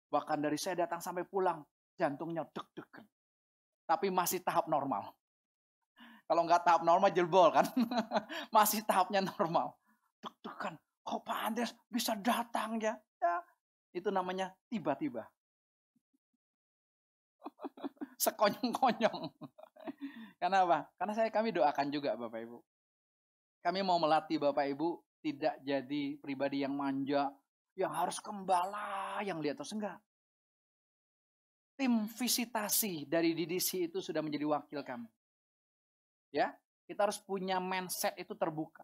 Bahkan 0.09 0.37
dari 0.41 0.57
saya 0.57 0.85
datang 0.85 1.03
sampai 1.03 1.27
pulang, 1.27 1.61
jantungnya 1.99 2.47
deg-degan. 2.55 3.03
Tapi 3.83 4.07
masih 4.07 4.39
tahap 4.39 4.71
normal. 4.71 5.11
Kalau 6.23 6.47
nggak 6.47 6.63
tahap 6.63 6.81
normal 6.87 7.11
jelbol 7.11 7.51
kan. 7.51 7.67
masih 8.55 8.87
tahapnya 8.87 9.19
normal. 9.19 9.75
Deg-degan. 10.23 10.79
Kok 11.03 11.21
Pak 11.27 11.39
Andres 11.43 11.71
bisa 11.91 12.15
datang 12.15 12.79
ya? 12.79 12.95
ya 13.19 13.43
itu 13.93 14.09
namanya 14.13 14.53
tiba-tiba. 14.69 15.25
Sekonyong-konyong. 18.23 19.33
Karena 20.39 20.63
apa? 20.63 20.87
Karena 20.95 21.13
saya 21.17 21.29
kami 21.33 21.51
doakan 21.51 21.87
juga 21.91 22.15
Bapak 22.15 22.39
Ibu. 22.45 22.57
Kami 23.59 23.79
mau 23.83 23.99
melatih 23.99 24.39
Bapak 24.39 24.71
Ibu 24.71 25.03
tidak 25.19 25.59
jadi 25.67 26.15
pribadi 26.23 26.63
yang 26.63 26.77
manja, 26.79 27.27
yang 27.75 27.91
harus 27.91 28.23
gembala, 28.23 29.19
yang 29.19 29.43
lihat 29.43 29.59
terus 29.59 29.75
enggak. 29.75 29.99
Tim 31.79 32.11
visitasi 32.11 33.07
dari 33.07 33.31
DDC 33.31 33.87
itu 33.87 34.03
sudah 34.03 34.19
menjadi 34.19 34.43
wakil 34.43 34.83
kami. 34.83 35.07
Ya, 36.35 36.51
kita 36.83 37.07
harus 37.07 37.15
punya 37.23 37.63
mindset 37.63 38.19
itu 38.19 38.35
terbuka. 38.35 38.83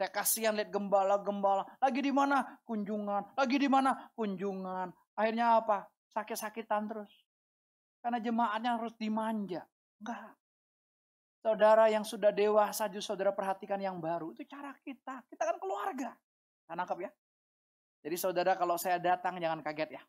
Saya 0.00 0.08
kasihan 0.08 0.56
lihat 0.56 0.72
gembala-gembala. 0.72 1.68
Lagi 1.76 2.00
di 2.00 2.08
mana? 2.08 2.56
Kunjungan. 2.64 3.36
Lagi 3.36 3.56
di 3.60 3.68
mana? 3.68 4.08
Kunjungan. 4.16 4.88
Akhirnya 5.12 5.60
apa? 5.60 5.88
Sakit-sakitan 6.16 6.88
terus. 6.88 7.12
Karena 8.00 8.16
jemaatnya 8.16 8.80
harus 8.80 8.96
dimanja. 8.96 9.68
Enggak. 10.00 10.36
Saudara 11.44 11.92
yang 11.92 12.04
sudah 12.04 12.32
dewasa, 12.32 12.88
justru 12.88 13.12
saudara 13.12 13.36
perhatikan 13.36 13.76
yang 13.76 14.00
baru. 14.00 14.32
Itu 14.32 14.48
cara 14.48 14.72
kita. 14.80 15.20
Kita 15.28 15.42
kan 15.52 15.56
keluarga. 15.60 16.16
Nah, 16.68 16.74
nangkep 16.80 16.98
ya? 17.04 17.10
Jadi 18.04 18.16
saudara 18.16 18.56
kalau 18.56 18.80
saya 18.80 18.96
datang 18.96 19.36
jangan 19.36 19.60
kaget 19.60 20.00
ya. 20.00 20.02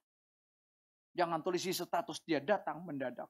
Jangan 1.17 1.41
tulis 1.41 1.65
di 1.65 1.73
status 1.73 2.21
dia 2.21 2.37
datang 2.37 2.85
mendadak. 2.85 3.25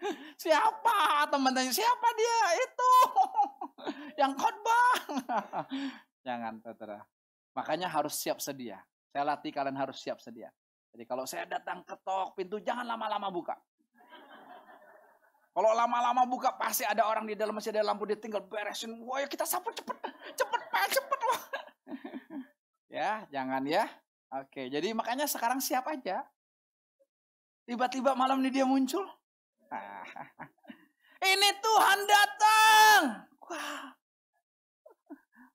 siapa 0.42 1.28
teman 1.28 1.52
tanya 1.52 1.72
siapa 1.72 2.08
dia 2.16 2.40
itu 2.56 2.92
yang 4.20 4.32
khotbah 4.36 4.96
jangan 6.26 6.60
saudara 6.60 7.00
makanya 7.56 7.88
harus 7.88 8.16
siap 8.16 8.38
sedia 8.40 8.80
saya 9.10 9.24
latih 9.26 9.50
kalian 9.52 9.76
harus 9.76 10.00
siap 10.00 10.20
sedia 10.20 10.52
jadi 10.92 11.04
kalau 11.06 11.24
saya 11.24 11.48
datang 11.48 11.80
ketok 11.84 12.36
pintu 12.36 12.60
jangan 12.60 12.84
lama-lama 12.84 13.32
buka 13.32 13.56
kalau 15.50 15.74
lama-lama 15.74 16.22
buka 16.30 16.54
pasti 16.54 16.86
ada 16.86 17.02
orang 17.10 17.26
di 17.26 17.34
dalam 17.34 17.58
masih 17.58 17.74
ada 17.74 17.82
lampu 17.82 18.06
dia 18.06 18.14
tinggal 18.14 18.38
beresin. 18.38 18.94
Wah 19.02 19.18
ya 19.18 19.26
kita 19.26 19.42
sapu 19.42 19.74
cepet, 19.74 19.98
cepet 20.38 20.60
pak, 20.70 20.82
cepet 20.94 21.20
wah. 21.26 21.42
ya 22.86 23.26
jangan 23.34 23.66
ya. 23.66 23.90
Oke, 24.30 24.70
jadi 24.70 24.94
makanya 24.94 25.26
sekarang 25.26 25.58
siap 25.58 25.90
aja. 25.90 26.22
Tiba-tiba 27.66 28.14
malam 28.14 28.38
ini 28.38 28.50
dia 28.54 28.62
muncul. 28.62 29.02
ini 31.34 31.48
Tuhan 31.58 32.00
datang. 32.06 33.00
Wah. 33.50 33.90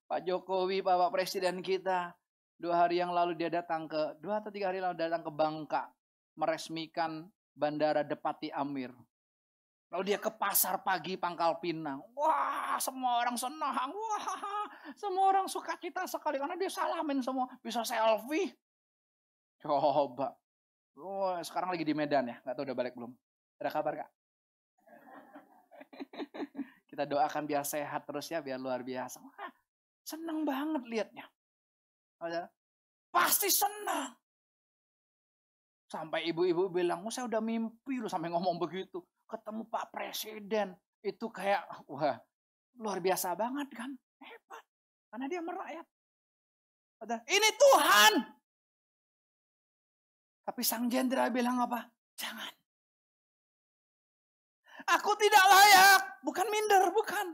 Pak 0.06 0.20
Jokowi, 0.28 0.84
Bapak 0.84 1.10
Presiden 1.16 1.64
kita, 1.64 2.14
dua 2.60 2.86
hari 2.86 3.00
yang 3.00 3.16
lalu 3.16 3.34
dia 3.40 3.48
datang 3.48 3.88
ke, 3.88 4.20
dua 4.20 4.44
atau 4.44 4.52
tiga 4.52 4.70
hari 4.70 4.84
lalu 4.84 5.00
datang 5.00 5.24
ke 5.24 5.32
Bangka, 5.32 5.84
meresmikan 6.36 7.26
Bandara 7.56 8.04
Depati 8.04 8.52
Amir. 8.52 8.92
Lalu 9.96 10.12
dia 10.12 10.20
ke 10.20 10.28
pasar 10.36 10.84
pagi 10.84 11.16
Pangkal 11.16 11.64
Pinang. 11.64 12.04
Wah, 12.12 12.76
semua 12.84 13.24
orang 13.24 13.40
senang. 13.40 13.96
Wah, 13.96 14.68
semua 15.00 15.32
orang 15.32 15.48
suka 15.48 15.80
cita 15.80 16.04
sekali 16.04 16.36
karena 16.36 16.60
dia 16.60 16.68
salamin 16.68 17.24
semua. 17.24 17.48
Bisa 17.64 17.80
selfie. 17.88 18.52
Coba. 19.66 20.38
Wah, 20.96 21.42
sekarang 21.42 21.74
lagi 21.74 21.82
di 21.82 21.98
Medan 21.98 22.30
ya. 22.30 22.38
Gak 22.46 22.54
tahu 22.54 22.66
udah 22.70 22.78
balik 22.78 22.94
belum. 22.94 23.12
Ada 23.58 23.70
kabar 23.74 23.94
gak? 24.06 24.12
Kita 26.90 27.04
doakan 27.10 27.44
biar 27.50 27.66
sehat 27.66 28.06
terus 28.06 28.30
ya, 28.30 28.40
biar 28.46 28.62
luar 28.62 28.86
biasa. 28.86 29.18
Wah, 29.20 29.52
senang 30.06 30.46
banget 30.46 30.86
liatnya. 30.86 31.26
Pasti 33.10 33.50
senang. 33.50 34.14
Sampai 35.90 36.30
ibu-ibu 36.30 36.70
bilang, 36.70 37.02
oh 37.02 37.12
saya 37.12 37.26
udah 37.26 37.42
mimpi 37.42 37.98
loh 37.98 38.10
sampai 38.10 38.30
ngomong 38.30 38.62
begitu 38.62 39.02
ketemu 39.26 39.66
Pak 39.70 39.86
Presiden 39.90 40.78
itu 41.02 41.26
kayak 41.30 41.66
wah 41.90 42.18
luar 42.78 42.98
biasa 43.02 43.34
banget 43.38 43.70
kan 43.74 43.90
hebat 44.22 44.64
karena 45.10 45.26
dia 45.30 45.42
merakyat 45.42 45.88
ini 47.30 47.50
Tuhan 47.54 48.14
tapi 50.46 50.62
sang 50.62 50.86
jenderal 50.86 51.34
bilang 51.34 51.58
apa? 51.58 51.90
Jangan. 52.14 52.54
Aku 54.86 55.18
tidak 55.18 55.42
layak. 55.42 56.22
Bukan 56.22 56.48
minder 56.54 56.94
bukan. 56.94 57.34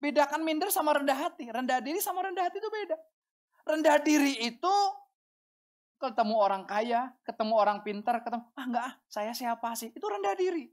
Bedakan 0.00 0.40
minder 0.40 0.72
sama 0.72 0.96
rendah 0.96 1.14
hati. 1.28 1.52
Rendah 1.52 1.78
diri 1.84 2.00
sama 2.00 2.24
rendah 2.24 2.48
hati 2.48 2.56
itu 2.56 2.72
beda. 2.72 2.96
Rendah 3.68 3.96
diri 4.00 4.48
itu 4.48 4.74
ketemu 6.02 6.34
orang 6.34 6.66
kaya, 6.66 7.14
ketemu 7.22 7.54
orang 7.54 7.78
pintar, 7.86 8.18
ketemu 8.26 8.42
ah 8.58 8.66
enggak 8.66 8.84
ah, 8.90 8.94
saya 9.06 9.30
siapa 9.30 9.70
sih? 9.78 9.94
Itu 9.94 10.10
rendah 10.10 10.34
diri. 10.34 10.66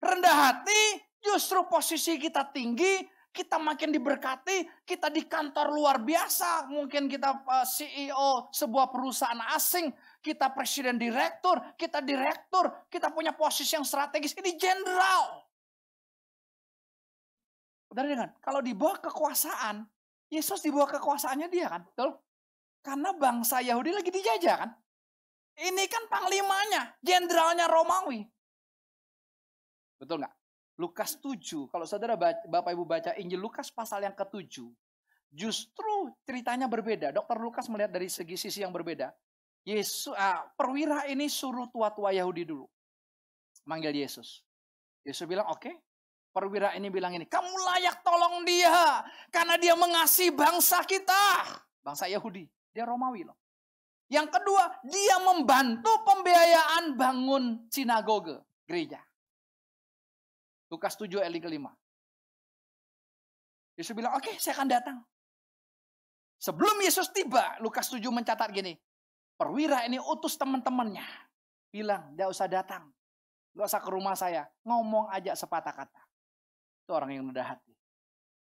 Rendah 0.00 0.36
hati, 0.48 0.82
justru 1.20 1.68
posisi 1.68 2.16
kita 2.16 2.48
tinggi, 2.48 3.04
kita 3.28 3.60
makin 3.60 3.92
diberkati, 3.92 4.88
kita 4.88 5.12
di 5.12 5.28
kantor 5.28 5.68
luar 5.68 6.00
biasa, 6.00 6.72
mungkin 6.72 7.12
kita 7.12 7.44
eh, 7.44 7.66
CEO 7.68 8.48
sebuah 8.48 8.88
perusahaan 8.88 9.52
asing, 9.52 9.92
kita 10.26 10.50
presiden 10.50 10.98
direktur, 10.98 11.62
kita 11.78 12.02
direktur, 12.02 12.90
kita 12.90 13.14
punya 13.14 13.30
posisi 13.30 13.78
yang 13.78 13.86
strategis, 13.86 14.34
ini 14.34 14.58
jenderal. 14.58 15.46
Saudara 17.86 18.10
dengan, 18.10 18.30
kalau 18.42 18.58
di 18.58 18.74
bawah 18.74 18.98
kekuasaan, 19.06 19.86
Yesus 20.26 20.66
di 20.66 20.74
bawah 20.74 20.90
kekuasaannya 20.98 21.46
dia 21.46 21.70
kan, 21.70 21.86
betul? 21.86 22.18
Karena 22.82 23.14
bangsa 23.14 23.62
Yahudi 23.62 23.94
lagi 23.94 24.10
dijajah 24.10 24.56
kan. 24.66 24.70
Ini 25.56 25.86
kan 25.86 26.10
panglimanya, 26.10 26.98
jenderalnya 26.98 27.70
Romawi. 27.70 28.26
Betul 30.02 30.26
nggak? 30.26 30.34
Lukas 30.76 31.16
7, 31.22 31.70
kalau 31.70 31.86
saudara 31.88 32.18
Bapak 32.20 32.74
Ibu 32.74 32.84
baca 32.84 33.14
Injil 33.16 33.40
Lukas 33.40 33.72
pasal 33.72 34.04
yang 34.04 34.12
ke-7, 34.12 34.60
justru 35.32 35.94
ceritanya 36.26 36.68
berbeda. 36.68 37.14
Dokter 37.14 37.38
Lukas 37.40 37.70
melihat 37.72 37.94
dari 37.94 38.10
segi 38.12 38.36
sisi 38.36 38.60
yang 38.60 38.74
berbeda. 38.74 39.14
Yesus, 39.66 40.14
uh, 40.14 40.46
perwira 40.54 41.10
ini 41.10 41.26
suruh 41.26 41.66
tua-tua 41.74 42.14
Yahudi 42.14 42.46
dulu. 42.46 42.70
Manggil 43.66 43.98
Yesus. 43.98 44.46
Yesus 45.02 45.26
bilang, 45.26 45.50
oke. 45.50 45.58
Okay. 45.58 45.74
Perwira 46.30 46.70
ini 46.76 46.86
bilang 46.92 47.16
ini, 47.16 47.26
kamu 47.26 47.50
layak 47.50 48.06
tolong 48.06 48.46
dia. 48.46 49.02
Karena 49.34 49.58
dia 49.58 49.74
mengasihi 49.74 50.30
bangsa 50.30 50.86
kita. 50.86 51.50
Bangsa 51.82 52.06
Yahudi. 52.06 52.46
Dia 52.70 52.86
Romawi 52.86 53.26
loh. 53.26 53.34
Yang 54.06 54.38
kedua, 54.38 54.70
dia 54.86 55.18
membantu 55.18 55.90
pembiayaan 56.06 56.94
bangun 56.94 57.66
sinagoge, 57.66 58.38
gereja. 58.62 59.02
Lukas 60.70 60.94
7 60.94 61.26
ayat 61.26 61.42
kelima. 61.42 61.74
Yesus 63.74 63.98
bilang, 63.98 64.14
oke 64.14 64.30
okay, 64.30 64.34
saya 64.38 64.54
akan 64.54 64.68
datang. 64.70 64.98
Sebelum 66.38 66.78
Yesus 66.86 67.10
tiba, 67.10 67.58
Lukas 67.58 67.90
7 67.90 67.98
mencatat 68.14 68.54
gini. 68.54 68.78
Perwira 69.36 69.84
ini 69.84 70.00
utus 70.00 70.40
teman-temannya. 70.40 71.04
Bilang, 71.68 72.16
tidak 72.16 72.28
usah 72.32 72.48
datang. 72.48 72.88
Tidak 73.52 73.64
usah 73.68 73.80
ke 73.84 73.90
rumah 73.92 74.16
saya. 74.16 74.48
Ngomong 74.64 75.12
aja 75.12 75.36
sepatah 75.36 75.76
kata. 75.76 76.02
Itu 76.84 76.96
orang 76.96 77.12
yang 77.12 77.28
rendah 77.28 77.56
hati. 77.56 77.72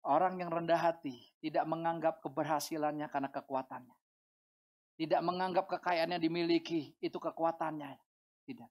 Orang 0.05 0.37
yang 0.37 0.53
rendah 0.53 0.77
hati 0.77 1.17
tidak 1.41 1.65
menganggap 1.65 2.21
keberhasilannya 2.21 3.09
karena 3.09 3.33
kekuatannya. 3.33 3.97
Tidak 5.01 5.21
menganggap 5.25 5.65
kekayaan 5.73 6.13
yang 6.17 6.23
dimiliki 6.23 6.93
itu 7.01 7.17
kekuatannya. 7.17 7.97
Tidak. 8.45 8.69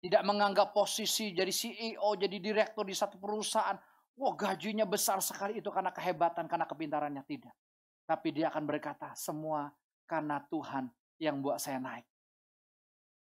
Tidak 0.00 0.22
menganggap 0.24 0.72
posisi 0.72 1.36
jadi 1.36 1.52
CEO, 1.52 2.16
jadi 2.16 2.36
direktur 2.40 2.88
di 2.88 2.96
satu 2.96 3.20
perusahaan. 3.20 3.76
Wah 4.16 4.32
gajinya 4.32 4.88
besar 4.88 5.20
sekali 5.20 5.60
itu 5.60 5.68
karena 5.68 5.92
kehebatan, 5.92 6.48
karena 6.48 6.64
kepintarannya. 6.64 7.20
Tidak. 7.28 7.54
Tapi 8.08 8.28
dia 8.32 8.48
akan 8.48 8.64
berkata, 8.64 9.12
semua 9.12 9.68
karena 10.08 10.40
Tuhan 10.48 10.88
yang 11.20 11.44
buat 11.44 11.60
saya 11.60 11.76
naik. 11.76 12.08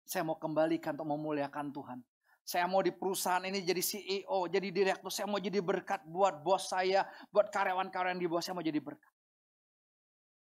Saya 0.06 0.22
mau 0.28 0.38
kembalikan 0.38 0.94
untuk 0.94 1.10
memuliakan 1.18 1.74
Tuhan. 1.74 2.00
Saya 2.46 2.70
mau 2.70 2.86
di 2.86 2.94
perusahaan 2.94 3.42
ini 3.42 3.66
jadi 3.66 3.82
CEO, 3.82 4.46
jadi 4.46 4.70
direktur. 4.70 5.10
Saya 5.10 5.26
mau 5.26 5.42
jadi 5.42 5.58
berkat 5.66 6.06
buat 6.06 6.46
bos 6.46 6.70
saya, 6.70 7.02
buat 7.34 7.50
karyawan-karyawan 7.50 8.22
di 8.22 8.30
bawah 8.30 8.44
saya 8.44 8.54
mau 8.54 8.62
jadi 8.62 8.78
berkat. 8.78 9.10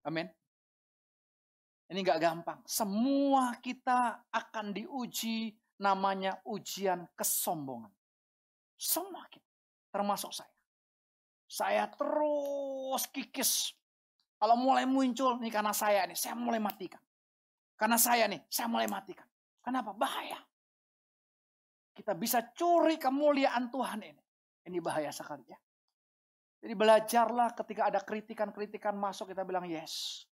Amin. 0.07 0.31
Ini 1.91 1.99
nggak 1.99 2.21
gampang. 2.23 2.59
Semua 2.63 3.51
kita 3.59 4.31
akan 4.31 4.71
diuji 4.71 5.51
namanya 5.83 6.39
ujian 6.47 7.03
kesombongan. 7.19 7.91
Semua 8.79 9.27
kita, 9.27 9.49
termasuk 9.91 10.31
saya. 10.31 10.55
Saya 11.49 11.83
terus 11.91 13.03
kikis. 13.11 13.75
Kalau 14.39 14.55
mulai 14.55 14.87
muncul 14.87 15.35
nih 15.43 15.51
karena 15.51 15.75
saya 15.75 16.07
nih, 16.07 16.15
saya 16.15 16.31
mulai 16.31 16.63
matikan. 16.63 17.01
Karena 17.79 17.95
saya 17.95 18.27
nih, 18.27 18.43
saya 18.51 18.67
mulai 18.67 18.91
matikan. 18.91 19.23
Kenapa? 19.63 19.95
Bahaya. 19.95 20.35
Kita 21.95 22.11
bisa 22.11 22.43
curi 22.51 22.99
kemuliaan 22.99 23.71
Tuhan 23.71 24.03
ini. 24.03 24.23
Ini 24.67 24.83
bahaya 24.83 25.15
sekali 25.15 25.47
ya. 25.47 25.55
Jadi 26.59 26.75
belajarlah 26.75 27.55
ketika 27.55 27.87
ada 27.87 28.03
kritikan-kritikan 28.03 28.91
masuk 28.99 29.31
kita 29.31 29.47
bilang 29.47 29.63
yes. 29.63 30.27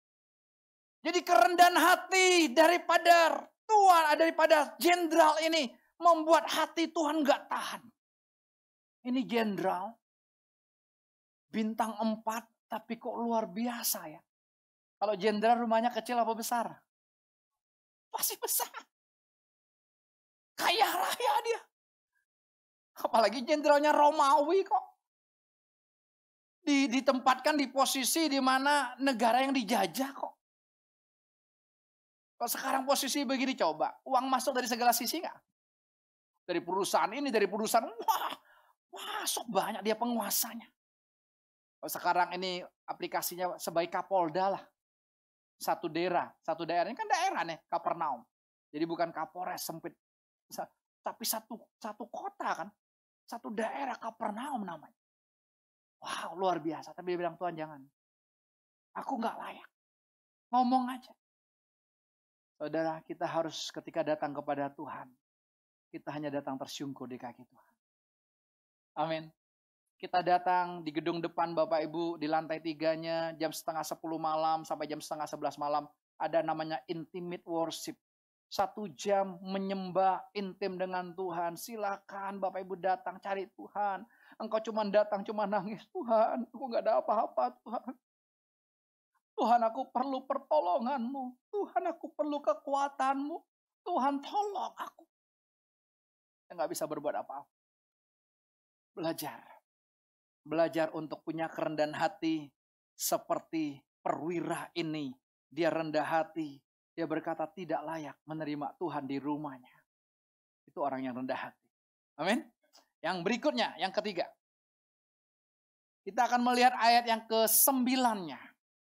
Jadi 1.06 1.22
kerendahan 1.22 1.78
hati 1.78 2.50
daripada 2.50 3.46
Tuhan, 3.62 4.18
daripada 4.18 4.74
jenderal 4.82 5.38
ini 5.46 5.70
membuat 6.02 6.50
hati 6.50 6.90
Tuhan 6.90 7.22
gak 7.22 7.46
tahan. 7.46 7.82
Ini 9.06 9.22
jenderal, 9.22 9.94
bintang 11.46 11.94
empat, 11.94 12.42
tapi 12.66 12.98
kok 12.98 13.14
luar 13.14 13.46
biasa 13.46 14.00
ya. 14.10 14.18
Kalau 14.98 15.14
jenderal 15.14 15.62
rumahnya 15.62 15.94
kecil 15.94 16.18
apa 16.18 16.34
besar? 16.34 16.74
Pasti 18.16 18.32
besar. 18.40 18.72
Kaya 20.56 20.88
raya 20.88 21.34
dia. 21.44 21.60
Apalagi 23.04 23.44
jenderalnya 23.44 23.92
Romawi 23.92 24.64
kok. 24.64 24.84
Ditempatkan 26.64 27.60
di 27.60 27.68
posisi 27.68 28.32
di 28.32 28.40
mana 28.40 28.96
negara 29.04 29.44
yang 29.44 29.52
dijajah 29.52 30.10
kok. 30.16 30.34
Kalau 32.40 32.50
sekarang 32.52 32.82
posisi 32.88 33.24
begini 33.24 33.52
coba, 33.52 34.00
uang 34.04 34.28
masuk 34.32 34.56
dari 34.56 34.68
segala 34.68 34.96
sisi 34.96 35.20
nggak? 35.20 35.38
Dari 36.48 36.60
perusahaan 36.60 37.08
ini, 37.12 37.32
dari 37.32 37.48
perusahaan, 37.48 37.88
wah, 37.88 38.32
masuk 38.92 39.48
banyak 39.48 39.80
dia 39.84 39.96
penguasanya. 39.96 40.68
Kalau 41.80 41.92
sekarang 41.92 42.28
ini 42.36 42.64
aplikasinya 42.88 43.56
sebaik 43.60 43.92
Kapolda 43.92 44.56
lah. 44.56 44.64
Satu 45.56 45.88
daerah, 45.88 46.28
satu 46.44 46.68
daerah 46.68 46.92
ini 46.92 46.98
kan 46.98 47.08
daerah 47.08 47.42
nih, 47.48 47.58
Kapernaum. 47.68 48.20
Jadi 48.68 48.84
bukan 48.84 49.08
Kapolres 49.08 49.64
sempit, 49.64 49.96
tapi 51.00 51.24
satu 51.24 51.56
satu 51.80 52.04
kota 52.12 52.64
kan, 52.64 52.68
satu 53.24 53.48
daerah 53.48 53.96
Kapernaum 53.96 54.62
namanya. 54.68 55.00
Wow, 55.96 56.36
luar 56.36 56.60
biasa. 56.60 56.92
Tapi 56.92 57.16
dia 57.16 57.18
bilang 57.24 57.40
Tuhan 57.40 57.56
jangan, 57.56 57.80
aku 59.00 59.12
nggak 59.16 59.36
layak. 59.40 59.70
Ngomong 60.52 60.84
aja. 60.92 61.12
Saudara, 62.56 63.00
kita 63.04 63.28
harus 63.28 63.68
ketika 63.68 64.00
datang 64.00 64.32
kepada 64.32 64.72
Tuhan, 64.72 65.08
kita 65.92 66.08
hanya 66.12 66.32
datang 66.32 66.56
tersyungkur 66.56 67.08
di 67.08 67.20
kaki 67.20 67.44
Tuhan. 67.44 67.74
Amin. 68.96 69.24
Kita 69.96 70.20
datang 70.20 70.84
di 70.84 70.92
gedung 70.92 71.24
depan 71.24 71.56
Bapak 71.56 71.80
Ibu 71.88 72.20
di 72.20 72.28
lantai 72.28 72.60
tiganya 72.60 73.32
jam 73.40 73.48
setengah 73.48 73.80
sepuluh 73.80 74.20
malam 74.20 74.60
sampai 74.60 74.84
jam 74.84 75.00
setengah 75.00 75.24
sebelas 75.24 75.56
malam. 75.56 75.88
Ada 76.20 76.44
namanya 76.44 76.84
intimate 76.84 77.40
worship. 77.48 77.96
Satu 78.52 78.92
jam 78.92 79.40
menyembah 79.40 80.20
intim 80.36 80.76
dengan 80.76 81.16
Tuhan. 81.16 81.56
Silakan 81.56 82.36
Bapak 82.44 82.60
Ibu 82.60 82.76
datang 82.76 83.16
cari 83.24 83.48
Tuhan. 83.56 84.04
Engkau 84.36 84.60
cuma 84.68 84.84
datang, 84.84 85.24
cuma 85.24 85.48
nangis. 85.48 85.80
Tuhan, 85.88 86.44
aku 86.44 86.64
nggak 86.68 86.84
ada 86.84 87.00
apa-apa 87.00 87.56
Tuhan. 87.64 87.92
Tuhan 89.32 89.60
aku 89.64 89.80
perlu 89.96 90.28
pertolonganmu. 90.28 91.24
Tuhan 91.48 91.84
aku 91.88 92.12
perlu 92.12 92.44
kekuatanmu. 92.44 93.36
Tuhan 93.80 94.20
tolong 94.20 94.76
aku. 94.76 95.08
Saya 96.44 96.52
nggak 96.60 96.70
bisa 96.76 96.84
berbuat 96.84 97.16
apa-apa. 97.16 97.48
Belajar 98.92 99.55
belajar 100.46 100.94
untuk 100.94 101.26
punya 101.26 101.50
kerendahan 101.50 101.92
hati 101.98 102.46
seperti 102.94 103.82
perwira 103.98 104.70
ini. 104.78 105.10
Dia 105.50 105.74
rendah 105.74 106.06
hati, 106.06 106.62
dia 106.94 107.04
berkata 107.04 107.44
tidak 107.50 107.82
layak 107.82 108.16
menerima 108.22 108.78
Tuhan 108.78 109.04
di 109.04 109.18
rumahnya. 109.18 109.74
Itu 110.64 110.86
orang 110.86 111.02
yang 111.02 111.18
rendah 111.18 111.50
hati. 111.50 111.68
Amin. 112.16 112.46
Yang 113.02 113.16
berikutnya, 113.26 113.74
yang 113.76 113.90
ketiga. 113.90 114.30
Kita 116.06 116.30
akan 116.30 116.40
melihat 116.46 116.72
ayat 116.78 117.04
yang 117.10 117.26
ke 117.26 117.50
sembilannya. 117.50 118.38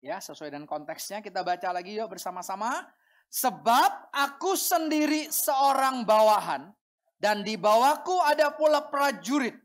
Ya, 0.01 0.17
sesuai 0.17 0.49
dengan 0.49 0.65
konteksnya 0.65 1.21
kita 1.21 1.45
baca 1.45 1.69
lagi 1.69 1.93
yuk 1.93 2.09
bersama-sama. 2.09 2.87
Sebab 3.31 4.11
aku 4.11 4.57
sendiri 4.57 5.31
seorang 5.31 6.03
bawahan 6.03 6.73
dan 7.21 7.45
di 7.45 7.55
bawahku 7.55 8.17
ada 8.27 8.51
pula 8.51 8.83
prajurit 8.91 9.55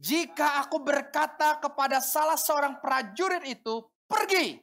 jika 0.00 0.64
aku 0.64 0.80
berkata 0.80 1.60
kepada 1.60 2.00
salah 2.00 2.40
seorang 2.40 2.80
prajurit 2.80 3.44
itu, 3.44 3.84
pergi, 4.08 4.56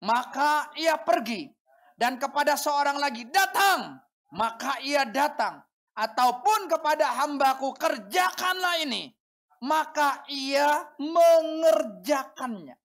maka 0.00 0.72
ia 0.80 0.96
pergi. 0.96 1.52
Dan 1.92 2.16
kepada 2.16 2.56
seorang 2.56 2.96
lagi, 2.96 3.28
datang, 3.28 4.00
maka 4.32 4.80
ia 4.80 5.04
datang. 5.04 5.60
Ataupun 5.92 6.72
kepada 6.72 7.20
hambaku, 7.20 7.76
kerjakanlah 7.76 8.80
ini. 8.80 9.12
Maka 9.60 10.24
ia 10.30 10.88
mengerjakannya. 10.96 12.78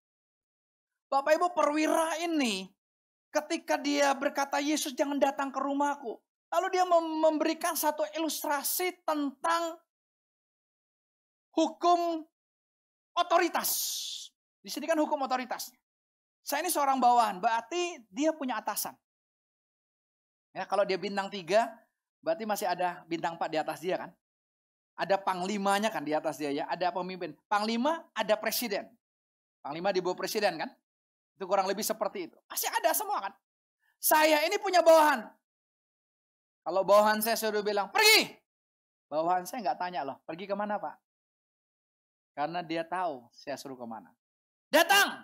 Bapak 1.08 1.38
Ibu 1.38 1.54
perwira 1.56 2.20
ini, 2.20 2.68
ketika 3.32 3.80
dia 3.80 4.12
berkata, 4.18 4.60
Yesus 4.60 4.92
jangan 4.92 5.22
datang 5.22 5.54
ke 5.54 5.62
rumahku. 5.62 6.20
Lalu 6.52 6.68
dia 6.74 6.84
memberikan 6.90 7.78
satu 7.78 8.04
ilustrasi 8.18 9.06
tentang 9.06 9.78
hukum 11.54 12.26
otoritas. 13.14 13.72
Di 14.60 14.70
sini 14.74 14.90
kan 14.90 14.98
hukum 14.98 15.18
otoritasnya. 15.22 15.78
Saya 16.44 16.60
ini 16.66 16.72
seorang 16.74 17.00
bawahan, 17.00 17.40
berarti 17.40 18.04
dia 18.12 18.36
punya 18.36 18.60
atasan. 18.60 18.92
Ya, 20.52 20.68
kalau 20.68 20.84
dia 20.84 21.00
bintang 21.00 21.32
tiga, 21.32 21.72
berarti 22.20 22.44
masih 22.44 22.68
ada 22.68 23.02
bintang 23.08 23.40
empat 23.40 23.50
di 23.50 23.58
atas 23.58 23.80
dia 23.80 23.96
kan. 23.96 24.12
Ada 24.94 25.18
panglimanya 25.18 25.90
kan 25.90 26.06
di 26.06 26.14
atas 26.14 26.38
dia 26.38 26.52
ya, 26.54 26.70
ada 26.70 26.94
pemimpin. 26.94 27.34
Panglima 27.50 28.06
ada 28.14 28.38
presiden. 28.38 28.92
Panglima 29.64 29.90
di 29.90 30.04
bawah 30.04 30.20
presiden 30.20 30.60
kan. 30.60 30.70
Itu 31.34 31.50
kurang 31.50 31.66
lebih 31.66 31.82
seperti 31.82 32.30
itu. 32.30 32.38
Masih 32.46 32.70
ada 32.70 32.92
semua 32.94 33.24
kan. 33.24 33.34
Saya 33.98 34.46
ini 34.46 34.60
punya 34.60 34.84
bawahan. 34.86 35.26
Kalau 36.64 36.84
bawahan 36.86 37.20
saya 37.24 37.40
sudah 37.40 37.64
bilang, 37.64 37.90
pergi. 37.90 38.36
Bawahan 39.08 39.48
saya 39.48 39.64
nggak 39.64 39.80
tanya 39.80 40.02
loh, 40.06 40.18
pergi 40.28 40.46
ke 40.48 40.56
mana 40.56 40.80
pak? 40.80 41.03
Karena 42.34 42.66
dia 42.66 42.82
tahu 42.82 43.30
saya 43.30 43.54
suruh 43.58 43.78
ke 43.78 43.86
mana. 43.86 44.10
Datang! 44.74 45.22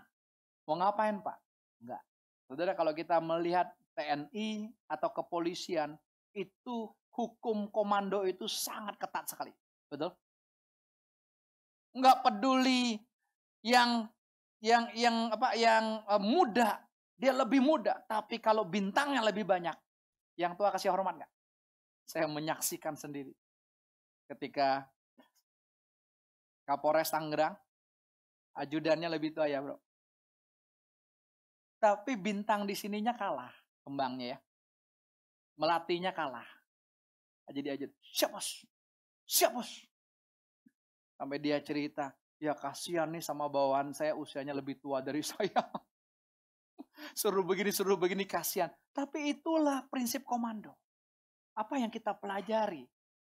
Mau 0.70 0.78
ngapain 0.78 1.18
Pak? 1.18 1.38
Enggak. 1.82 2.04
Saudara 2.46 2.78
kalau 2.78 2.94
kita 2.94 3.18
melihat 3.18 3.74
TNI 3.98 4.70
atau 4.86 5.10
kepolisian, 5.10 5.98
itu 6.38 6.90
hukum 7.18 7.74
komando 7.74 8.22
itu 8.30 8.46
sangat 8.46 9.02
ketat 9.02 9.26
sekali. 9.26 9.50
Betul? 9.90 10.14
Enggak 11.98 12.22
peduli 12.22 13.02
yang 13.66 14.06
yang 14.62 14.94
yang 14.94 15.34
apa 15.34 15.58
yang 15.58 16.06
uh, 16.06 16.22
muda, 16.22 16.78
dia 17.18 17.34
lebih 17.34 17.60
muda, 17.66 17.98
tapi 18.06 18.38
kalau 18.38 18.70
bintangnya 18.70 19.26
lebih 19.26 19.50
banyak, 19.50 19.74
yang 20.38 20.54
tua 20.54 20.70
kasih 20.70 20.94
hormat 20.94 21.18
enggak? 21.18 21.34
Saya 22.06 22.30
menyaksikan 22.30 22.94
sendiri 22.94 23.34
ketika 24.30 24.86
Kapolres 26.70 27.10
Tangerang, 27.10 27.58
ajudannya 28.54 29.10
lebih 29.10 29.34
tua 29.34 29.50
ya 29.50 29.58
bro. 29.58 29.74
Tapi 31.82 32.14
bintang 32.14 32.70
di 32.70 32.78
sininya 32.78 33.18
kalah 33.18 33.50
kembangnya 33.82 34.38
ya. 34.38 34.40
Melatihnya 35.58 36.14
kalah. 36.14 36.46
Jadi 37.50 37.74
aja, 37.74 37.86
siap 38.14 38.38
bos, 38.38 38.62
siap 39.26 39.58
bos. 39.58 39.82
Sampai 41.18 41.42
dia 41.42 41.58
cerita, 41.66 42.14
ya 42.38 42.54
kasihan 42.54 43.10
nih 43.10 43.26
sama 43.26 43.50
bawaan 43.50 43.90
saya 43.90 44.14
usianya 44.14 44.54
lebih 44.54 44.78
tua 44.78 45.02
dari 45.02 45.26
saya. 45.34 45.66
suruh 47.18 47.42
begini, 47.42 47.74
suruh 47.74 47.98
begini, 47.98 48.30
kasihan. 48.30 48.70
Tapi 48.94 49.34
itulah 49.34 49.90
prinsip 49.90 50.22
komando. 50.22 50.78
Apa 51.58 51.82
yang 51.82 51.90
kita 51.90 52.14
pelajari 52.14 52.86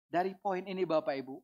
dari 0.06 0.38
poin 0.38 0.62
ini 0.70 0.86
Bapak 0.86 1.18
Ibu? 1.18 1.42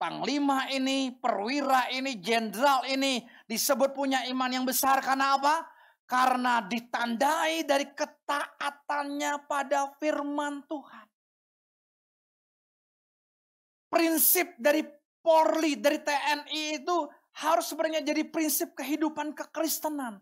Panglima 0.00 0.64
ini, 0.72 1.12
perwira 1.12 1.92
ini, 1.92 2.16
jenderal 2.16 2.88
ini 2.88 3.20
disebut 3.44 3.92
punya 3.92 4.24
iman 4.32 4.48
yang 4.48 4.64
besar 4.64 5.04
karena 5.04 5.36
apa? 5.36 5.68
Karena 6.08 6.64
ditandai 6.64 7.68
dari 7.68 7.92
ketaatannya 7.92 9.44
pada 9.44 9.92
firman 10.00 10.64
Tuhan. 10.64 11.06
Prinsip 13.92 14.56
dari 14.56 14.80
Polri, 15.20 15.76
dari 15.76 16.00
TNI 16.00 16.80
itu 16.80 16.96
harus 17.44 17.68
sebenarnya 17.68 18.00
jadi 18.00 18.24
prinsip 18.32 18.72
kehidupan 18.72 19.36
kekristenan. 19.36 20.16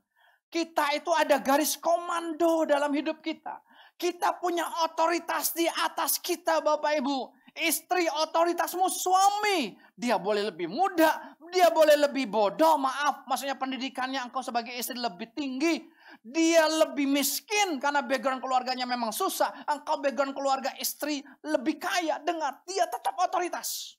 Kita 0.50 0.90
itu 0.96 1.14
ada 1.14 1.38
garis 1.38 1.78
komando 1.78 2.66
dalam 2.66 2.90
hidup 2.90 3.22
kita. 3.22 3.62
Kita 3.94 4.34
punya 4.42 4.66
otoritas 4.82 5.54
di 5.54 5.68
atas 5.68 6.18
kita 6.18 6.58
Bapak 6.64 6.98
Ibu. 6.98 7.37
Istri 7.58 8.06
otoritasmu 8.06 8.86
suami. 8.86 9.74
Dia 9.98 10.14
boleh 10.14 10.46
lebih 10.46 10.70
muda, 10.70 11.34
dia 11.50 11.74
boleh 11.74 11.98
lebih 11.98 12.30
bodoh, 12.30 12.78
maaf. 12.78 13.26
Maksudnya 13.26 13.58
pendidikannya 13.58 14.22
engkau 14.22 14.44
sebagai 14.44 14.70
istri 14.70 14.94
lebih 14.94 15.34
tinggi. 15.34 15.82
Dia 16.22 16.66
lebih 16.66 17.10
miskin 17.10 17.82
karena 17.82 18.04
background 18.04 18.38
keluarganya 18.38 18.86
memang 18.86 19.10
susah. 19.10 19.66
Engkau 19.66 19.98
background 19.98 20.36
keluarga 20.36 20.70
istri 20.78 21.24
lebih 21.42 21.82
kaya. 21.82 22.22
Dengar, 22.22 22.62
dia 22.62 22.86
tetap 22.86 23.18
otoritas. 23.18 23.98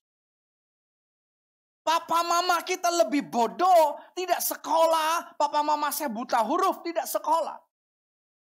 Papa 1.80 2.22
mama 2.22 2.62
kita 2.62 2.92
lebih 2.92 3.26
bodoh, 3.26 3.98
tidak 4.14 4.44
sekolah. 4.46 5.34
Papa 5.40 5.66
mama 5.66 5.90
saya 5.90 6.12
buta 6.12 6.38
huruf, 6.46 6.86
tidak 6.86 7.10
sekolah. 7.10 7.58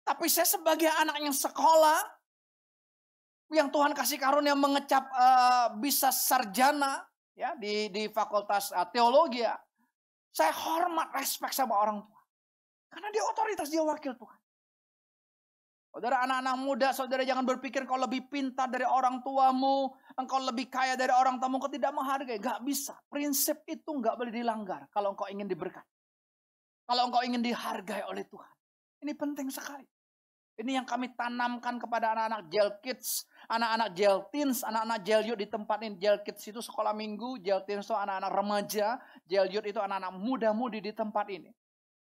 Tapi 0.07 0.31
saya 0.31 0.47
sebagai 0.47 0.89
anak 0.89 1.19
yang 1.21 1.35
sekolah, 1.35 2.16
yang 3.51 3.71
Tuhan 3.71 3.95
kasih 3.95 4.19
karunia 4.19 4.59
mengecap 4.59 5.07
uh, 5.15 5.79
bisa 5.79 6.11
sarjana 6.11 7.07
ya 7.37 7.55
di 7.55 7.93
di 7.93 8.11
fakultas 8.11 8.75
uh, 8.75 8.87
teologi 8.91 9.45
ya. 9.45 9.55
Saya 10.35 10.53
hormat, 10.53 11.17
respect 11.17 11.57
sama 11.57 11.81
orang 11.81 12.05
tua. 12.05 12.21
Karena 12.93 13.09
dia 13.09 13.25
otoritas, 13.25 13.73
dia 13.73 13.81
wakil 13.81 14.13
Tuhan. 14.13 14.41
Saudara 15.97 16.29
anak-anak 16.29 16.57
muda, 16.61 16.89
saudara 16.93 17.25
jangan 17.25 17.49
berpikir 17.49 17.89
kau 17.89 17.97
lebih 17.97 18.29
pintar 18.29 18.69
dari 18.69 18.85
orang 18.85 19.25
tuamu, 19.25 19.97
engkau 20.13 20.45
lebih 20.45 20.69
kaya 20.69 20.93
dari 20.93 21.09
orang 21.09 21.41
tuamu, 21.41 21.57
kau 21.57 21.73
tidak 21.73 21.89
menghargai. 21.97 22.37
Gak 22.37 22.61
bisa. 22.69 23.01
Prinsip 23.09 23.65
itu 23.65 23.97
gak 24.05 24.21
boleh 24.21 24.29
dilanggar 24.29 24.85
kalau 24.93 25.17
engkau 25.17 25.25
ingin 25.33 25.49
diberkati. 25.49 25.89
Kalau 26.85 27.09
engkau 27.09 27.25
ingin 27.25 27.41
dihargai 27.41 28.05
oleh 28.13 28.29
Tuhan. 28.29 28.53
Ini 29.09 29.13
penting 29.17 29.49
sekali. 29.49 29.89
Ini 30.57 30.81
yang 30.81 30.87
kami 30.89 31.17
tanamkan 31.17 31.81
kepada 31.81 32.13
anak-anak 32.13 32.49
jail 32.49 32.71
kids, 32.85 33.25
anak-anak 33.47 33.89
jail 33.95 34.27
teens, 34.31 34.63
anak-anak 34.63 34.99
jail 35.07 35.23
youth 35.23 35.41
ini. 35.41 35.97
Jail 35.99 36.19
kids 36.23 36.43
itu 36.47 36.61
sekolah 36.63 36.93
minggu, 36.93 37.43
jail 37.43 37.63
teens 37.63 37.87
itu 37.87 37.95
anak-anak 37.95 38.31
remaja, 38.31 38.99
jail 39.27 39.47
youth 39.51 39.67
itu 39.67 39.81
anak-anak 39.81 40.13
muda-mudi 40.15 40.83
di 40.83 40.93
tempat 40.93 41.27
ini. 41.31 41.51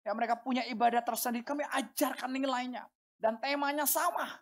Ya 0.08 0.16
mereka 0.16 0.40
punya 0.40 0.64
ibadah 0.72 1.04
tersendiri, 1.04 1.44
kami 1.44 1.68
ajarkan 1.68 2.32
nilainya. 2.32 2.88
Dan 3.18 3.42
temanya 3.42 3.84
sama. 3.84 4.40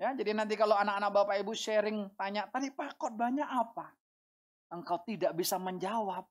Ya, 0.00 0.16
jadi 0.16 0.32
nanti 0.32 0.56
kalau 0.56 0.74
anak-anak 0.80 1.12
Bapak 1.12 1.36
Ibu 1.44 1.52
sharing 1.52 2.08
tanya, 2.16 2.48
tadi 2.48 2.72
Pak 2.72 2.96
khotbahnya 2.96 3.44
apa? 3.44 3.92
Engkau 4.72 5.00
tidak 5.04 5.36
bisa 5.36 5.60
menjawab. 5.60 6.24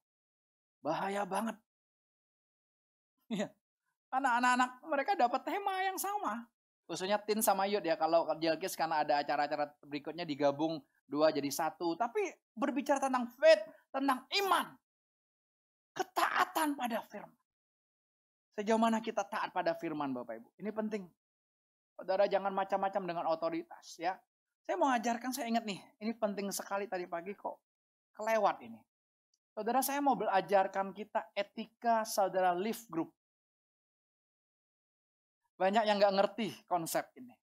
Bahaya 0.82 1.24
banget. 1.30 1.58
Ya, 3.30 3.54
anak-anak 4.10 4.82
mereka 4.90 5.14
dapat 5.14 5.42
tema 5.46 5.86
yang 5.86 6.02
sama. 6.02 6.50
Khususnya 6.90 7.22
Tin 7.22 7.38
sama 7.46 7.70
Yud 7.70 7.86
ya. 7.86 7.94
Kalau 7.94 8.26
Jelkis 8.42 8.74
karena 8.74 9.06
ada 9.06 9.22
acara-acara 9.22 9.70
berikutnya 9.86 10.26
digabung 10.26 10.82
dua 11.06 11.30
jadi 11.30 11.46
satu. 11.54 11.94
Tapi 11.94 12.18
berbicara 12.58 12.98
tentang 12.98 13.30
faith, 13.30 13.62
tentang 13.94 14.26
iman. 14.42 14.74
Ketaatan 15.94 16.74
pada 16.74 17.06
firman. 17.06 17.38
Sejauh 18.58 18.82
mana 18.82 18.98
kita 19.06 19.22
taat 19.22 19.54
pada 19.54 19.78
firman 19.78 20.10
Bapak 20.18 20.42
Ibu. 20.42 20.50
Ini 20.58 20.70
penting. 20.74 21.06
Saudara 21.94 22.26
jangan 22.26 22.50
macam-macam 22.58 23.04
dengan 23.06 23.26
otoritas 23.30 24.02
ya. 24.02 24.18
Saya 24.66 24.76
mau 24.82 24.90
ajarkan, 24.90 25.30
saya 25.30 25.46
ingat 25.46 25.70
nih. 25.70 25.78
Ini 26.02 26.18
penting 26.18 26.50
sekali 26.50 26.90
tadi 26.90 27.06
pagi 27.06 27.38
kok. 27.38 27.62
Kelewat 28.18 28.66
ini. 28.66 28.82
Saudara 29.54 29.86
saya 29.86 30.02
mau 30.02 30.18
belajarkan 30.18 30.90
kita 30.96 31.36
etika 31.38 32.02
saudara 32.02 32.56
live 32.58 32.82
group. 32.90 33.14
Banyak 35.60 35.84
yang 35.84 36.00
nggak 36.00 36.16
ngerti 36.16 36.56
konsep 36.72 37.12
ini. 37.20 37.36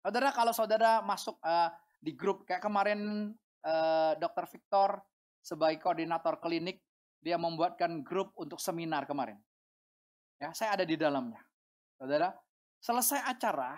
Saudara, 0.00 0.32
kalau 0.32 0.56
saudara 0.56 1.04
masuk 1.04 1.36
uh, 1.44 1.68
di 2.00 2.16
grup 2.16 2.48
kayak 2.48 2.64
kemarin 2.64 3.30
uh, 3.68 4.16
Dr. 4.16 4.48
Victor 4.48 4.96
sebagai 5.44 5.76
koordinator 5.84 6.40
klinik, 6.40 6.80
dia 7.20 7.36
membuatkan 7.36 8.00
grup 8.00 8.32
untuk 8.40 8.56
seminar 8.56 9.04
kemarin. 9.04 9.36
Ya, 10.40 10.56
saya 10.56 10.80
ada 10.80 10.88
di 10.88 10.96
dalamnya. 10.96 11.44
Saudara, 12.00 12.32
selesai 12.80 13.20
acara, 13.28 13.76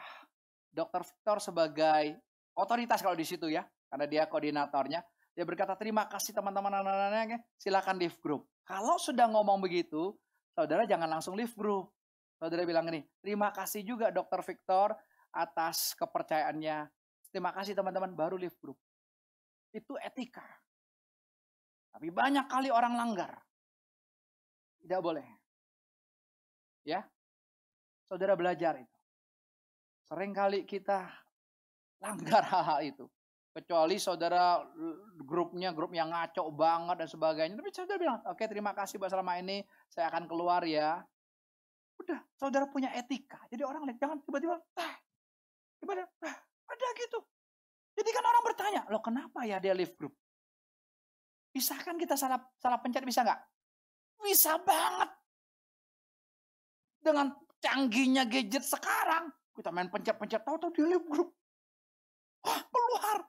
Dr. 0.70 1.02
Victor 1.02 1.42
sebagai 1.42 2.22
otoritas 2.54 3.02
kalau 3.02 3.18
di 3.18 3.26
situ 3.26 3.50
ya, 3.50 3.66
karena 3.90 4.06
dia 4.06 4.22
koordinatornya, 4.30 5.02
dia 5.34 5.44
berkata 5.48 5.74
terima 5.74 6.06
kasih 6.06 6.30
teman-teman 6.36 6.84
anak-anaknya, 6.84 7.42
silakan 7.58 7.98
live 7.98 8.14
group. 8.22 8.46
Kalau 8.62 8.94
sudah 9.00 9.26
ngomong 9.26 9.58
begitu, 9.58 10.14
saudara 10.54 10.86
jangan 10.86 11.18
langsung 11.18 11.34
live 11.34 11.56
group. 11.58 11.90
Saudara 12.40 12.64
bilang 12.64 12.88
ini, 12.88 13.04
terima 13.20 13.52
kasih 13.52 13.84
juga 13.84 14.08
Dokter 14.08 14.40
Victor 14.40 14.96
atas 15.28 15.92
kepercayaannya. 15.92 16.88
Terima 17.28 17.52
kasih 17.52 17.76
teman-teman, 17.76 18.16
baru 18.16 18.40
live 18.40 18.56
group. 18.56 18.80
Itu 19.76 20.00
etika. 20.00 20.42
Tapi 21.92 22.08
banyak 22.08 22.48
kali 22.48 22.72
orang 22.72 22.96
langgar. 22.96 23.36
Tidak 24.80 25.00
boleh. 25.04 25.28
Ya, 26.88 27.04
saudara 28.08 28.32
belajar 28.32 28.80
itu. 28.80 28.96
Sering 30.08 30.32
kali 30.32 30.64
kita 30.64 31.12
langgar 32.00 32.40
hal-hal 32.50 32.80
itu. 32.82 33.06
Kecuali 33.50 34.00
saudara 34.00 34.62
grupnya 35.20 35.76
grup 35.76 35.92
yang 35.92 36.08
ngaco 36.08 36.48
banget 36.56 37.04
dan 37.04 37.08
sebagainya. 37.10 37.54
Tapi 37.60 37.68
saudara 37.68 37.98
bilang, 38.00 38.18
oke 38.24 38.38
okay, 38.38 38.46
terima 38.48 38.72
kasih 38.72 38.96
buat 38.96 39.12
selama 39.12 39.36
ini. 39.42 39.60
Saya 39.92 40.08
akan 40.08 40.24
keluar 40.24 40.64
ya. 40.64 41.04
Udah, 42.10 42.26
saudara 42.34 42.66
punya 42.66 42.90
etika. 42.98 43.38
Jadi 43.46 43.62
orang 43.62 43.86
lihat, 43.86 44.02
jangan 44.02 44.18
tiba-tiba, 44.26 44.58
ah, 44.58 44.94
tiba-tiba, 45.78 46.10
ah, 46.26 46.36
ada 46.66 46.86
gitu. 46.98 47.22
Jadi 47.94 48.10
kan 48.10 48.24
orang 48.26 48.42
bertanya, 48.50 48.82
loh 48.90 48.98
kenapa 48.98 49.46
ya 49.46 49.62
dia 49.62 49.70
live 49.70 49.94
group? 49.94 50.10
Bisa 51.54 51.78
kan 51.78 51.94
kita 51.94 52.18
salah 52.18 52.42
salah 52.58 52.82
pencet, 52.82 53.06
bisa 53.06 53.22
nggak? 53.22 53.40
Bisa 54.26 54.58
banget. 54.58 55.10
Dengan 56.98 57.30
canggihnya 57.62 58.26
gadget 58.26 58.66
sekarang, 58.66 59.30
kita 59.54 59.70
main 59.70 59.86
pencet-pencet, 59.86 60.42
tahu-tahu 60.42 60.74
dia 60.74 60.90
live 60.90 61.06
group. 61.06 61.30
Wah, 62.42 62.58
keluar. 62.66 63.22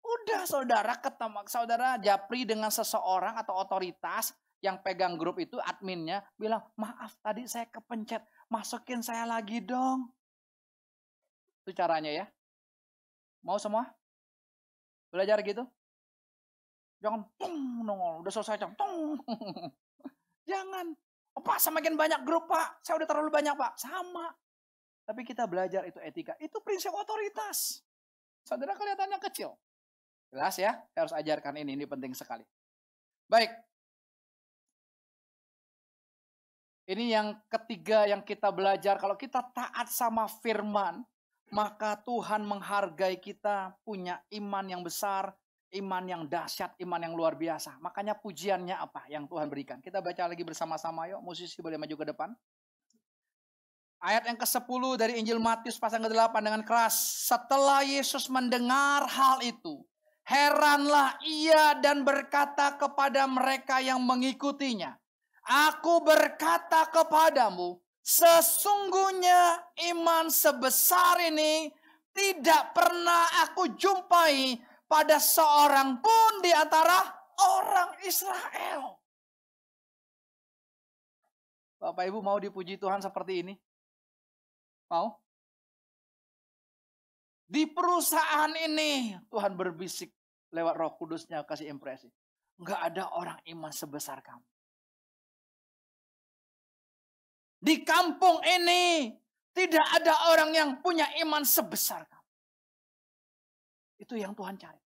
Udah 0.00 0.48
saudara 0.48 0.96
ketemu, 0.96 1.44
saudara 1.52 2.00
japri 2.00 2.48
dengan 2.48 2.72
seseorang 2.72 3.36
atau 3.36 3.60
otoritas, 3.60 4.32
yang 4.62 4.78
pegang 4.78 5.18
grup 5.18 5.42
itu 5.42 5.58
adminnya 5.58 6.22
bilang, 6.38 6.62
maaf 6.78 7.18
tadi 7.18 7.50
saya 7.50 7.66
kepencet, 7.66 8.22
masukin 8.46 9.02
saya 9.02 9.26
lagi 9.26 9.58
dong. 9.58 10.06
Itu 11.66 11.74
caranya 11.74 12.10
ya. 12.10 12.26
Mau 13.42 13.58
semua? 13.58 13.90
Belajar 15.10 15.42
gitu? 15.42 15.66
Jangan 17.02 17.26
tung 17.34 17.82
nongol, 17.82 18.22
udah 18.22 18.32
selesai 18.32 18.62
jam 18.62 18.70
tung. 18.78 19.18
Jangan. 20.50 20.94
Oh, 21.34 21.42
Pak, 21.42 21.58
semakin 21.58 21.98
banyak 21.98 22.22
grup, 22.22 22.46
Pak. 22.46 22.86
Saya 22.86 23.02
udah 23.02 23.08
terlalu 23.10 23.34
banyak, 23.34 23.58
Pak. 23.58 23.74
Sama. 23.82 24.30
Tapi 25.02 25.26
kita 25.26 25.50
belajar 25.50 25.82
itu 25.82 25.98
etika. 25.98 26.38
Itu 26.38 26.62
prinsip 26.62 26.94
otoritas. 26.94 27.82
Saudara 28.46 28.78
kelihatannya 28.78 29.18
kecil. 29.18 29.58
Jelas 30.30 30.54
ya, 30.56 30.78
saya 30.94 31.00
harus 31.02 31.14
ajarkan 31.18 31.58
ini, 31.58 31.74
ini 31.74 31.84
penting 31.84 32.14
sekali. 32.14 32.46
Baik, 33.26 33.50
Ini 36.82 37.14
yang 37.14 37.38
ketiga 37.46 38.10
yang 38.10 38.26
kita 38.26 38.50
belajar. 38.50 38.98
Kalau 38.98 39.14
kita 39.14 39.38
taat 39.54 39.86
sama 39.86 40.26
firman, 40.26 41.06
maka 41.54 41.94
Tuhan 42.02 42.42
menghargai 42.42 43.20
kita 43.22 43.76
punya 43.86 44.18
iman 44.34 44.64
yang 44.66 44.82
besar, 44.82 45.30
iman 45.72 46.04
yang 46.04 46.22
dahsyat, 46.26 46.74
iman 46.82 47.00
yang 47.00 47.14
luar 47.14 47.38
biasa. 47.38 47.78
Makanya 47.78 48.18
pujiannya 48.18 48.76
apa 48.76 49.06
yang 49.06 49.30
Tuhan 49.30 49.46
berikan. 49.46 49.78
Kita 49.78 50.02
baca 50.02 50.26
lagi 50.26 50.42
bersama-sama 50.42 51.06
yuk. 51.06 51.22
Musisi 51.22 51.60
boleh 51.62 51.78
maju 51.78 51.94
ke 51.94 52.06
depan. 52.08 52.30
Ayat 54.02 54.26
yang 54.26 54.34
ke-10 54.34 54.82
dari 54.98 55.22
Injil 55.22 55.38
Matius 55.38 55.78
pasal 55.78 56.02
ke-8 56.02 56.34
dengan 56.42 56.66
keras. 56.66 56.98
Setelah 57.30 57.86
Yesus 57.86 58.26
mendengar 58.26 59.06
hal 59.06 59.38
itu, 59.46 59.86
heranlah 60.26 61.14
ia 61.22 61.78
dan 61.78 62.02
berkata 62.02 62.74
kepada 62.74 63.30
mereka 63.30 63.78
yang 63.78 64.02
mengikutinya, 64.02 64.98
Aku 65.42 66.06
berkata 66.06 66.86
kepadamu, 66.86 67.82
sesungguhnya 67.98 69.58
iman 69.90 70.30
sebesar 70.30 71.18
ini 71.26 71.74
tidak 72.14 72.70
pernah 72.76 73.42
aku 73.48 73.74
jumpai 73.74 74.54
pada 74.86 75.18
seorang 75.18 75.98
pun 75.98 76.32
di 76.44 76.52
antara 76.54 77.00
orang 77.42 77.90
Israel. 78.06 79.02
Bapak 81.82 82.06
Ibu 82.06 82.22
mau 82.22 82.38
dipuji 82.38 82.78
Tuhan 82.78 83.02
seperti 83.02 83.42
ini? 83.42 83.54
Mau? 84.86 85.18
Di 87.50 87.66
perusahaan 87.66 88.52
ini 88.54 89.18
Tuhan 89.26 89.58
berbisik 89.58 90.14
lewat 90.54 90.74
roh 90.78 90.92
kudusnya 90.94 91.42
kasih 91.42 91.72
impresi. 91.72 92.06
Enggak 92.62 92.80
ada 92.92 93.10
orang 93.16 93.40
iman 93.50 93.72
sebesar 93.74 94.22
kamu. 94.22 94.51
Di 97.62 97.86
kampung 97.86 98.42
ini 98.42 99.14
tidak 99.54 99.86
ada 100.02 100.34
orang 100.34 100.50
yang 100.50 100.70
punya 100.82 101.06
iman 101.22 101.46
sebesar 101.46 102.02
kamu. 102.10 102.30
Itu 104.02 104.18
yang 104.18 104.34
Tuhan 104.34 104.58
cari. 104.58 104.82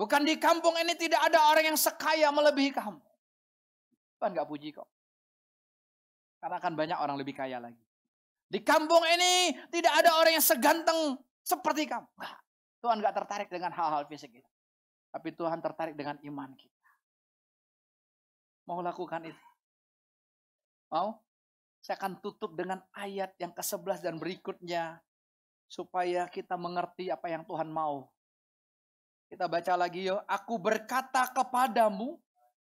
Bukan 0.00 0.24
di 0.24 0.40
kampung 0.40 0.72
ini 0.80 0.96
tidak 0.96 1.20
ada 1.28 1.52
orang 1.52 1.68
yang 1.68 1.76
sekaya 1.76 2.32
melebihi 2.32 2.72
kamu. 2.72 3.04
Tuhan 4.16 4.32
gak 4.32 4.48
puji 4.48 4.72
kok. 4.72 4.88
Karena 6.40 6.56
akan 6.56 6.72
banyak 6.72 6.96
orang 6.96 7.20
lebih 7.20 7.36
kaya 7.36 7.60
lagi. 7.60 7.84
Di 8.48 8.64
kampung 8.64 9.04
ini 9.04 9.52
tidak 9.68 9.92
ada 10.00 10.16
orang 10.16 10.40
yang 10.40 10.46
seganteng 10.46 11.20
seperti 11.44 11.84
kamu. 11.84 12.08
Nah, 12.16 12.32
Tuhan 12.80 12.96
gak 13.04 13.12
tertarik 13.12 13.48
dengan 13.52 13.76
hal-hal 13.76 14.08
fisik 14.08 14.32
itu. 14.32 14.50
Tapi 15.12 15.36
Tuhan 15.36 15.60
tertarik 15.60 15.92
dengan 15.92 16.16
iman 16.24 16.48
kita. 16.56 16.90
Mau 18.64 18.80
lakukan 18.80 19.20
itu? 19.28 19.44
Mau? 20.88 21.20
Saya 21.80 21.96
akan 21.96 22.20
tutup 22.20 22.56
dengan 22.56 22.84
ayat 22.92 23.32
yang 23.40 23.52
ke-11 23.56 24.04
dan 24.04 24.16
berikutnya. 24.20 25.00
Supaya 25.70 26.26
kita 26.26 26.58
mengerti 26.58 27.08
apa 27.08 27.30
yang 27.30 27.46
Tuhan 27.46 27.70
mau 27.70 28.10
kita 29.30 29.46
baca 29.46 29.78
lagi 29.78 30.10
yuk. 30.10 30.18
Aku 30.26 30.58
berkata 30.58 31.30
kepadamu, 31.30 32.18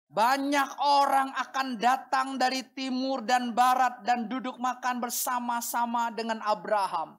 banyak 0.07 0.71
orang 0.79 1.35
akan 1.35 1.75
datang 1.75 2.39
dari 2.39 2.63
timur 2.71 3.27
dan 3.27 3.51
barat 3.51 4.07
dan 4.07 4.31
duduk 4.31 4.63
makan 4.63 5.03
bersama-sama 5.03 6.15
dengan 6.15 6.39
Abraham, 6.47 7.19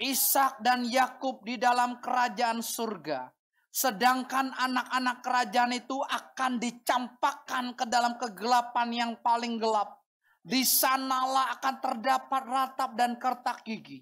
Ishak 0.00 0.64
dan 0.64 0.88
Yakub 0.88 1.44
di 1.44 1.60
dalam 1.60 2.00
kerajaan 2.00 2.64
surga. 2.64 3.28
Sedangkan 3.68 4.48
anak-anak 4.56 5.16
kerajaan 5.22 5.76
itu 5.76 6.00
akan 6.00 6.56
dicampakkan 6.56 7.76
ke 7.76 7.84
dalam 7.84 8.16
kegelapan 8.16 8.88
yang 8.96 9.12
paling 9.20 9.60
gelap. 9.60 9.99
Di 10.40 10.64
sanalah 10.64 11.60
akan 11.60 11.74
terdapat 11.84 12.42
ratap 12.48 12.90
dan 12.96 13.20
kertak 13.20 13.60
gigi. 13.64 14.00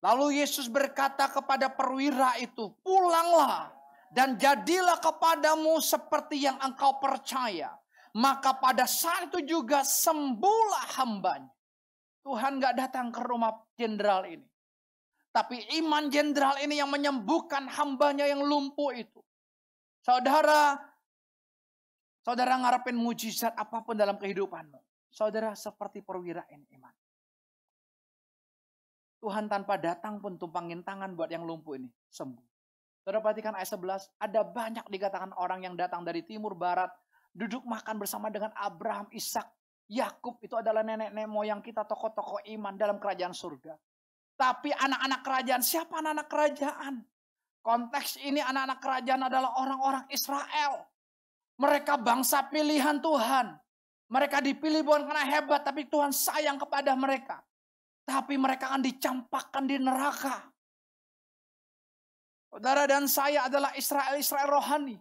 Lalu 0.00 0.40
Yesus 0.40 0.68
berkata 0.68 1.28
kepada 1.32 1.72
perwira 1.72 2.36
itu, 2.40 2.72
pulanglah 2.84 3.72
dan 4.12 4.36
jadilah 4.36 5.00
kepadamu 5.00 5.80
seperti 5.80 6.44
yang 6.44 6.60
engkau 6.60 7.00
percaya. 7.00 7.72
Maka 8.14 8.56
pada 8.56 8.86
saat 8.86 9.32
itu 9.32 9.58
juga 9.58 9.82
sembuhlah 9.82 11.02
hambanya. 11.02 11.50
Tuhan 12.24 12.62
gak 12.62 12.74
datang 12.78 13.12
ke 13.12 13.20
rumah 13.20 13.52
jenderal 13.76 14.24
ini. 14.24 14.46
Tapi 15.34 15.82
iman 15.82 16.06
jenderal 16.08 16.62
ini 16.62 16.78
yang 16.78 16.88
menyembuhkan 16.94 17.66
hambanya 17.66 18.22
yang 18.24 18.40
lumpuh 18.40 18.94
itu. 18.94 19.18
Saudara, 19.98 20.78
saudara 22.22 22.54
ngarepin 22.54 22.94
mujizat 22.94 23.50
apa 23.58 23.82
pun 23.82 23.98
dalam 23.98 24.14
kehidupanmu. 24.14 24.78
Saudara 25.14 25.54
seperti 25.54 26.02
perwira 26.02 26.42
ini 26.50 26.66
iman. 26.74 26.90
Tuhan 29.22 29.46
tanpa 29.46 29.78
datang 29.78 30.18
pun 30.18 30.34
tumpangin 30.34 30.82
tangan 30.82 31.14
buat 31.14 31.30
yang 31.30 31.46
lumpuh 31.46 31.78
ini 31.78 31.86
sembuh. 32.10 32.42
Saudara 33.06 33.22
perhatikan 33.22 33.54
ayat 33.54 33.70
11, 33.70 34.10
ada 34.18 34.40
banyak 34.42 34.84
dikatakan 34.90 35.30
orang 35.38 35.62
yang 35.62 35.78
datang 35.78 36.02
dari 36.02 36.26
timur 36.26 36.58
barat, 36.58 36.90
duduk 37.30 37.62
makan 37.62 38.02
bersama 38.02 38.26
dengan 38.26 38.50
Abraham, 38.58 39.06
Ishak, 39.14 39.46
Yakub 39.86 40.42
itu 40.42 40.58
adalah 40.58 40.82
nenek-nenek 40.82 41.30
moyang 41.30 41.62
kita, 41.62 41.86
tokoh-tokoh 41.86 42.42
iman 42.58 42.74
dalam 42.74 42.98
kerajaan 42.98 43.32
surga. 43.36 43.78
Tapi 44.34 44.74
anak-anak 44.74 45.20
kerajaan, 45.22 45.62
siapa 45.62 46.02
anak-anak 46.02 46.26
kerajaan? 46.26 46.94
Konteks 47.64 48.20
ini 48.24 48.42
anak-anak 48.42 48.78
kerajaan 48.82 49.22
adalah 49.30 49.56
orang-orang 49.62 50.04
Israel. 50.10 50.90
Mereka 51.54 52.02
bangsa 52.02 52.44
pilihan 52.50 52.98
Tuhan. 52.98 53.63
Mereka 54.12 54.44
dipilih 54.44 54.84
bukan 54.84 55.08
karena 55.08 55.24
hebat, 55.24 55.64
tapi 55.64 55.88
Tuhan 55.88 56.12
sayang 56.12 56.60
kepada 56.60 56.92
mereka. 56.92 57.40
Tapi 58.04 58.36
mereka 58.36 58.68
akan 58.68 58.84
dicampakkan 58.84 59.64
di 59.64 59.80
neraka. 59.80 60.44
Saudara 62.52 62.84
dan 62.84 63.08
saya 63.08 63.48
adalah 63.48 63.72
Israel-Israel 63.74 64.46
rohani. 64.46 65.00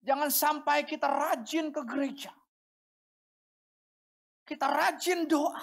Jangan 0.00 0.32
sampai 0.32 0.88
kita 0.88 1.06
rajin 1.06 1.68
ke 1.68 1.84
gereja. 1.84 2.32
Kita 4.48 4.66
rajin 4.66 5.28
doa. 5.28 5.60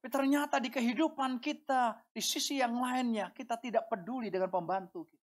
Tapi 0.00 0.08
ternyata 0.08 0.56
di 0.56 0.72
kehidupan 0.72 1.42
kita, 1.42 1.98
di 2.08 2.22
sisi 2.24 2.56
yang 2.62 2.72
lainnya, 2.80 3.28
kita 3.36 3.60
tidak 3.60 3.90
peduli 3.90 4.32
dengan 4.32 4.48
pembantu 4.48 5.04
kita. 5.04 5.28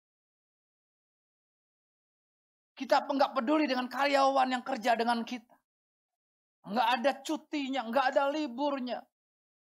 Kita 2.75 2.95
enggak 3.05 3.31
peduli 3.37 3.69
dengan 3.69 3.85
karyawan 3.85 4.47
yang 4.49 4.63
kerja 4.65 4.97
dengan 4.97 5.21
kita. 5.21 5.54
Enggak 6.65 6.87
ada 6.97 7.11
cutinya, 7.21 7.81
enggak 7.85 8.05
ada 8.13 8.29
liburnya. 8.33 8.99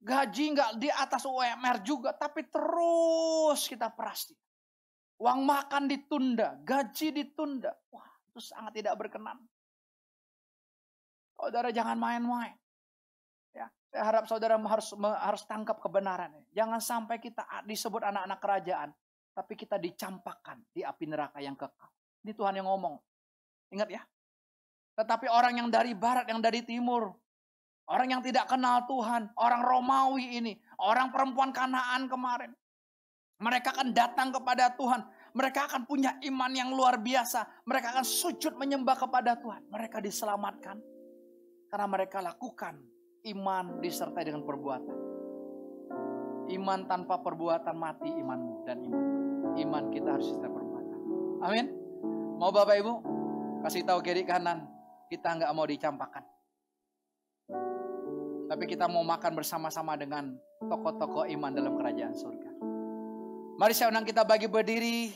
Gaji 0.04 0.44
enggak 0.54 0.70
di 0.78 0.88
atas 0.92 1.26
UMR 1.26 1.82
juga, 1.82 2.14
tapi 2.14 2.46
terus 2.46 3.66
kita 3.66 3.90
perasti. 3.90 4.36
Uang 5.18 5.42
makan 5.42 5.90
ditunda, 5.90 6.58
gaji 6.62 7.14
ditunda. 7.14 7.74
Wah, 7.90 8.10
itu 8.30 8.38
sangat 8.38 8.78
tidak 8.78 8.94
berkenan. 8.98 9.38
Saudara 11.34 11.74
jangan 11.74 11.98
main-main. 11.98 12.54
Ya, 13.54 13.66
saya 13.90 14.02
harap 14.06 14.24
saudara 14.30 14.54
harus 14.58 14.94
harus 14.94 15.42
tangkap 15.46 15.82
kebenaran. 15.82 16.30
Jangan 16.54 16.78
sampai 16.78 17.18
kita 17.18 17.42
disebut 17.66 18.06
anak-anak 18.06 18.38
kerajaan, 18.38 18.90
tapi 19.34 19.58
kita 19.58 19.78
dicampakkan 19.82 20.62
di 20.70 20.86
api 20.86 21.10
neraka 21.10 21.42
yang 21.42 21.58
kekal. 21.58 21.90
Ini 22.22 22.32
Tuhan 22.38 22.54
yang 22.54 22.70
ngomong. 22.70 22.94
Ingat 23.74 23.88
ya. 23.90 24.02
Tetapi 24.94 25.26
orang 25.26 25.58
yang 25.58 25.68
dari 25.70 25.92
barat, 25.94 26.26
yang 26.30 26.38
dari 26.38 26.62
timur, 26.62 27.10
orang 27.90 28.18
yang 28.18 28.22
tidak 28.22 28.46
kenal 28.46 28.86
Tuhan, 28.86 29.30
orang 29.34 29.62
Romawi 29.62 30.38
ini, 30.38 30.52
orang 30.78 31.10
perempuan 31.10 31.50
Kanaan 31.50 32.06
kemarin, 32.06 32.54
mereka 33.42 33.74
akan 33.74 33.90
datang 33.90 34.30
kepada 34.30 34.70
Tuhan. 34.78 35.02
Mereka 35.34 35.66
akan 35.66 35.82
punya 35.90 36.14
iman 36.22 36.52
yang 36.54 36.70
luar 36.70 37.02
biasa. 37.02 37.66
Mereka 37.66 37.98
akan 37.98 38.06
sujud 38.06 38.54
menyembah 38.54 38.94
kepada 38.94 39.34
Tuhan. 39.34 39.66
Mereka 39.68 39.98
diselamatkan. 39.98 40.78
Karena 41.66 41.86
mereka 41.90 42.22
lakukan 42.22 42.78
iman 43.34 43.82
disertai 43.82 44.22
dengan 44.30 44.46
perbuatan. 44.46 44.96
Iman 46.54 46.86
tanpa 46.86 47.18
perbuatan 47.18 47.74
mati 47.74 48.14
imanmu 48.14 48.54
dan 48.62 48.78
iman. 48.86 49.04
Iman 49.58 49.84
kita 49.90 50.08
harus 50.14 50.30
disertai 50.30 50.54
perbuatan. 50.54 50.98
Amin. 51.42 51.66
Mau 52.38 52.54
Bapak 52.54 52.78
Ibu 52.78 52.92
kasih 53.66 53.82
tahu 53.82 53.98
kiri 54.00 54.22
kanan. 54.22 54.73
Kita 55.08 55.36
nggak 55.36 55.52
mau 55.52 55.66
dicampakkan. 55.68 56.24
Tapi 58.44 58.64
kita 58.68 58.86
mau 58.86 59.02
makan 59.02 59.32
bersama-sama 59.34 59.96
dengan 59.96 60.36
tokoh-tokoh 60.62 61.24
iman 61.32 61.52
dalam 61.52 61.74
kerajaan 61.80 62.12
surga. 62.12 62.50
Mari 63.56 63.72
saya 63.72 63.90
undang 63.94 64.06
kita 64.06 64.26
bagi 64.26 64.50
berdiri. 64.50 65.14